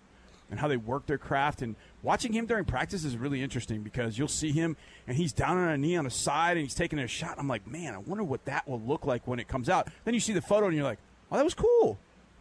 [0.50, 1.62] and how they work their craft.
[1.62, 4.76] And watching him during practice is really interesting because you'll see him
[5.08, 7.36] and he's down on a knee on a side and he's taking a shot.
[7.38, 9.88] I'm like, man, I wonder what that will look like when it comes out.
[10.06, 11.00] Then you see the photo and you're like,
[11.32, 11.98] oh, that was cool.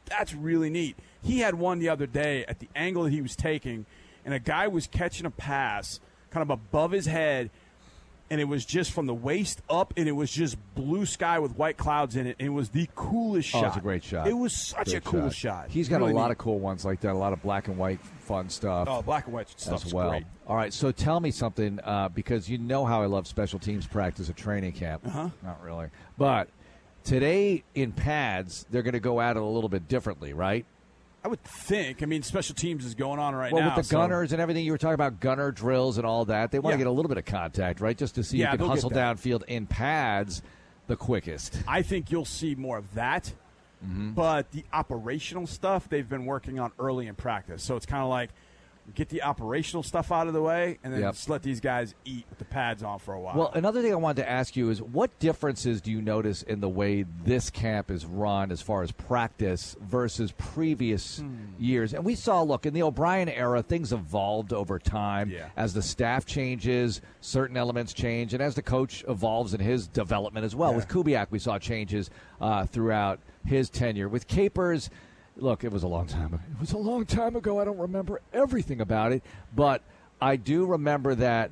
[0.06, 0.96] That's really neat.
[1.22, 3.86] He had one the other day at the angle that he was taking,
[4.24, 6.00] and a guy was catching a pass
[6.30, 7.50] kind of above his head
[8.32, 11.54] and it was just from the waist up, and it was just blue sky with
[11.54, 12.36] white clouds in it.
[12.38, 13.64] And it was the coolest shot.
[13.64, 14.26] Oh, it's a great shot.
[14.26, 15.64] It was such great a cool shot.
[15.64, 15.70] shot.
[15.70, 16.32] He's got really a lot neat.
[16.32, 17.12] of cool ones like that.
[17.12, 18.88] A lot of black and white fun stuff.
[18.90, 20.08] Oh, black and white stuff as well.
[20.08, 20.24] Great.
[20.46, 23.86] All right, so tell me something uh, because you know how I love special teams
[23.86, 25.06] practice at training camp.
[25.06, 25.28] Uh-huh.
[25.42, 26.48] Not really, but
[27.04, 30.64] today in pads they're going to go at it a little bit differently, right?
[31.24, 32.02] I would think.
[32.02, 33.76] I mean, special teams is going on right well, now.
[33.76, 36.50] with the so- gunners and everything you were talking about, gunner drills and all that,
[36.50, 36.78] they want Yeah.
[36.78, 37.96] to get a little bit of contact, right?
[37.96, 40.42] Just to see Yeah, who can hustle downfield in pads
[40.88, 41.62] the quickest.
[41.68, 43.32] I think you'll see more of that.
[43.84, 44.12] Mm-hmm.
[44.12, 47.62] But the operational stuff they've been working on early in practice.
[47.62, 48.30] So it's kind of like,
[48.94, 51.14] get the operational stuff out of the way, and then Yep.
[51.14, 53.36] just let these guys eat with the pads on for a while.
[53.36, 56.60] Well, another thing I wanted to ask you is what differences do you notice in
[56.60, 61.34] the way this camp is run as far as practice versus previous Hmm.
[61.58, 61.94] years?
[61.94, 65.48] And we saw, look, in the O'Brien era, things evolved over time Yeah.
[65.56, 70.44] as the staff changes, certain elements change, and as the coach evolves in his development
[70.44, 70.70] as well.
[70.70, 70.76] Yeah.
[70.76, 72.10] With Kubiak, we saw changes
[72.40, 74.08] uh, throughout his tenure.
[74.08, 74.90] With Capers,
[75.36, 76.42] look, it was a long time ago.
[76.52, 77.58] It was a long time ago.
[77.60, 79.22] I don't remember everything about it,
[79.54, 79.82] but
[80.20, 81.50] I do remember that.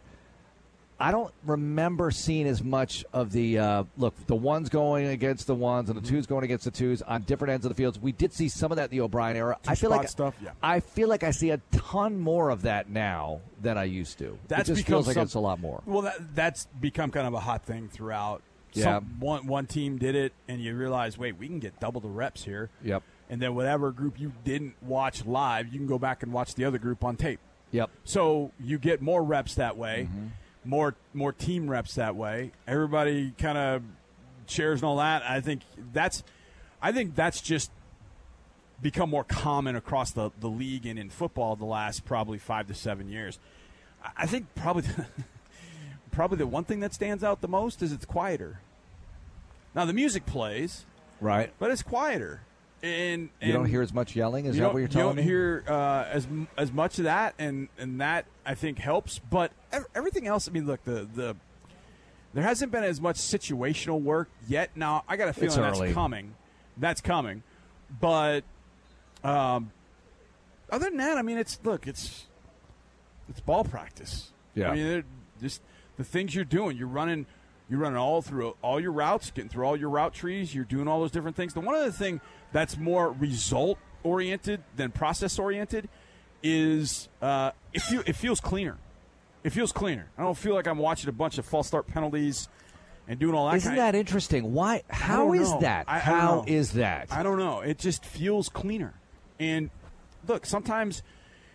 [1.02, 5.54] I don't remember seeing as much of the uh, look the ones going against the
[5.54, 6.14] ones and the Mm-hmm.
[6.16, 7.98] twos going against the twos on different ends of the fields.
[7.98, 9.56] We did see some of that in the O'Brien era.
[9.66, 10.50] I feel like stuff, yeah.
[10.62, 14.38] I feel like I see a ton more of that now than I used to.
[14.48, 15.82] That's it just feels like some- it's a lot more.
[15.86, 18.42] Well, that that's become kind of a hot thing throughout.
[18.74, 18.84] Yeah.
[18.84, 22.08] Some, one one team did it, and you realize, wait, we can get double the
[22.10, 22.68] reps here.
[22.84, 23.02] Yep.
[23.30, 26.64] And then whatever group you didn't watch live, you can go back and watch the
[26.66, 27.38] other group on tape.
[27.70, 27.88] Yep.
[28.04, 30.26] So you get more reps that way, Mm-hmm.
[30.64, 32.50] more more team reps that way.
[32.66, 33.82] Everybody kind of
[34.46, 35.22] shares and all that.
[35.22, 35.62] I think
[35.92, 36.24] that's,
[36.82, 37.70] I think that's just
[38.82, 42.74] become more common across the, the league and in football the last probably five to
[42.74, 43.38] seven years.
[44.02, 44.84] I- I think probably
[46.10, 48.58] probably the one thing that stands out the most is it's quieter.
[49.74, 50.84] Now the music plays,
[51.20, 51.52] Right.
[51.60, 52.40] but it's quieter.
[52.82, 54.46] And, You don't hear as much yelling.
[54.46, 55.08] Is that what you're talking about?
[55.08, 55.22] you don't me?
[55.22, 56.26] hear uh, as
[56.56, 59.18] as much of that, and and that I think helps.
[59.18, 59.52] But
[59.94, 61.36] everything else, I mean, look, the the
[62.32, 64.70] there hasn't been as much situational work yet.
[64.76, 66.34] Now I got a feeling that's coming.
[66.76, 67.42] That's coming,
[68.00, 68.44] but
[69.22, 69.72] um,
[70.70, 72.26] other than that, I mean, it's look, it's
[73.28, 74.32] it's ball practice.
[74.54, 74.70] Yeah.
[74.70, 75.04] I mean,
[75.40, 75.60] just
[75.96, 76.76] the things you're doing.
[76.76, 77.26] You're running,
[77.68, 80.54] you're running all through all your routes, getting through all your route trees.
[80.54, 81.54] You're doing all those different things.
[81.54, 82.20] The one other thing
[82.52, 85.88] that's more result oriented than process oriented
[86.42, 88.78] is uh, it feel, it feels cleaner.
[89.44, 90.06] It feels cleaner.
[90.18, 92.48] I don't feel like I'm watching a bunch of false start penalties
[93.08, 93.56] and doing all that.
[93.56, 94.52] Isn't that interesting?
[94.52, 94.82] Why?
[94.90, 95.60] How is know.
[95.60, 95.84] that?
[95.88, 96.44] I- I How know.
[96.46, 97.08] is that?
[97.10, 97.60] I don't know.
[97.60, 98.94] It just feels cleaner.
[99.38, 99.70] And
[100.28, 101.02] look, sometimes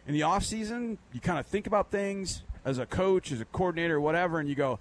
[0.07, 3.45] in the off season, you kind of think about things as a coach, as a
[3.45, 4.79] coordinator, whatever, and you go,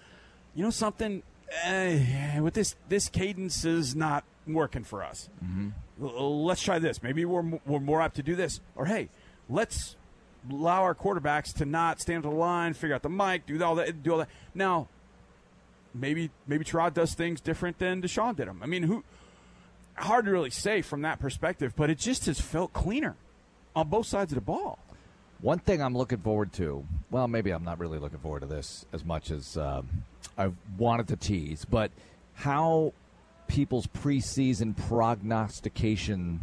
[0.54, 1.22] you know something,
[1.64, 5.28] eh, with this this cadence is not working for us.
[5.44, 5.68] Mm-hmm.
[5.98, 7.02] Let's try this.
[7.02, 8.60] Maybe we're we're more apt to do this.
[8.74, 9.08] Or hey,
[9.48, 9.96] let's
[10.50, 13.76] allow our quarterbacks to not stand to the line, figure out the mic, do all
[13.76, 14.28] that, do all that.
[14.54, 14.88] Now,
[15.94, 18.60] maybe maybe Tyrod does things different than Deshaun did them.
[18.62, 19.04] I mean, who?
[19.96, 23.14] Hard to really say from that perspective, but it just has felt cleaner
[23.76, 24.80] on both sides of the ball.
[25.40, 28.86] One thing I'm looking forward to, well, maybe I'm not really looking forward to this
[28.92, 29.88] as much as um,
[30.36, 31.92] I wanted to tease, but
[32.34, 32.92] how
[33.48, 36.40] people's preseason prognostication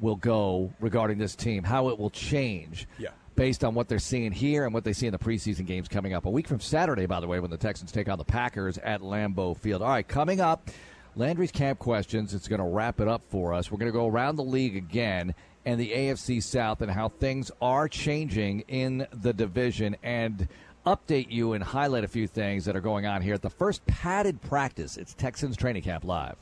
[0.00, 3.10] will go regarding this team, how it will change Yeah.
[3.36, 6.12] based on what they're seeing here and what they see in the preseason games coming
[6.12, 6.26] up.
[6.26, 9.00] A week from Saturday, by the way, when the Texans take on the Packers at
[9.00, 9.80] Lambeau Field.
[9.82, 10.70] All right, coming up,
[11.14, 12.34] Landry's camp questions.
[12.34, 13.70] It's going to wrap it up for us.
[13.70, 15.34] We're going to go around the league again
[15.64, 20.48] and the AFC South and how things are changing in the division and
[20.84, 23.86] update you and highlight a few things that are going on here at the first
[23.86, 24.96] padded practice.
[24.96, 26.34] It's Texans Training Camp Live.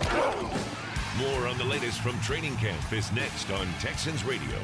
[0.00, 4.58] More on the latest from training camp is next on Texans Radio.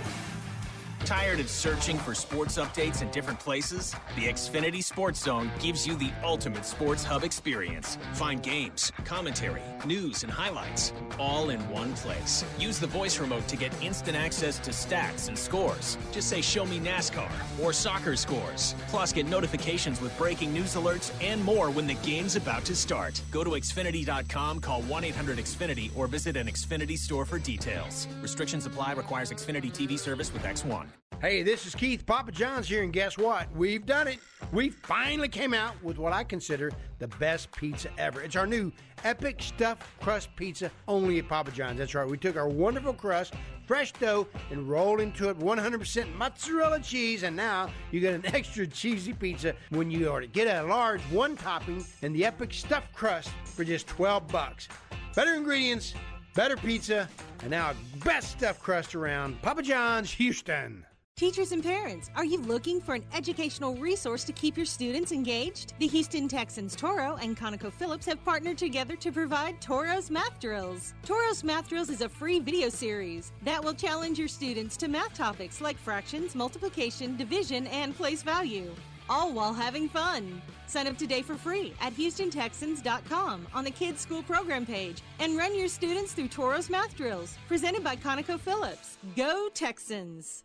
[1.05, 3.95] Tired of searching for sports updates in different places?
[4.15, 7.99] The Xfinity Sports Zone gives you the ultimate sports hub experience.
[8.13, 12.45] Find games, commentary, news, and highlights all in one place.
[12.59, 15.99] Use the voice remote to get instant access to stats and scores.
[16.13, 18.75] Just say, Show me NASCAR or soccer scores.
[18.89, 23.21] Plus, get notifications with breaking news alerts and more when the game's about to start.
[23.31, 28.07] Go to Xfinity.com, call 1 800 Xfinity, or visit an Xfinity store for details.
[28.23, 30.90] Restrictions apply, requires Xfinity TV service with X1.
[31.21, 33.55] Hey, this is Keith Papa John's here, and guess what?
[33.55, 34.21] We've done it.
[34.53, 38.23] We finally came out with what I consider the best pizza ever.
[38.23, 38.73] It's our new
[39.05, 41.77] epic stuffed crust pizza only at Papa John's.
[41.77, 42.09] That's right.
[42.09, 43.35] We took our wonderful crust,
[43.67, 48.67] fresh dough, and rolled into it 100% mozzarella cheese, and now you get an extra
[48.67, 50.27] cheesy pizza when you order.
[50.27, 54.69] Get a large one topping and the epic stuffed crust for just 12 bucks.
[55.15, 55.93] Better ingredients,
[56.35, 57.09] better pizza,
[57.43, 57.73] and now
[58.05, 59.41] best stuffed crust around.
[59.43, 60.85] Papa John's, Houston.
[61.17, 65.75] Teachers and parents, are you looking for an educational resource to keep your students engaged?
[65.79, 70.95] The Houston Texans Toro and ConocoPhillips have partnered together to provide Toro's Math Drills.
[71.05, 75.13] Toro's Math Drills is a free video series that will challenge your students to math
[75.13, 78.75] topics like fractions, multiplication, division, and place value.
[79.11, 80.41] All while having fun.
[80.71, 85.59] Sign up today for free at HoustonTexans.com on the Kids School Program page and run
[85.59, 88.97] your students through Toro's Math Drills, presented by ConocoPhillips.
[89.17, 90.45] Go Texans!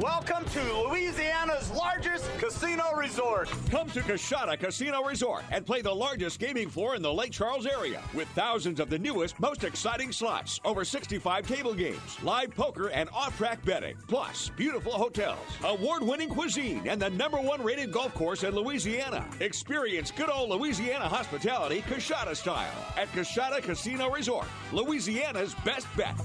[0.00, 3.52] Welcome to Louisiana's largest casino resort.
[3.70, 7.66] Come to Coushatta Casino Resort and play the largest gaming floor in the Lake Charles
[7.66, 12.88] area with thousands of the newest, most exciting slots, over 65 table games, live poker,
[12.88, 13.98] and off track betting.
[14.06, 19.28] Plus, beautiful hotels, award winning cuisine, and the number one rated golf course in Louisiana.
[19.40, 26.16] Experience good old Louisiana hospitality Coushatta style at Coushatta Casino Resort, Louisiana's best bet.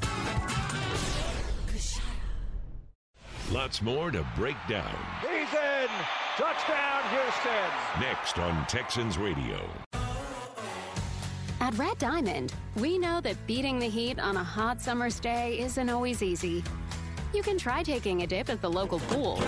[3.54, 4.98] Lots more to break down.
[5.22, 5.88] He's in.
[6.38, 8.02] Touchdown, Houston.
[8.02, 9.70] Next on Texans Radio.
[11.60, 15.88] At Red Diamond, we know that beating the heat on a hot summer's day isn't
[15.88, 16.64] always easy.
[17.32, 19.40] You can try taking a dip at the local pool.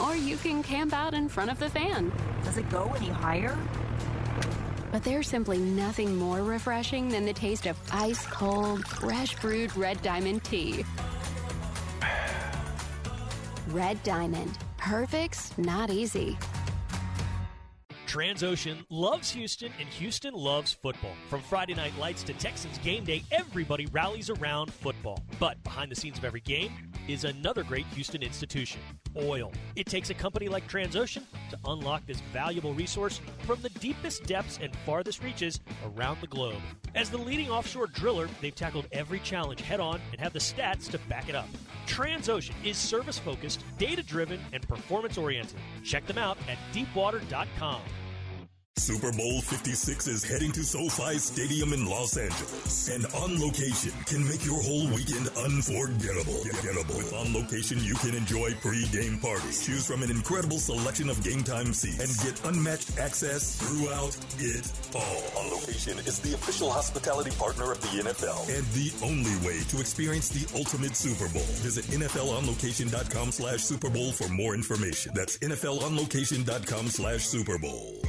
[0.00, 2.12] Or you can camp out in front of the fan.
[2.44, 3.58] Does it go any higher?
[4.92, 10.00] But there's simply nothing more refreshing than the taste of ice cold, fresh brewed Red
[10.00, 10.84] Diamond tea.
[13.72, 14.58] Red Diamond.
[14.76, 16.36] Perfect's not easy.
[18.12, 21.14] Transocean loves Houston and Houston loves football.
[21.30, 25.18] From Friday night lights to Texans game day, everybody rallies around football.
[25.40, 26.72] But behind the scenes of every game
[27.08, 28.82] is another great Houston institution
[29.16, 29.50] oil.
[29.76, 34.58] It takes a company like Transocean to unlock this valuable resource from the deepest depths
[34.60, 35.60] and farthest reaches
[35.96, 36.60] around the globe.
[36.94, 40.90] As the leading offshore driller, they've tackled every challenge head on and have the stats
[40.90, 41.48] to back it up.
[41.86, 45.58] Transocean is service focused, data driven, and performance oriented.
[45.82, 47.80] Check them out at deepwater.com.
[48.76, 52.88] Super Bowl 56 is heading to SoFi Stadium in Los Angeles.
[52.88, 56.40] And On Location can make your whole weekend unforgettable.
[56.96, 61.44] With On Location, you can enjoy pre-game parties, choose from an incredible selection of game
[61.44, 64.66] time seats, and get unmatched access throughout it
[64.96, 65.44] all.
[65.44, 69.80] On Location is the official hospitality partner of the NFL and the only way to
[69.80, 71.46] experience the ultimate Super Bowl.
[71.60, 75.12] Visit NFLOnLocation.com slash Super Bowl for more information.
[75.14, 78.02] That's NFLOnLocation.com slash Super Bowl.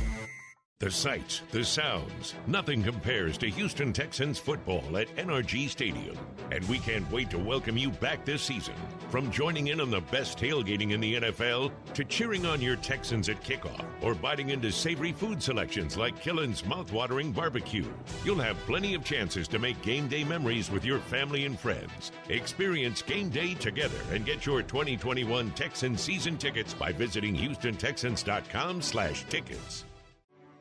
[0.84, 6.18] The sights, the sounds, nothing compares to Houston Texans football at NRG Stadium.
[6.52, 8.74] And we can't wait to welcome you back this season.
[9.10, 13.30] From joining in on the best tailgating in the NFL to cheering on your Texans
[13.30, 17.88] at kickoff or biting into savory food selections like Killen's mouthwatering barbecue.
[18.26, 22.12] You'll have plenty of chances to make game day memories with your family and friends.
[22.28, 29.24] Experience game day together and get your 2021 Texans season tickets by visiting HoustonTexans.com slash
[29.30, 29.86] tickets.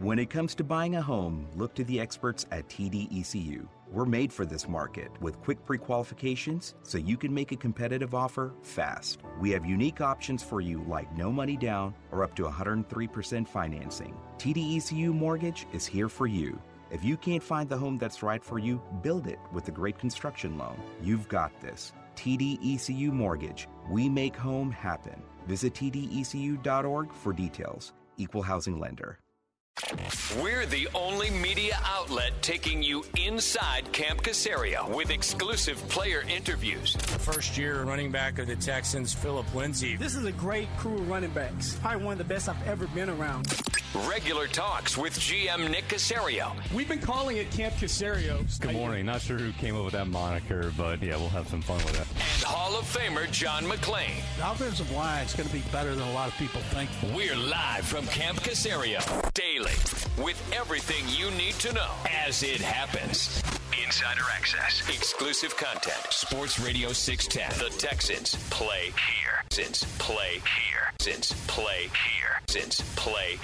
[0.02, 3.68] When it comes to buying a home, look to the experts at TDECU.
[3.88, 8.12] We're made for this market with quick pre qualifications so you can make a competitive
[8.12, 9.20] offer fast.
[9.38, 14.16] We have unique options for you like no money down or up to 103% financing.
[14.38, 16.60] TDECU Mortgage is here for you.
[16.90, 20.00] If you can't find the home that's right for you, build it with a great
[20.00, 20.82] construction loan.
[21.00, 21.92] You've got this.
[22.16, 23.68] TDECU Mortgage.
[23.88, 25.22] We make home happen.
[25.46, 27.92] Visit TDECU.org for details.
[28.16, 29.21] Equal housing lender.
[30.40, 36.96] We're the only media outlet taking you inside Camp Caserio with exclusive player interviews.
[36.96, 39.96] First year running back of the Texans, Philip Lindsay.
[39.96, 41.74] This is a great crew of running backs.
[41.80, 43.46] Probably one of the best I've ever been around.
[43.94, 46.52] Regular talks with GM Nick Caserio.
[46.72, 48.42] We've been calling it Camp Caserio.
[48.60, 49.04] Good morning.
[49.04, 52.00] Not sure who came up with that moniker, but yeah, we'll have some fun with
[52.00, 52.06] it.
[52.10, 54.22] And Hall of Famer John McClain.
[54.38, 56.88] The offensive line is going to be better than a lot of people think.
[57.14, 59.02] We're live from Camp Caserio
[59.34, 59.72] daily
[60.24, 61.90] with everything you need to know
[62.26, 63.42] as it happens.
[63.80, 66.06] Insider access, exclusive content.
[66.10, 67.70] Sports Radio 610.
[67.70, 69.42] The Texans play here.
[69.50, 70.92] Since play here.
[71.00, 72.40] Since play here.
[72.48, 73.38] Since play.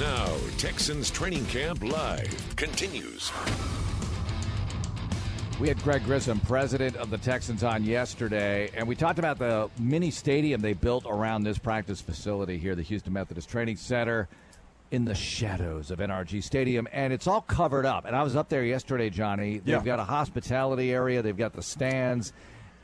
[0.00, 3.30] Now, Texans Training Camp Live continues.
[5.60, 9.70] We had Greg Grigson, president of the Texans, on yesterday, and we talked about the
[9.78, 14.28] mini stadium they built around this practice facility here, the Houston Methodist Training Center,
[14.90, 18.04] in the shadows of NRG Stadium, and it's all covered up.
[18.06, 19.58] And I was up there yesterday, Johnny.
[19.58, 19.82] They've Yeah.
[19.84, 22.32] got a hospitality area, they've got the stands,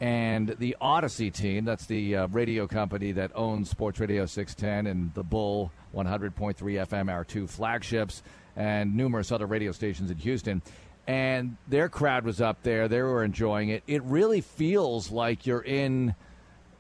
[0.01, 5.15] and the Audacy team, that's the uh, radio company that owns Sports Radio 610 and
[5.15, 8.23] the Bull 100.3 FM, our two flagships,
[8.57, 10.63] and numerous other radio stations in Houston.
[11.07, 12.89] And their crowd was up there.
[12.89, 13.83] They were enjoying it.
[13.87, 16.15] It really feels like you're in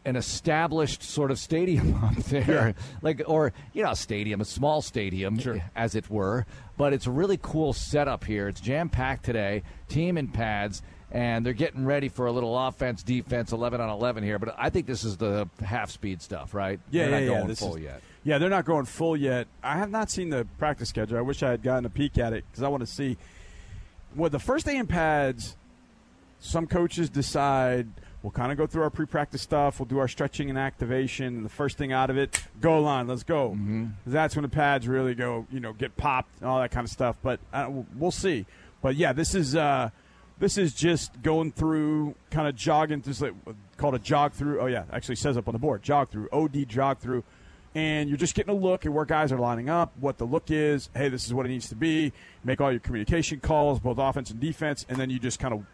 [0.05, 4.82] an established sort of stadium up there, like or you know, a stadium, a small
[4.82, 5.39] stadium,
[5.74, 6.47] as it were.
[6.76, 8.48] But it's a really cool setup here.
[8.48, 9.62] It's jam packed today.
[9.89, 10.82] Team in pads,
[11.12, 14.39] and they're getting ready for a little offense, defense, eleven on eleven here.
[14.39, 16.81] But I think this is the half speed stuff, right?
[16.90, 17.39] Yeah, they're yeah, not yeah.
[17.39, 18.02] going This full is- yet.
[18.26, 19.47] Yeah, they're not going full yet.
[19.62, 21.18] I have not seen the practice schedule.
[21.18, 23.18] I wish I had gotten a peek at it because I want to see.
[24.16, 25.56] Well, the first day in pads,
[26.40, 27.86] some coaches decide
[28.24, 29.78] We'll kind of go through our pre-practice stuff.
[29.78, 31.26] We'll do our stretching and activation.
[31.26, 33.51] And the first thing out of it, goal line, let's go.
[33.51, 33.88] Mm-hmm.
[34.06, 36.90] That's when the pads really go, you know, get popped and all that kind of
[36.90, 37.18] stuff.
[37.22, 38.46] But uh, we'll see.
[38.80, 39.90] But yeah, this is uh,
[40.38, 43.34] this is just going through, kind of jogging, just like
[43.76, 44.59] called a jog through.
[44.59, 47.24] Oh yeah, actually says up on the board, jog through, OD jog through,
[47.74, 50.51] and you're just getting a look at where guys are lining up, what the look
[50.51, 50.88] is.
[50.96, 52.14] Hey, this is what it needs to be.
[52.42, 55.66] Make all your communication calls, both offense and defense, and then you just kind of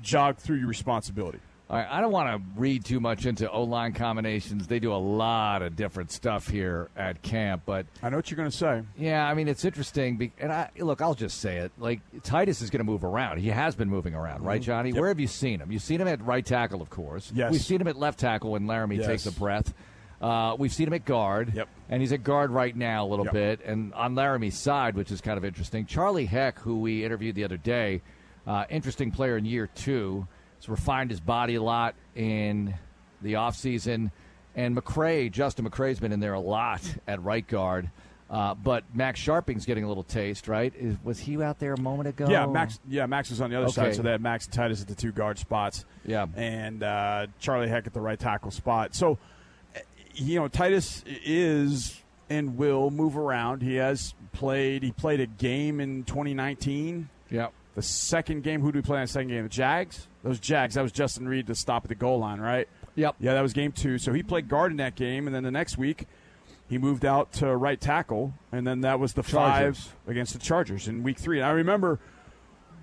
[0.00, 1.40] jog through your responsibility.
[1.68, 4.68] All right, I don't want to read too much into O line combinations.
[4.68, 8.36] They do a lot of different stuff here at camp, but I know what you're
[8.36, 8.82] going to say.
[8.96, 10.16] Yeah, I mean it's interesting.
[10.16, 11.72] Be- and I look, I'll just say it.
[11.76, 13.38] Like Tytus is going to move around.
[13.38, 14.64] He has been moving around, right, Mm-hmm.
[14.66, 14.90] Johnny?
[14.90, 14.98] Yep.
[15.00, 15.72] Where have you seen him?
[15.72, 17.32] You've seen him at right tackle, of course.
[17.34, 17.50] Yes.
[17.50, 19.06] We've seen him at left tackle when Laremy Yes.
[19.06, 19.74] takes a breath.
[20.22, 21.52] Uh, we've seen him at guard.
[21.52, 21.68] Yep.
[21.88, 23.34] And he's at guard right now a little Yep.
[23.34, 23.60] bit.
[23.66, 27.42] And on Laremy's side, which is kind of interesting, Charlie Heck, who we interviewed the
[27.44, 28.02] other day,
[28.46, 30.28] uh, interesting player in year two.
[30.68, 32.74] Refined his body a lot in
[33.22, 34.10] the offseason.
[34.54, 37.90] And McCray, Justin McCray's been in there a lot at right guard.
[38.28, 40.72] Uh, but Max Scharping's getting a little taste, right?
[40.76, 42.26] Is, was he out there a moment ago?
[42.28, 42.80] Yeah, Max.
[42.88, 43.74] Yeah, Max was on the other Okay.
[43.74, 45.84] side, so they had Max and Tytus at the two guard spots.
[46.04, 48.96] Yeah, and uh, Charlie Heck at the right tackle spot.
[48.96, 49.18] So,
[50.14, 53.62] you know, Tytus is and will move around.
[53.62, 54.82] He has played.
[54.82, 57.08] He played a game in 2019.
[57.30, 57.48] Yeah.
[57.76, 59.42] The second game, who do we play in the second game?
[59.44, 60.08] The Jags.
[60.24, 60.74] Those Jags.
[60.74, 62.66] That was Justin Reid to stop at the goal line, right?
[62.94, 63.16] Yep.
[63.20, 63.98] Yeah, that was game two.
[63.98, 66.06] So he played guard in that game, and then the next week
[66.68, 69.78] he moved out to right tackle, and then that was the Chargers.
[69.78, 71.38] five against the Chargers in week three.
[71.38, 72.00] And I remember,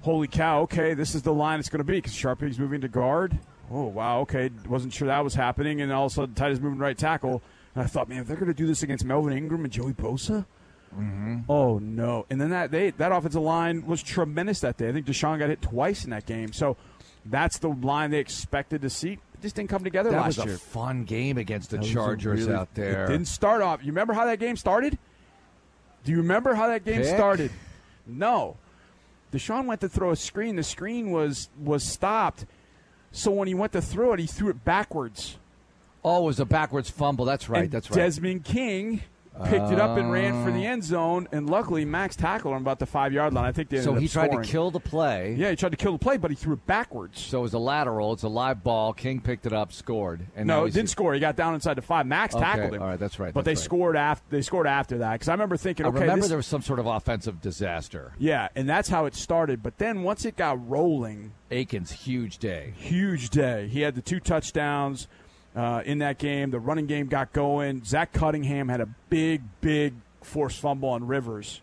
[0.02, 2.88] holy cow, okay, this is the line it's going to be because Sharpie's moving to
[2.88, 3.38] guard.
[3.72, 6.78] Oh, wow, okay, wasn't sure that was happening, and all of a sudden Tytus moving
[6.78, 7.42] right tackle.
[7.74, 9.94] And I thought, man, if they're going to do this against Melvin Ingram and Joey
[9.94, 10.46] Bosa,
[10.94, 11.40] Mm-hmm.
[11.50, 12.26] Oh no!
[12.30, 14.90] And then that they that offensive line was tremendous that day.
[14.90, 16.54] I think Deshaun got hit twice in that game.
[16.54, 16.78] So
[17.26, 19.14] that's the line they expected to see.
[19.14, 22.42] It just didn't come together That last was a fun game against the That Chargers
[22.44, 23.06] really- out there.
[23.06, 23.82] It didn't start off.
[23.82, 24.98] You remember how that game started?
[26.04, 27.16] Do you remember how that game Pick?
[27.16, 27.52] started?
[28.06, 28.58] No.
[29.32, 30.56] Deshaun went to throw a screen.
[30.58, 32.46] The screen was was stopped.
[33.12, 35.38] So when he went to throw it, he threw it backwards.
[36.04, 37.24] Oh, it was a backwards fumble.
[37.26, 37.64] That's right.
[37.64, 37.96] And that's right.
[37.96, 39.02] Desmond King
[39.46, 40.72] picked it up and ran for the ah.
[40.72, 43.46] end zone, and luckily Max tackled him about the five yard line.
[43.46, 44.46] I think they so he tried scoring.
[44.46, 45.36] to kill the play.
[45.38, 47.20] Yeah, he tried to kill the play, but he threw it backwards.
[47.20, 48.14] So it was a lateral.
[48.14, 48.94] It's a live ball.
[48.94, 51.14] King picked it up, scored, and no, didn't score.
[51.14, 52.06] He got down inside the five.
[52.06, 52.82] Max Okay, tackled him.
[52.82, 53.66] all right, that's right, But that's they right.
[53.66, 54.24] scored after.
[54.30, 56.62] They scored after that because I remember thinking, I okay, remember this, there was some
[56.62, 58.14] sort of offensive disaster.
[58.20, 59.64] yeah, and that's how it started.
[59.64, 62.74] But then once it got rolling, Akins' huge day.
[62.78, 63.68] huge day.
[63.68, 65.08] He had the two touchdowns
[65.56, 66.52] uh, in that game.
[66.52, 67.84] The running game got going.
[67.84, 71.62] Zach Cunningham had a big, big forced fumble on Rivers.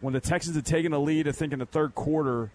[0.00, 2.50] When the Texans had taken the lead, I think in the third quarter,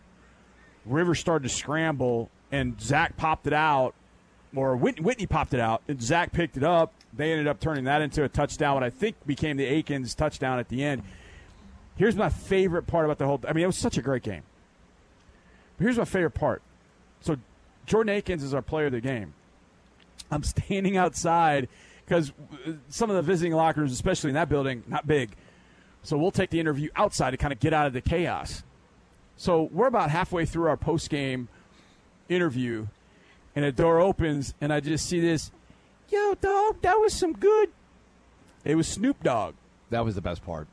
[0.85, 3.93] Rivers started to scramble, and Zach popped it out,
[4.55, 6.93] or Whitney, Whitney popped it out, and Zach picked it up.
[7.13, 10.59] They ended up turning that into a touchdown, what I think became the Akins touchdown
[10.59, 11.03] at the end.
[11.95, 13.41] Here's my favorite part about the whole.
[13.47, 14.43] I mean, it was such a great game.
[15.77, 16.61] But here's my favorite part.
[17.21, 17.37] So
[17.85, 19.33] Jordan Akins is our player of the game.
[20.31, 21.69] I'm standing outside
[22.05, 22.31] because
[22.65, 25.35] uh, some of the visiting locker rooms, especially in that building, not big.
[26.03, 28.63] So we'll take the interview outside to kind of get out of the chaos.
[29.35, 31.47] So we're about halfway through our post game
[32.29, 32.87] interview,
[33.55, 35.51] and a door opens, and I just see this.
[36.09, 37.69] Yo, dog, that was some good.
[38.63, 39.55] It was Snoop Dogg.
[39.89, 40.67] That was the best part.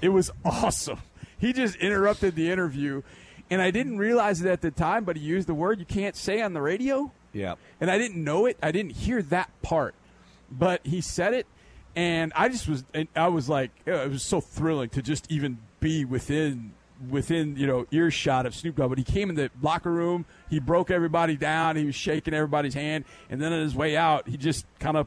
[0.00, 0.98] It was awesome.
[1.38, 3.02] He just interrupted the interview,
[3.50, 6.16] and I didn't realize it at the time, but he used the word you can't
[6.16, 7.12] say on the radio.
[7.32, 7.54] Yeah.
[7.80, 8.58] And I didn't know it.
[8.62, 9.94] I didn't hear that part,
[10.50, 11.46] but he said it,
[11.96, 12.84] and I just was.
[12.94, 16.72] And I was like, uh, it was so thrilling to just even be within
[17.10, 18.90] within you know earshot of Snoop Dogg.
[18.90, 20.24] But he came in the locker room.
[20.50, 21.76] He broke everybody down.
[21.76, 25.06] He was shaking everybody's hand, and then on his way out, he just kind of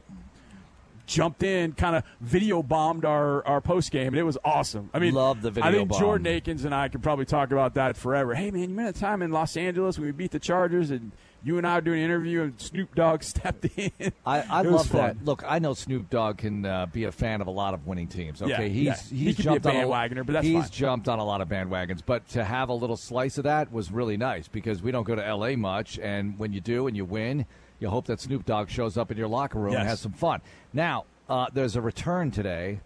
[1.06, 4.90] jumped in, kind of video bombed our, our post game, and it was awesome.
[4.92, 5.68] I mean, Love the video.
[5.68, 6.00] I think bomb.
[6.00, 8.34] Jordan Akins and I could probably talk about that forever.
[8.34, 11.12] Hey, man, you remember the time in Los Angeles when we beat the Chargers and
[11.46, 13.92] you and I were doing an interview and Snoop Dogg stepped in?
[14.26, 15.24] I, I love that.
[15.24, 18.08] Look, I know Snoop Dogg can uh, be a fan of a lot of winning
[18.08, 18.42] teams.
[18.42, 18.94] Okay, Yeah, he's yeah.
[18.94, 20.70] he's He a jumped on bandwagoner, but that's he's fine.
[20.72, 22.02] jumped on a lot of bandwagons.
[22.04, 25.14] But to have a little slice of that was really nice because we don't go
[25.14, 25.54] to L.A.
[25.54, 27.46] much, and when you do and you win,
[27.78, 30.40] you hope that Snoop Dogg shows up in your locker room and has some fun.
[30.72, 32.80] Now, uh, there's a return today.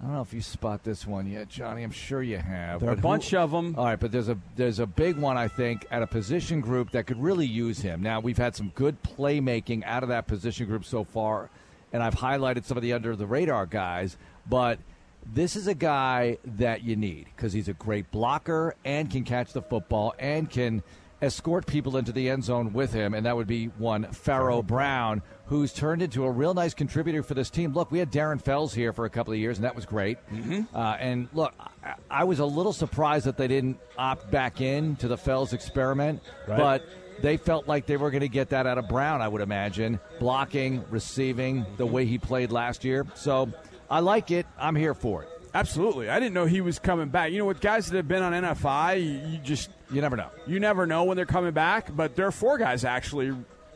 [0.00, 1.82] I don't know if you spot this one yet, Johnny.
[1.82, 2.80] I'm sure you have.
[2.80, 3.74] There are a But who- bunch of them.
[3.76, 6.92] All right, but there's a there's a big one I think at a position group
[6.92, 8.00] that could really use him.
[8.02, 11.50] Now we've had some good playmaking out of that position group so far,
[11.92, 14.16] and I've highlighted some of the under the radar guys,
[14.48, 14.78] but
[15.26, 19.52] this is a guy that you need because he's a great blocker and can catch
[19.52, 20.82] the football and can
[21.20, 25.22] escort people into the end zone with him, and that would be one Pharaoh Brown,
[25.46, 27.72] who's turned into a real nice contributor for this team.
[27.72, 30.18] Look, we had Darren Fells here for a couple of years, and that was great.
[30.32, 30.74] Mm-hmm.
[30.76, 34.96] Uh, and look, I, I was a little surprised that they didn't opt back in
[34.96, 36.58] to the Fells experiment, Right.
[36.58, 36.84] but
[37.20, 39.98] they felt like they were going to get that out of Brown, I would imagine.
[40.20, 43.06] Blocking, receiving, the way he played last year.
[43.14, 43.50] So
[43.90, 44.46] I like it.
[44.58, 45.28] I'm here for it.
[45.54, 46.08] Absolutely.
[46.08, 47.32] I didn't know he was coming back.
[47.32, 50.30] You know, with guys that have been on NFI, you, you just you never know.
[50.46, 51.94] You never know when they're coming back.
[51.94, 53.34] But there are four guys actually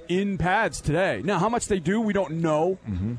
[0.08, 1.22] in pads today.
[1.24, 3.14] Now, how much they do, we don't know mm-hmm.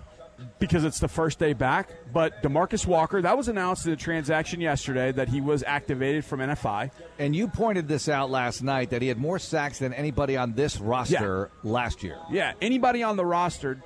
[0.60, 1.90] because it's the first day back.
[2.12, 6.40] But Demarcus Walker, that was announced in the transaction yesterday that he was activated from
[6.40, 6.92] NFI.
[7.20, 10.54] And you pointed this out last night that he had more sacks than anybody on
[10.54, 12.18] this roster last year.
[12.32, 13.82] Yeah, anybody on the roster,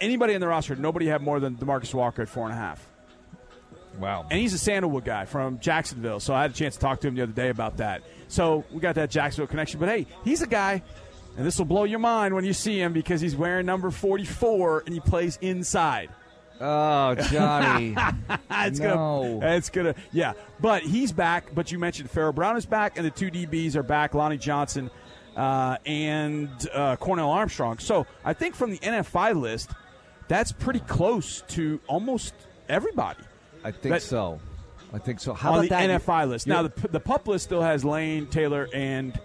[0.00, 2.89] anybody in the roster, nobody had more than Demarcus Walker at four and a half.
[3.98, 4.26] Wow.
[4.30, 7.08] And he's a Sandalwood guy from Jacksonville, so I had a chance to talk to
[7.08, 8.02] him the other day about that.
[8.28, 9.80] So we got that Jacksonville connection.
[9.80, 10.82] But hey, he's a guy,
[11.36, 14.84] and this will blow your mind when you see him because he's wearing number 44
[14.86, 16.08] and he plays inside.
[16.62, 17.96] Oh, Johnny.
[18.50, 19.38] it's No.
[19.40, 20.34] gonna, it's gonna, yeah.
[20.60, 21.54] But he's back.
[21.54, 24.90] But you mentioned Pharaoh Brown is back, and the two DBs are back: Lonnie Johnson
[25.36, 27.78] uh, and uh, Cornell Armstrong.
[27.78, 29.70] So I think from the NFI list,
[30.28, 32.34] that's pretty close to almost
[32.68, 33.22] everybody.
[33.64, 34.40] I think That- so.
[34.92, 35.34] I think so.
[35.34, 36.02] How on about the that?
[36.02, 36.46] NFI list.
[36.48, 39.18] Now the the pup list still has Lane Taylor and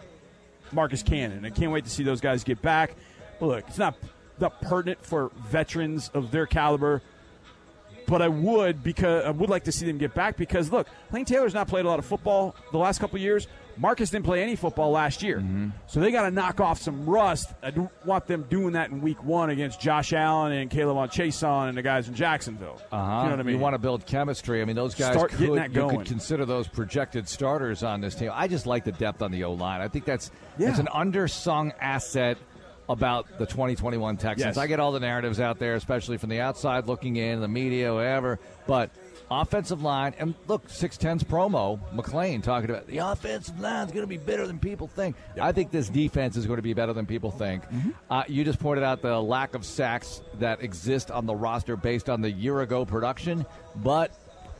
[0.71, 1.43] Marcus Cannon.
[1.43, 2.95] I can't wait to see those guys get back.
[3.39, 3.95] But look, it's not
[4.39, 7.01] not pertinent for veterans of their caliber.
[8.07, 11.25] But I would because I would like to see them get back because look, Lane
[11.25, 13.47] Taylor's not played a lot of football the last couple years.
[13.77, 15.69] Marcus didn't play any football last year, Mm-hmm.
[15.87, 17.53] so they got to knock off some rust.
[17.61, 21.69] I don't want them doing that in Week One against Josh Allen and K'Lavon Chaisson
[21.69, 22.81] and the guys in Jacksonville.
[22.91, 23.21] Uh-huh.
[23.23, 23.55] You know what I mean?
[23.55, 24.61] You want to build chemistry.
[24.61, 25.97] I mean, those guys Start could, getting that you going.
[25.97, 28.31] could consider those projected starters on this team.
[28.33, 29.81] I just like the depth on the O line.
[29.81, 30.69] I think that's Yeah.
[30.69, 32.37] it's an undersung asset
[32.87, 34.45] about the 2021 Texans.
[34.55, 34.57] Yes.
[34.57, 37.91] I get all the narratives out there, especially from the outside looking in, the media,
[37.93, 38.39] whatever.
[38.67, 38.91] But
[39.29, 44.17] offensive line, and look, 610's promo, McClain talking about the offensive line's going to be
[44.17, 45.15] better than people think.
[45.41, 47.63] I think this defense is going to be better than people think.
[47.65, 47.89] Mm-hmm.
[48.09, 52.09] Uh, you just pointed out the lack of sacks that exist on the roster based
[52.09, 53.45] on the year ago production,
[53.77, 54.11] but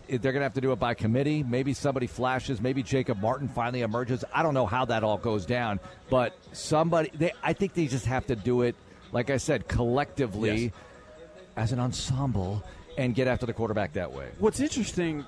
[0.08, 1.42] they're going to have to do it by committee.
[1.44, 2.62] Maybe somebody flashes.
[2.62, 4.24] Maybe Jacob Martin finally emerges.
[4.34, 5.80] I don't know how that all goes down,
[6.10, 7.10] but somebody.
[7.14, 8.76] They, I think they just have to do it,
[9.12, 10.72] like I said, collectively, Yes.
[11.56, 12.64] as an ensemble,
[12.98, 14.30] and get after the quarterback that way.
[14.40, 15.26] What's interesting,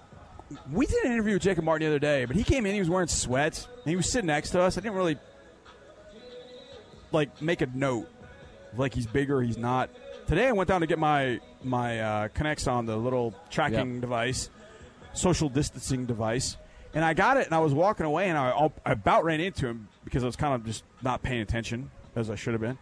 [0.71, 2.79] we did an interview with Jacob Martin the other day, but he came in, he
[2.79, 4.77] was wearing sweats, and he was sitting next to us.
[4.77, 5.17] I didn't really
[7.11, 8.07] like make a note
[8.73, 9.89] of, like he's bigger, he's not.
[10.27, 14.01] Today I went down to get my my uh, connects on the little tracking Yep.
[14.01, 14.49] device,
[15.13, 16.57] social distancing device,
[16.93, 19.67] and I got it, and I was walking away, and I, I about ran into
[19.67, 22.77] him because I was kind of just not paying attention as I should have been,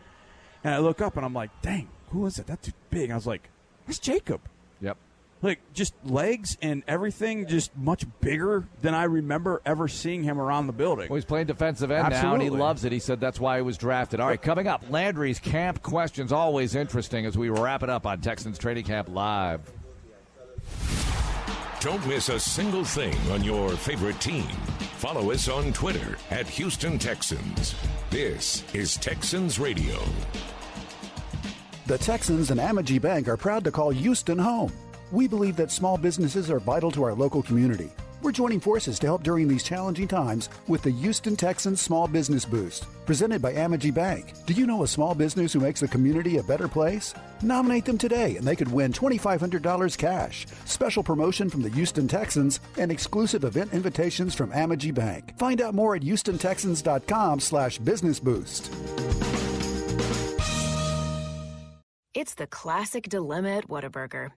[0.64, 2.48] and I look up and I'm like, dang, who is it?
[2.48, 3.12] That dude's big.
[3.12, 3.50] I was like,
[3.86, 4.42] that's Jacob.
[5.46, 10.66] Like just legs and everything just much bigger than I remember ever seeing him around
[10.66, 11.08] the building.
[11.08, 12.92] Well, he's playing defensive end now, and he loves it.
[12.92, 14.20] He said that's why he was drafted.
[14.20, 18.22] All right, coming up, Landry's camp questions, always interesting as we wrap it up on
[18.22, 19.72] Texans Training Camp Live.
[21.80, 24.48] Don't miss a single thing on your favorite team.
[24.98, 27.76] Follow us on Twitter at Houston Texans.
[28.10, 30.00] This is Texans Radio.
[31.86, 34.72] The Texans and Amegy Bank are proud to call Houston home.
[35.12, 37.92] We believe that small businesses are vital to our local community.
[38.22, 42.44] We're joining forces to help during these challenging times with the Houston Texans Small Business
[42.44, 44.34] Boost, presented by Amegy Bank.
[44.48, 47.14] Do you know a small business who makes the community a better place?
[47.44, 52.60] Nominate them today and they could win $2,500 cash, special promotion from the Houston Texans,
[52.80, 55.38] and exclusive event invitations from Amegy Bank.
[55.38, 58.74] Find out more at houstontexans.com slash business boost.
[62.16, 64.32] It's the classic dilemma at Whataburger.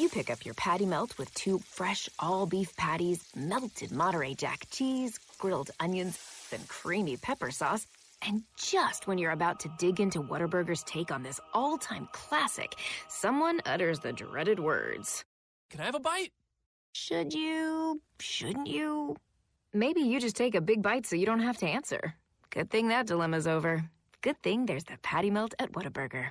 [0.00, 4.64] You pick up your patty melt with two fresh all beef patties, melted Monterey Jack
[4.70, 6.18] cheese, grilled onions,
[6.52, 7.86] and creamy pepper sauce.
[8.26, 12.76] And just when you're about to dig into Whataburger's take on this all time classic,
[13.10, 15.22] someone utters the dreaded words
[15.68, 16.32] Can I have a bite?
[16.94, 18.00] Should you?
[18.20, 19.16] Shouldn't you?
[19.74, 22.14] Maybe you just take a big bite so you don't have to answer.
[22.48, 23.84] Good thing that dilemma's over.
[24.22, 26.30] Good thing there's the patty melt at Whataburger.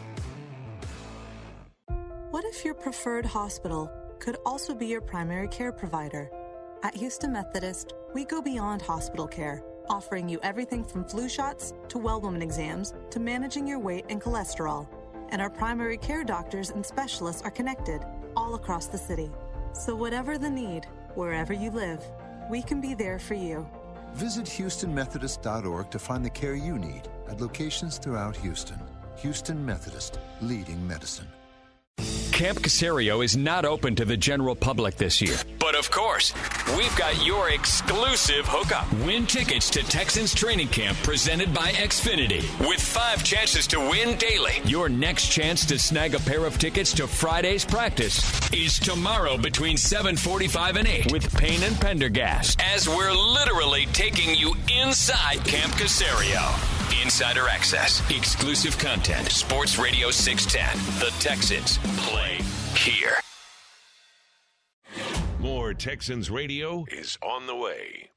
[2.31, 6.31] What if your preferred hospital could also be your primary care provider?
[6.81, 11.97] At Houston Methodist, we go beyond hospital care, offering you everything from flu shots to
[11.97, 14.87] well woman exams to managing your weight and cholesterol.
[15.27, 18.01] And our primary care doctors and specialists are connected
[18.37, 19.29] all across the city.
[19.73, 20.85] So, whatever the need,
[21.15, 22.01] wherever you live,
[22.49, 23.67] we can be there for you.
[24.13, 28.79] Visit HoustonMethodist.org to find the care you need at locations throughout Houston.
[29.17, 31.27] Houston Methodist, leading medicine.
[32.31, 35.37] Camp Caserio is not open to the general public this year.
[35.59, 36.33] But of course,
[36.75, 38.91] we've got your exclusive hookup.
[39.05, 44.53] Win tickets to Texans training camp presented by Xfinity with five chances to win daily.
[44.63, 48.21] Your next chance to snag a pair of tickets to Friday's practice
[48.51, 54.55] is tomorrow between 7:45 and 8 with Payne and Pendergast as we're literally taking you
[54.81, 56.80] inside Camp Caserio.
[57.01, 60.99] Insider access, exclusive content, Sports Radio 610.
[60.99, 62.37] The Texans play
[62.75, 63.15] here.
[65.39, 68.09] More Texans radio is on the way.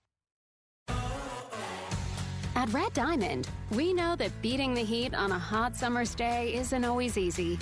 [2.55, 6.85] At Red Diamond, we know that beating the heat on a hot summer's day isn't
[6.85, 7.59] always easy.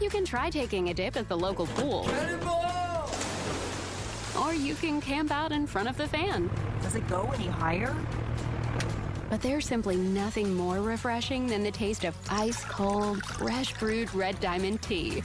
[0.00, 2.08] You can try taking a dip at the local pool.
[4.40, 6.50] Or you can camp out in front of the fan.
[6.80, 7.94] Does it go any higher?
[9.28, 14.38] But there's simply nothing more refreshing than the taste of ice cold, fresh brewed Red
[14.40, 15.22] Diamond tea.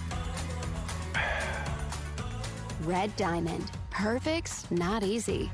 [2.81, 3.69] Red Diamond.
[3.91, 5.51] Perfect's not easy.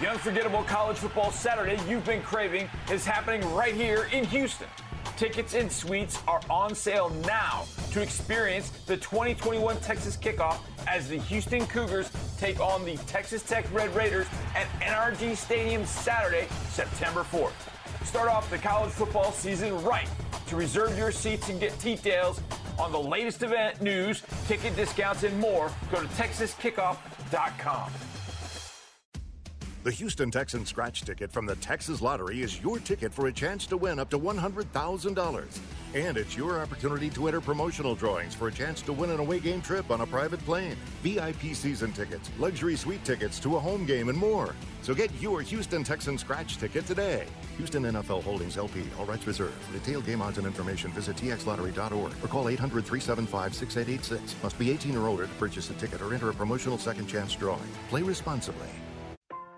[0.00, 4.68] The unforgettable college football Saturday you've been craving is happening right here in Houston.
[5.16, 11.16] Tickets and suites are on sale now to experience the 2021 Texas kickoff as the
[11.16, 17.52] Houston Cougars take on the Texas Tech Red Raiders at NRG Stadium Saturday, September 4th.
[18.06, 20.08] Start off the college football season right.
[20.48, 22.40] To reserve your seats and get details
[22.78, 27.90] on the latest event news, ticket discounts, and more, go to texaskickoff.com.
[29.82, 33.66] The Houston Texans scratch ticket from the Texas Lottery is your ticket for a chance
[33.66, 35.58] to win up to $100,000.
[35.94, 39.40] And it's your opportunity to enter promotional drawings for a chance to win an away
[39.40, 43.86] game trip on a private plane, VIP season tickets, luxury suite tickets to a home
[43.86, 44.54] game, and more.
[44.82, 47.26] So get your Houston Texans scratch ticket today.
[47.56, 49.54] Houston NFL Holdings LP, all rights reserved.
[49.64, 54.42] For detailed game odds and information, visit txlottery.org or call 800 375 6886.
[54.42, 57.34] Must be 18 or older to purchase a ticket or enter a promotional second chance
[57.34, 57.68] drawing.
[57.88, 58.68] Play responsibly.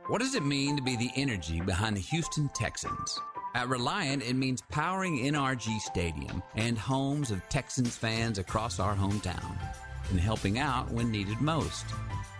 [0.08, 3.20] What does it mean to be the energy behind the Houston Texans?
[3.54, 9.56] At Reliant, it means powering NRG Stadium and homes of Texans fans across our hometown
[10.10, 11.86] and helping out when needed most.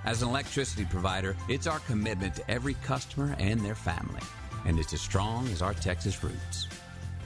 [0.04, 4.20] As an electricity provider, it's our commitment to every customer and their family,
[4.66, 6.68] and it's as strong as our Texas roots.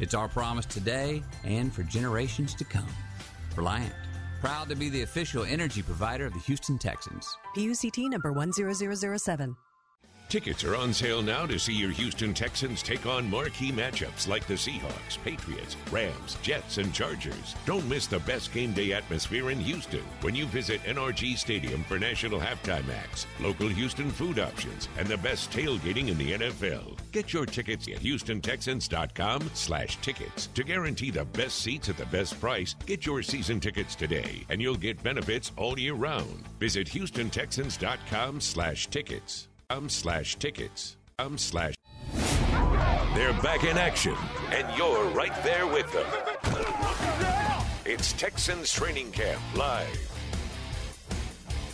[0.01, 2.89] It's our promise today and for generations to come.
[3.57, 3.95] Reliant,
[4.41, 7.37] proud to be the official energy provider of the Houston Texans.
[7.55, 9.57] PUCT number 10007.
[10.33, 14.47] Tickets are on sale now to see your Houston Texans take on marquee matchups like
[14.47, 17.55] the Seahawks, Patriots, Rams, Jets, and Chargers.
[17.67, 21.99] Don't miss the best game day atmosphere in Houston when you visit NRG Stadium for
[21.99, 26.97] national halftime acts, local Houston food options, and the best tailgating in the NFL.
[27.13, 30.47] Get your tickets at HoustonTexans.com slash tickets.
[30.55, 34.63] To guarantee the best seats at the best price, get your season tickets today, and
[34.63, 36.49] you'll get benefits all year round.
[36.59, 41.75] Visit HoustonTexans.com slash tickets um slash tickets um slash
[43.15, 44.15] they're back in action
[44.51, 46.07] and you're right there with them
[47.87, 50.09] it's texans training camp live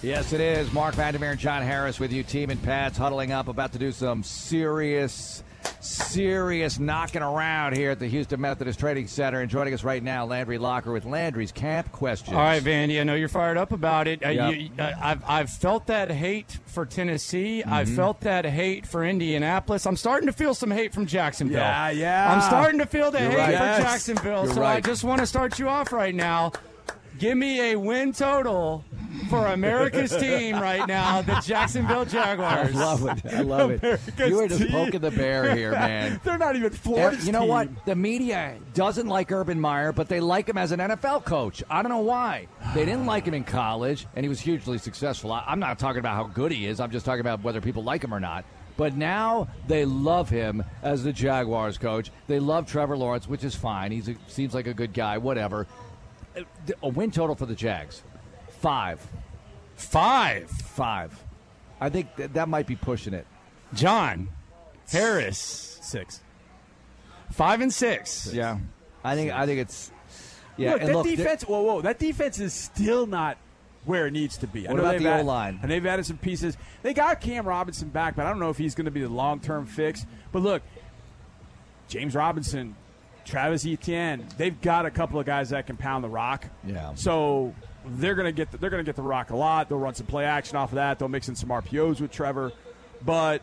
[0.01, 0.73] Yes, it is.
[0.73, 2.23] Marc Vandermeer and John Harris with you.
[2.23, 5.43] Team and pads huddling up, about to do some serious,
[5.81, 9.41] serious knocking around here at the Houston Methodist Training Center.
[9.41, 12.37] And joining us right now, Landry Locker with Landry's camp questions.
[12.37, 14.25] All right, Vandy, I know you're fired up about it.
[14.25, 17.63] Uh, you- uh, I've, I've felt that hate for Tennessee.
[17.65, 17.97] I've Mhm.
[17.97, 19.87] felt that hate for Indianapolis.
[19.87, 21.59] I'm starting to feel some hate from Jacksonville.
[21.59, 22.33] Yeah, yeah.
[22.35, 23.47] I'm starting to feel the You're hate right.
[23.47, 23.83] for Yes.
[23.83, 24.45] Jacksonville.
[24.45, 26.53] You're so I just want to start you off right now.
[27.19, 28.85] Give me a win total
[29.29, 32.75] for America's team right now, the Jacksonville Jaguars.
[32.77, 33.33] I love it.
[33.35, 33.83] I love it.
[33.83, 34.71] America's You are just team.
[34.71, 36.21] poking the bear here, man.
[36.25, 37.49] They're not even Florida's You know team.
[37.49, 37.87] what?
[37.87, 41.63] The media doesn't like Urban Meyer, but they like him as an NFL coach.
[41.69, 42.47] I don't know why.
[42.75, 45.33] They didn't like him in college, and he was hugely successful.
[45.33, 46.79] I, I'm not talking about how good he is.
[46.79, 48.45] I'm just talking about whether people like him or not.
[48.77, 52.13] But now they love him as the Jaguars coach.
[52.29, 53.91] They love Trevor Lawrence, which is fine.
[53.91, 55.19] He seems like a good guy.
[55.19, 55.67] Whatever.
[56.39, 58.03] A- A win total for the Jags,
[58.61, 59.01] five.
[59.77, 60.51] Five.
[60.51, 61.23] Five.
[61.81, 63.27] I think that, that might be pushing it.
[63.75, 64.29] John
[64.91, 65.79] Harris.
[65.83, 66.21] six.
[67.31, 68.33] Five and six.
[68.33, 68.59] Yeah,
[69.05, 69.93] I think I think it's
[70.57, 70.73] yeah.
[70.73, 71.43] look, and that look, defense.
[71.45, 73.37] Whoa, whoa, that defense is still not
[73.85, 74.67] where it needs to be.
[74.67, 75.59] I What know about they've the add- O-line?
[75.63, 76.57] And they've added some pieces.
[76.83, 79.09] They got Cam Robinson back, but I don't know if he's going to be the
[79.09, 80.05] long term fix.
[80.33, 80.63] But look,
[81.89, 82.75] James Robinson,
[83.29, 86.47] Travis Etienne, they've got a couple of guys that can pound the rock.
[86.65, 86.95] Yeah.
[86.95, 89.69] So they're going to get the, they're going to get the rock a lot.
[89.69, 90.99] They'll run some play action off of that.
[90.99, 92.53] They'll mix in some RPOs with Trevor,
[93.05, 93.43] but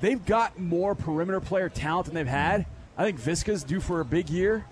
[0.00, 2.66] they've got more perimeter player talent than they've had.
[2.96, 4.64] I think Visca's due for a big year.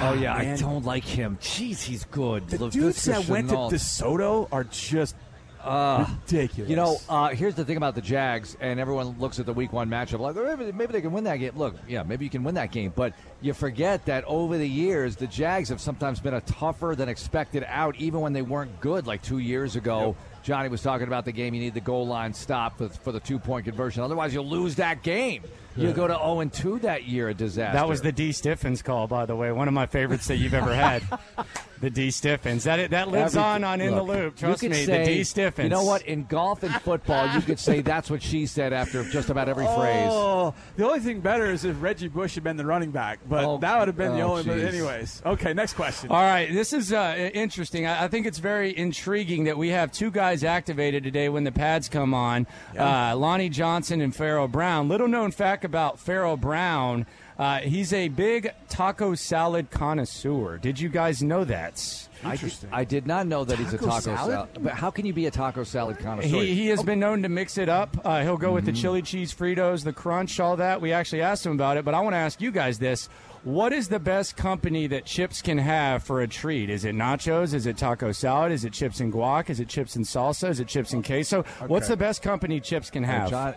[0.00, 1.38] oh yeah, I don't like him.
[1.40, 2.48] Jeez, he's good.
[2.48, 5.14] The Laviska dudes that went to DeSoto are just
[5.62, 6.70] Uh, ridiculous.
[6.70, 9.72] You know, uh, here's the thing about the Jags, and everyone looks at the Week
[9.72, 11.52] One matchup like "Oh, maybe, maybe they can win that game.
[11.56, 15.16] Look, yeah, maybe you can win that game, but you forget that over the years,
[15.16, 19.06] the Jags have sometimes been a tougher than expected out, even when they weren't good.
[19.06, 21.54] Like two years ago, Johnny was talking about the game.
[21.54, 24.76] You need the goal line stop for, for the two point conversion, otherwise you'll lose
[24.76, 25.42] that game.
[25.78, 27.76] You go to 0 and 2 that year, a disaster.
[27.76, 29.52] That was the D Stiffens call, by the way.
[29.52, 31.02] One of my favorites that you've ever had.
[31.80, 32.64] the D Stiffens.
[32.64, 34.34] That that lives Everything- on on in the loop.
[34.40, 34.84] you Trust could me.
[34.84, 35.64] say- the D Stiffens.
[35.64, 36.02] You know what?
[36.02, 39.64] In golf and football, you could say that's what she said after just about every
[39.76, 40.08] phrase.
[40.10, 43.44] Oh, the only thing better is if Reggie Bush had been the running back, but
[43.44, 44.44] Oh, that would have been the oh, only.
[44.44, 45.54] But anyways, okay.
[45.54, 46.10] Next question.
[46.10, 47.86] All right, this is uh, interesting.
[47.86, 51.52] I, I think it's very intriguing that we have two guys activated today when the
[51.52, 52.46] pads come on
[52.78, 54.88] uh, Lonnie Johnson and Pharaoh Brown.
[54.88, 57.06] Little known fact about Pharaoh Brown
[57.38, 60.58] uh, he's a big taco salad connoisseur.
[60.58, 62.08] Did you guys know that?
[62.24, 64.32] I did, I did not know that he's a Taco taco salad?
[64.32, 64.48] salad.
[64.60, 66.26] But how can you be a taco salad connoisseur?
[66.26, 67.96] He, he has been known to mix it up.
[68.04, 68.74] Uh, he'll go with Mm-hmm.
[68.74, 70.80] the chili cheese Fritos, the crunch, all that.
[70.80, 73.08] We actually asked him about it, but I want to ask you guys this.
[73.48, 76.68] What is the best company that chips can have for a treat?
[76.68, 77.54] Is it nachos?
[77.54, 78.52] Is it taco salad?
[78.52, 79.48] Is it chips and guac?
[79.48, 80.50] Is it chips and salsa?
[80.50, 81.44] Is it chips and queso?
[81.66, 83.32] What's the best company chips can have?
[83.32, 83.54] I,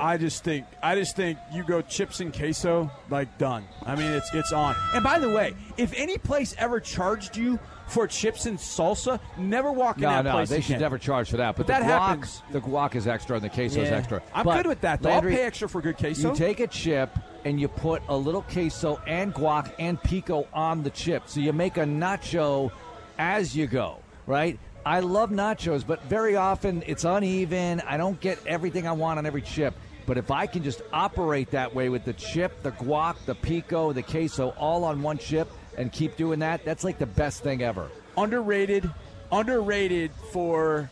[0.00, 3.64] I just think I just think you go chips and queso like done.
[3.84, 4.76] I mean it's it's on.
[4.94, 9.70] And by the way, if any place ever charged you for chips and salsa, never
[9.72, 11.56] walk in no, that no, place they should never charge for that.
[11.56, 12.42] But, But the that guac, happens.
[12.50, 14.22] The guac is extra and the queso is extra.
[14.34, 15.10] I'm But good with that, though.
[15.10, 16.30] I'll pay extra for good queso.
[16.30, 17.10] You take a chip
[17.44, 21.52] and you put a little queso and guac and pico on the chip, so you
[21.52, 22.70] make a nacho
[23.18, 23.98] as you go.
[24.26, 24.58] Right?
[24.86, 27.80] I love nachos, but very often it's uneven.
[27.82, 29.74] I don't get everything I want on every chip.
[30.06, 33.92] But if I can just operate that way with the chip, the guac, the pico,
[33.92, 37.62] the queso, all on one chip, and keep doing that, that's like the best thing
[37.62, 37.88] ever.
[38.16, 38.90] underrated,
[39.32, 40.90] underrated for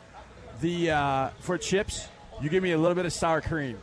[0.61, 2.09] the uh, for chips.
[2.41, 3.79] You give me a little bit of sour cream.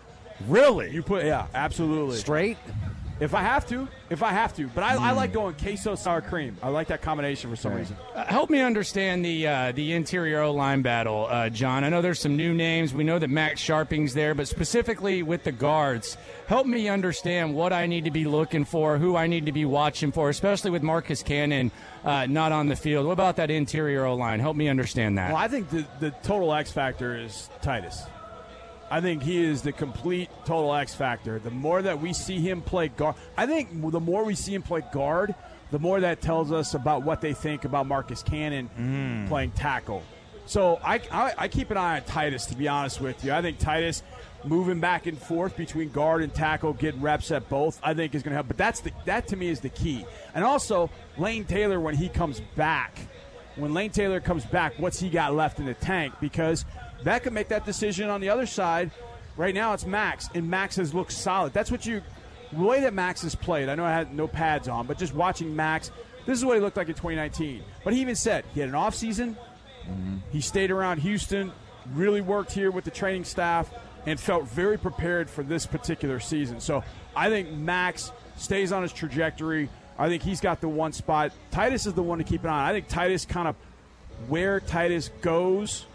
[0.47, 0.91] Really?
[0.91, 2.57] You put yeah, absolutely straight.
[3.19, 6.21] If I have to, if I have to, but I, I like going queso sour
[6.21, 6.55] cream.
[6.63, 7.97] I like that combination for some reason.
[8.15, 11.83] Uh, help me understand the uh, the interior O line battle, uh, John.
[11.83, 12.93] I know there's some new names.
[12.93, 16.17] We know that Max Scharping's there, but specifically with the guards,
[16.47, 19.65] help me understand what I need to be looking for, who I need to be
[19.65, 21.71] watching for, especially with Marcus Cannon
[22.05, 23.05] uh, not on the field.
[23.05, 24.39] What about that interior O line?
[24.39, 25.33] Help me understand that.
[25.33, 28.07] Well, I think the, the total X factor is Tytus.
[28.91, 31.39] I think he is the complete total X factor.
[31.39, 34.63] The more that we see him play guard, I think the more we see him
[34.63, 35.35] play guard,
[35.71, 39.27] the more that tells us about what they think about Marcus Cannon mm.
[39.27, 40.03] playing tackle.
[40.45, 43.31] So I, I, I keep an eye on Tytus, to be honest with you.
[43.31, 44.01] I think Tytus
[44.43, 48.23] moving back and forth between guard and tackle, getting reps at both, I think is
[48.23, 48.47] going to help.
[48.47, 50.05] But that's the, that to me is the key.
[50.33, 50.89] And also
[51.19, 52.97] Lane Taylor when he comes back
[53.59, 56.13] when Lane Taylor comes back, what's he got left in the tank?
[56.21, 56.65] Because
[57.03, 58.91] that could make that decision on the other side.
[59.37, 61.53] Right now, it's Max, and Max has looked solid.
[61.53, 62.01] That's what you,
[62.51, 63.69] the way that Max has played.
[63.69, 65.91] I know I had no pads on, but just watching Max,
[66.25, 67.63] this is what he looked like in 2019.
[67.83, 69.37] But he even said he had an off season.
[69.89, 70.17] Mm-hmm.
[70.31, 71.53] He stayed around Houston,
[71.93, 73.71] really worked here with the training staff,
[74.05, 76.59] and felt very prepared for this particular season.
[76.59, 76.83] So
[77.15, 79.69] I think Max stays on his trajectory.
[79.97, 81.31] I think he's got the one spot.
[81.51, 82.65] Tytus is the one to keep an eye on.
[82.69, 83.55] I think Tytus kind of
[84.27, 85.85] where Tytus goes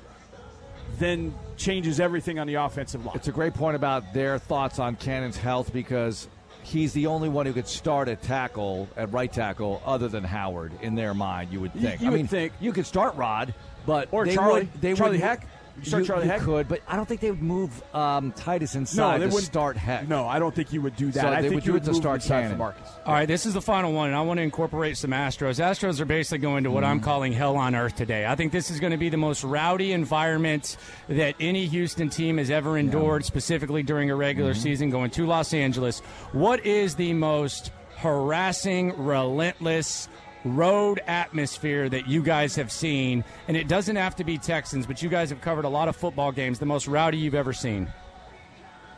[0.98, 3.16] then changes everything on the offensive line.
[3.16, 6.28] It's a great point about their thoughts on Cannon's health because
[6.62, 10.73] he's the only one who could start at tackle, at right tackle, other than Howard.
[10.82, 12.01] In their mind, you would You- think.
[12.01, 12.52] you I would mean, think.
[12.61, 13.55] you could start Rod,
[13.86, 14.61] but Or they Charlie.
[14.62, 15.47] Would, they Charlie would, Heck.
[15.79, 16.41] You start Charlie you Heck?
[16.43, 19.77] could, but I don't think they would move um, Tytus inside they to wouldn't start
[19.77, 20.09] Heck.
[20.09, 21.21] No, I don't think you would do that.
[21.23, 22.59] So I they think would you do it would to start inside for Cannon.
[22.59, 22.89] Marcus.
[23.05, 25.59] All right, this is the final one, and I want to incorporate some Astros.
[25.63, 28.25] Astros are basically going to what I'm calling hell on earth today.
[28.27, 30.77] I think this is going to be the most rowdy environment
[31.09, 35.53] that any Houston team has ever endured, specifically during a regular season, going to Los
[35.53, 36.01] Angeles.
[36.33, 40.09] What is the most harassing, relentless,
[40.45, 43.25] road atmosphere that you guys have seen?
[43.49, 45.97] And it doesn't have to be Texans, but you guys have covered a lot of
[45.97, 47.93] football games, the most rowdy you've ever seen.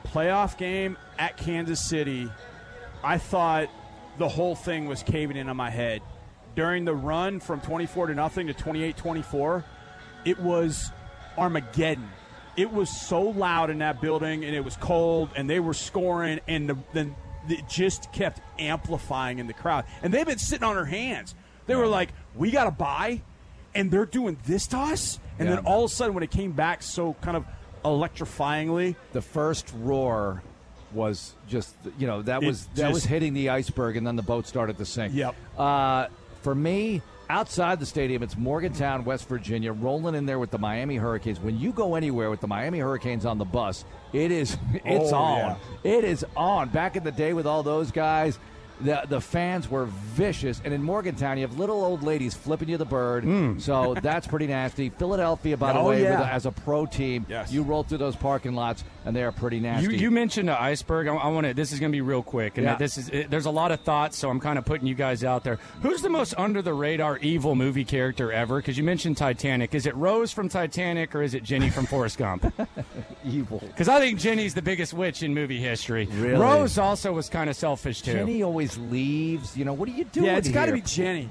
[0.04, 2.30] playoff game at Kansas City,
[3.02, 3.68] I thought
[4.18, 6.02] the whole thing was caving in on my head.
[6.54, 9.64] During the run from 24 to nothing to 28 24,
[10.24, 10.90] it was
[11.36, 12.08] Armageddon.
[12.56, 16.40] It was so loud in that building, and it was cold, and they were scoring,
[16.48, 17.10] and the, the,
[17.48, 19.84] it just kept amplifying in the crowd.
[20.02, 21.34] And they've been sitting on their hands.
[21.66, 23.22] They were like, "We got to buy,"
[23.74, 25.18] and they're doing this to us.
[25.38, 25.56] And Yeah.
[25.56, 27.44] then all of a sudden, when it came back so kind of
[27.84, 30.42] electrifyingly, the first roar
[30.92, 34.46] was just you know that was that was hitting the iceberg, and then the boat
[34.46, 35.14] started to sink.
[35.14, 35.34] Yep.
[35.58, 36.06] Uh,
[36.42, 40.96] for me, outside the stadium, it's Morgantown, West Virginia, rolling in there with the Miami
[40.96, 41.40] Hurricanes.
[41.40, 45.16] When you go anywhere with the Miami Hurricanes on the bus, it is it's Oh,
[45.16, 45.56] on.
[45.84, 46.68] It is on.
[46.68, 48.38] Back in the day with all those guys.
[48.80, 52.76] The, the fans were vicious, and in Morgantown, you have little old ladies flipping you
[52.76, 53.24] the bird.
[53.24, 53.58] Hmm.
[53.58, 54.90] So that's pretty nasty.
[54.90, 55.78] Philadelphia, by the.
[55.78, 56.20] Oh, way, yeah.
[56.20, 59.60] with, as a pro team, you roll through those parking lots, and they are pretty
[59.60, 59.92] nasty.
[59.94, 61.08] You, you mentioned the iceberg.
[61.08, 61.54] I, I want to.
[61.54, 62.76] This is going to be real quick, and Yeah.
[62.76, 63.08] this is.
[63.08, 65.58] It, there's a lot of thoughts, so I'm kind of putting you guys out there.
[65.82, 68.56] Who's the most under the radar evil movie character ever?
[68.58, 69.74] Because you mentioned Titanic.
[69.74, 72.52] Is it Rose from Titanic or is it Jenny from Forrest Gump?
[73.24, 73.62] evil.
[73.76, 76.06] Because I think Jenny's the biggest witch in movie history.
[76.06, 76.40] Really?
[76.40, 78.12] Rose also was kind of selfish too.
[78.14, 79.56] Jenny always leaves.
[79.56, 80.26] You know, what are you doing?
[80.26, 81.28] yeah, it's got to be Jenny.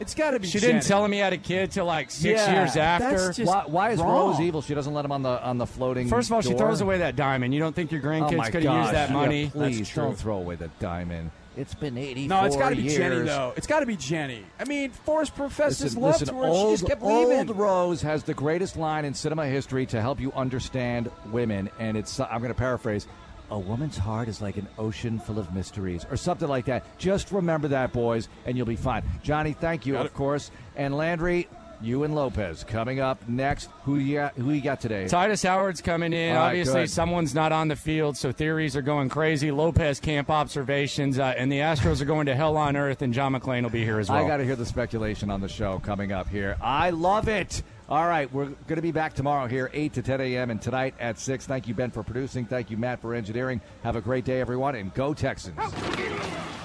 [0.00, 0.46] It's got to be.
[0.46, 0.74] She Jenny.
[0.74, 3.32] didn't tell him he had a kid till like six Yeah, years after.
[3.42, 4.30] Why, why is wrong.
[4.30, 4.62] Rose evil?
[4.62, 6.06] She doesn't let him on the on the floating.
[6.08, 7.52] First of all, she throws away that diamond.
[7.52, 9.50] You don't think your Oh grandkids my could have used that Yeah, money?
[9.50, 11.32] please don't throw away the diamond.
[11.56, 12.28] It's been eighty.
[12.28, 12.86] No, it's got to be.
[12.88, 13.52] Jenny though.
[13.56, 14.44] It's got to be Jenny.
[14.60, 16.46] I mean, Forrest professed his Listen, love listen, to her.
[16.46, 17.56] old, she just kept old leaving.
[17.56, 22.20] Rose has the greatest line in cinema history to help you understand women, and it's
[22.20, 23.08] I'm going to paraphrase.
[23.50, 26.84] A woman's heart is like an ocean full of mysteries, or something like that.
[26.98, 29.02] Just remember that, boys, and you'll be fine.
[29.22, 30.50] Johnny, thank you, of course.
[30.76, 31.48] And Landry,
[31.80, 33.70] you and Lopez coming up next.
[33.84, 35.04] Who you got, who you got today?
[35.04, 36.36] Tytus Howard's coming in.
[36.36, 36.90] All right, Obviously, good.
[36.90, 39.50] someone's not on the field, so theories are going crazy.
[39.50, 43.32] Lopez camp observations, uh, and the Astros are going to hell on earth, and John
[43.32, 44.22] McClain will be here as well.
[44.24, 46.56] I got to hear the speculation on the show coming up here.
[46.60, 47.62] I love it.
[47.88, 50.94] All right, we're going to be back tomorrow here, 8 to 10 a.m., and tonight
[51.00, 51.46] at 6.
[51.46, 52.44] Thank you, Ben, for producing.
[52.44, 53.62] Thank you, Matt, for engineering.
[53.82, 55.56] Have a great day, everyone, and go Texans.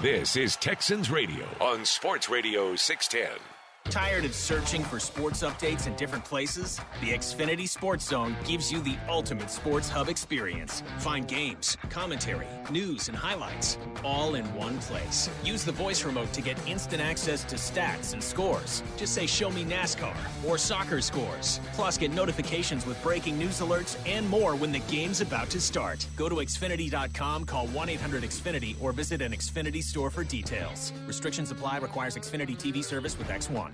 [0.02, 3.53] This is Texans Radio on Sports Radio 610.
[3.90, 6.80] Tired of searching for sports updates in different places?
[7.00, 10.82] The Xfinity Sports Zone gives you the ultimate sports hub experience.
[10.98, 15.30] Find games, commentary, news, and highlights all in one place.
[15.44, 18.82] Use the voice remote to get instant access to stats and scores.
[18.96, 21.60] Just say, Show me NASCAR or soccer scores.
[21.74, 26.04] Plus, get notifications with breaking news alerts and more when the game's about to start.
[26.16, 30.92] Go to Xfinity.com, call 1 800 Xfinity, or visit an Xfinity store for details.
[31.06, 33.73] Restrictions apply, requires Xfinity TV service with X1.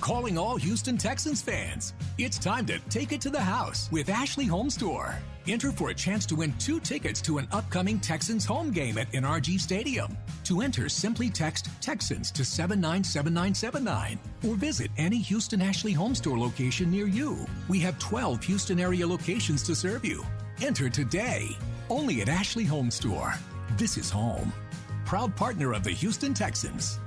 [0.00, 1.94] Calling all Houston Texans fans.
[2.18, 5.14] It's time to take it to the house with Ashley Home Store.
[5.46, 9.10] Enter for a chance to win two tickets to an upcoming Texans home game at
[9.12, 10.16] NRG Stadium.
[10.44, 14.18] To enter, simply text Texans to 797979
[14.48, 17.46] or visit any Houston Ashley Home Store location near you.
[17.68, 20.24] We have 12 Houston area locations to serve you.
[20.60, 21.56] Enter today,
[21.90, 23.34] only at Ashley Home Store.
[23.76, 24.52] This is home.
[25.04, 26.98] Proud partner of the Houston Texans.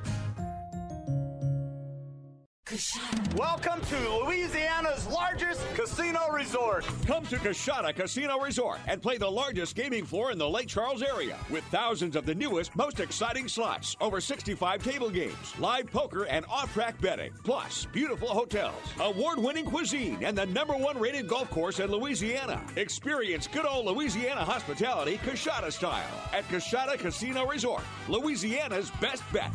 [3.38, 6.86] Welcome to Louisiana's largest casino resort.
[7.06, 11.02] Come to Coushatta Casino Resort and play the largest gaming floor in the Lake Charles
[11.02, 16.26] area with thousands of the newest, most exciting slots, over 65 table games, live poker,
[16.26, 17.32] and off track betting.
[17.46, 22.62] Plus, beautiful hotels, award winning cuisine, and the number one rated golf course in Louisiana.
[22.76, 26.04] Experience good old Louisiana hospitality Coushatta style
[26.34, 29.54] at Coushatta Casino Resort, Louisiana's best bet.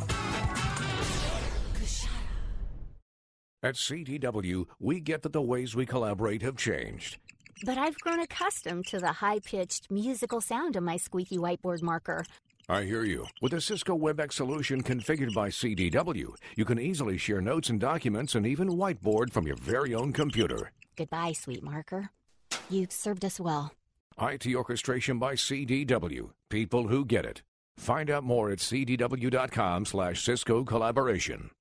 [3.63, 7.17] At CDW, we get that the ways we collaborate have changed.
[7.63, 12.25] But I've grown accustomed to the high pitched musical sound of my squeaky whiteboard marker.
[12.67, 13.27] I hear you.
[13.39, 18.33] With a Cisco WebEx solution configured by CDW, you can easily share notes and documents
[18.33, 20.71] and even whiteboard from your very own computer.
[20.95, 22.09] Goodbye, sweet marker.
[22.67, 23.73] You've served us well.
[24.19, 26.31] IT orchestration by CDW.
[26.49, 27.43] People who get it.
[27.77, 31.51] Find out more at cdw.com slash Cisco collaboration.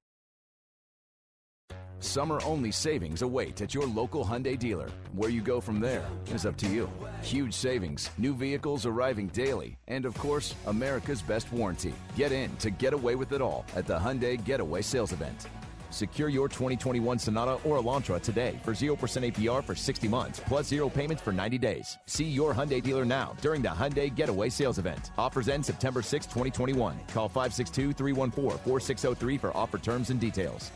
[2.01, 4.89] Summer only savings await at your local Hyundai dealer.
[5.12, 6.90] Where you go from there is up to you.
[7.22, 11.93] Huge savings, new vehicles arriving daily, and of course, America's best warranty.
[12.16, 15.47] Get in to get away with it all at the Hyundai Getaway Sales Event.
[15.90, 20.89] Secure your 2021 Sonata or Elantra today for 0% APR for 60 months, plus zero
[20.89, 21.98] payments for 90 days.
[22.06, 25.10] See your Hyundai dealer now during the Hyundai Getaway Sales Event.
[25.18, 26.98] Offers end September 6, 2021.
[27.12, 30.70] Call 562 314 4603 for offer terms and details.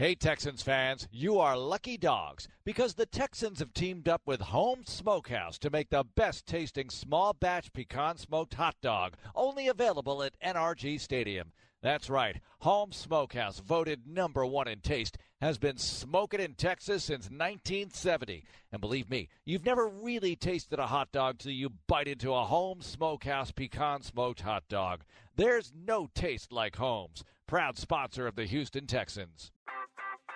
[0.00, 4.88] Hey, Texans fans, you are lucky dogs because the Texans have teamed up with Holmes
[4.88, 10.40] Smokehouse to make the best tasting small batch pecan smoked hot dog, only available at
[10.40, 11.52] NRG Stadium.
[11.82, 17.24] That's right, Holmes Smokehouse, voted number one in taste, has been smoking in Texas since
[17.24, 18.46] 1970.
[18.72, 22.46] And believe me, you've never really tasted a hot dog till you bite into a
[22.46, 25.02] Holmes Smokehouse pecan smoked hot dog.
[25.36, 29.52] There's no taste like Holmes', proud sponsor of the Houston Texans.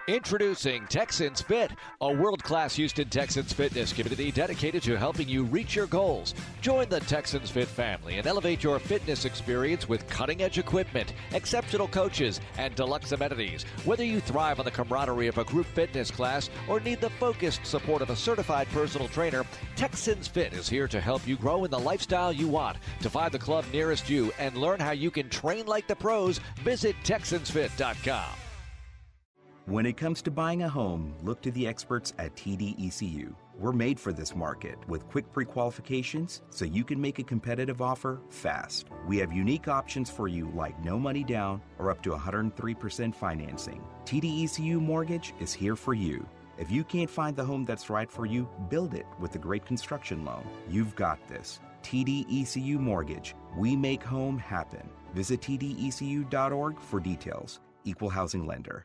[0.06, 1.70] Introducing Texans Fit,
[2.02, 6.34] a world class Houston Texans fitness community dedicated to helping you reach your goals.
[6.60, 11.88] Join the Texans Fit family and elevate your fitness experience with cutting edge equipment, exceptional
[11.88, 13.64] coaches, and deluxe amenities.
[13.86, 17.64] Whether you thrive on the camaraderie of a group fitness class or need the focused
[17.64, 21.70] support of a certified personal trainer, Texans Fit is here to help you grow in
[21.70, 22.76] the lifestyle you want.
[23.00, 26.40] To find the club nearest you and learn how you can train like the pros,
[26.62, 28.43] visit TexansFit.com.
[29.66, 33.34] When it comes to buying a home, look to the experts at TDECU.
[33.58, 37.80] We're made for this market with quick pre qualifications so you can make a competitive
[37.80, 38.88] offer fast.
[39.08, 43.82] We have unique options for you like no money down or up to 103% financing.
[44.04, 46.28] TDECU Mortgage is here for you.
[46.58, 49.64] If you can't find the home that's right for you, build it with a great
[49.64, 50.46] construction loan.
[50.68, 51.60] You've got this.
[51.82, 53.34] TDECU Mortgage.
[53.56, 54.90] We make home happen.
[55.14, 57.60] Visit TDECU.org for details.
[57.86, 58.84] Equal housing lender.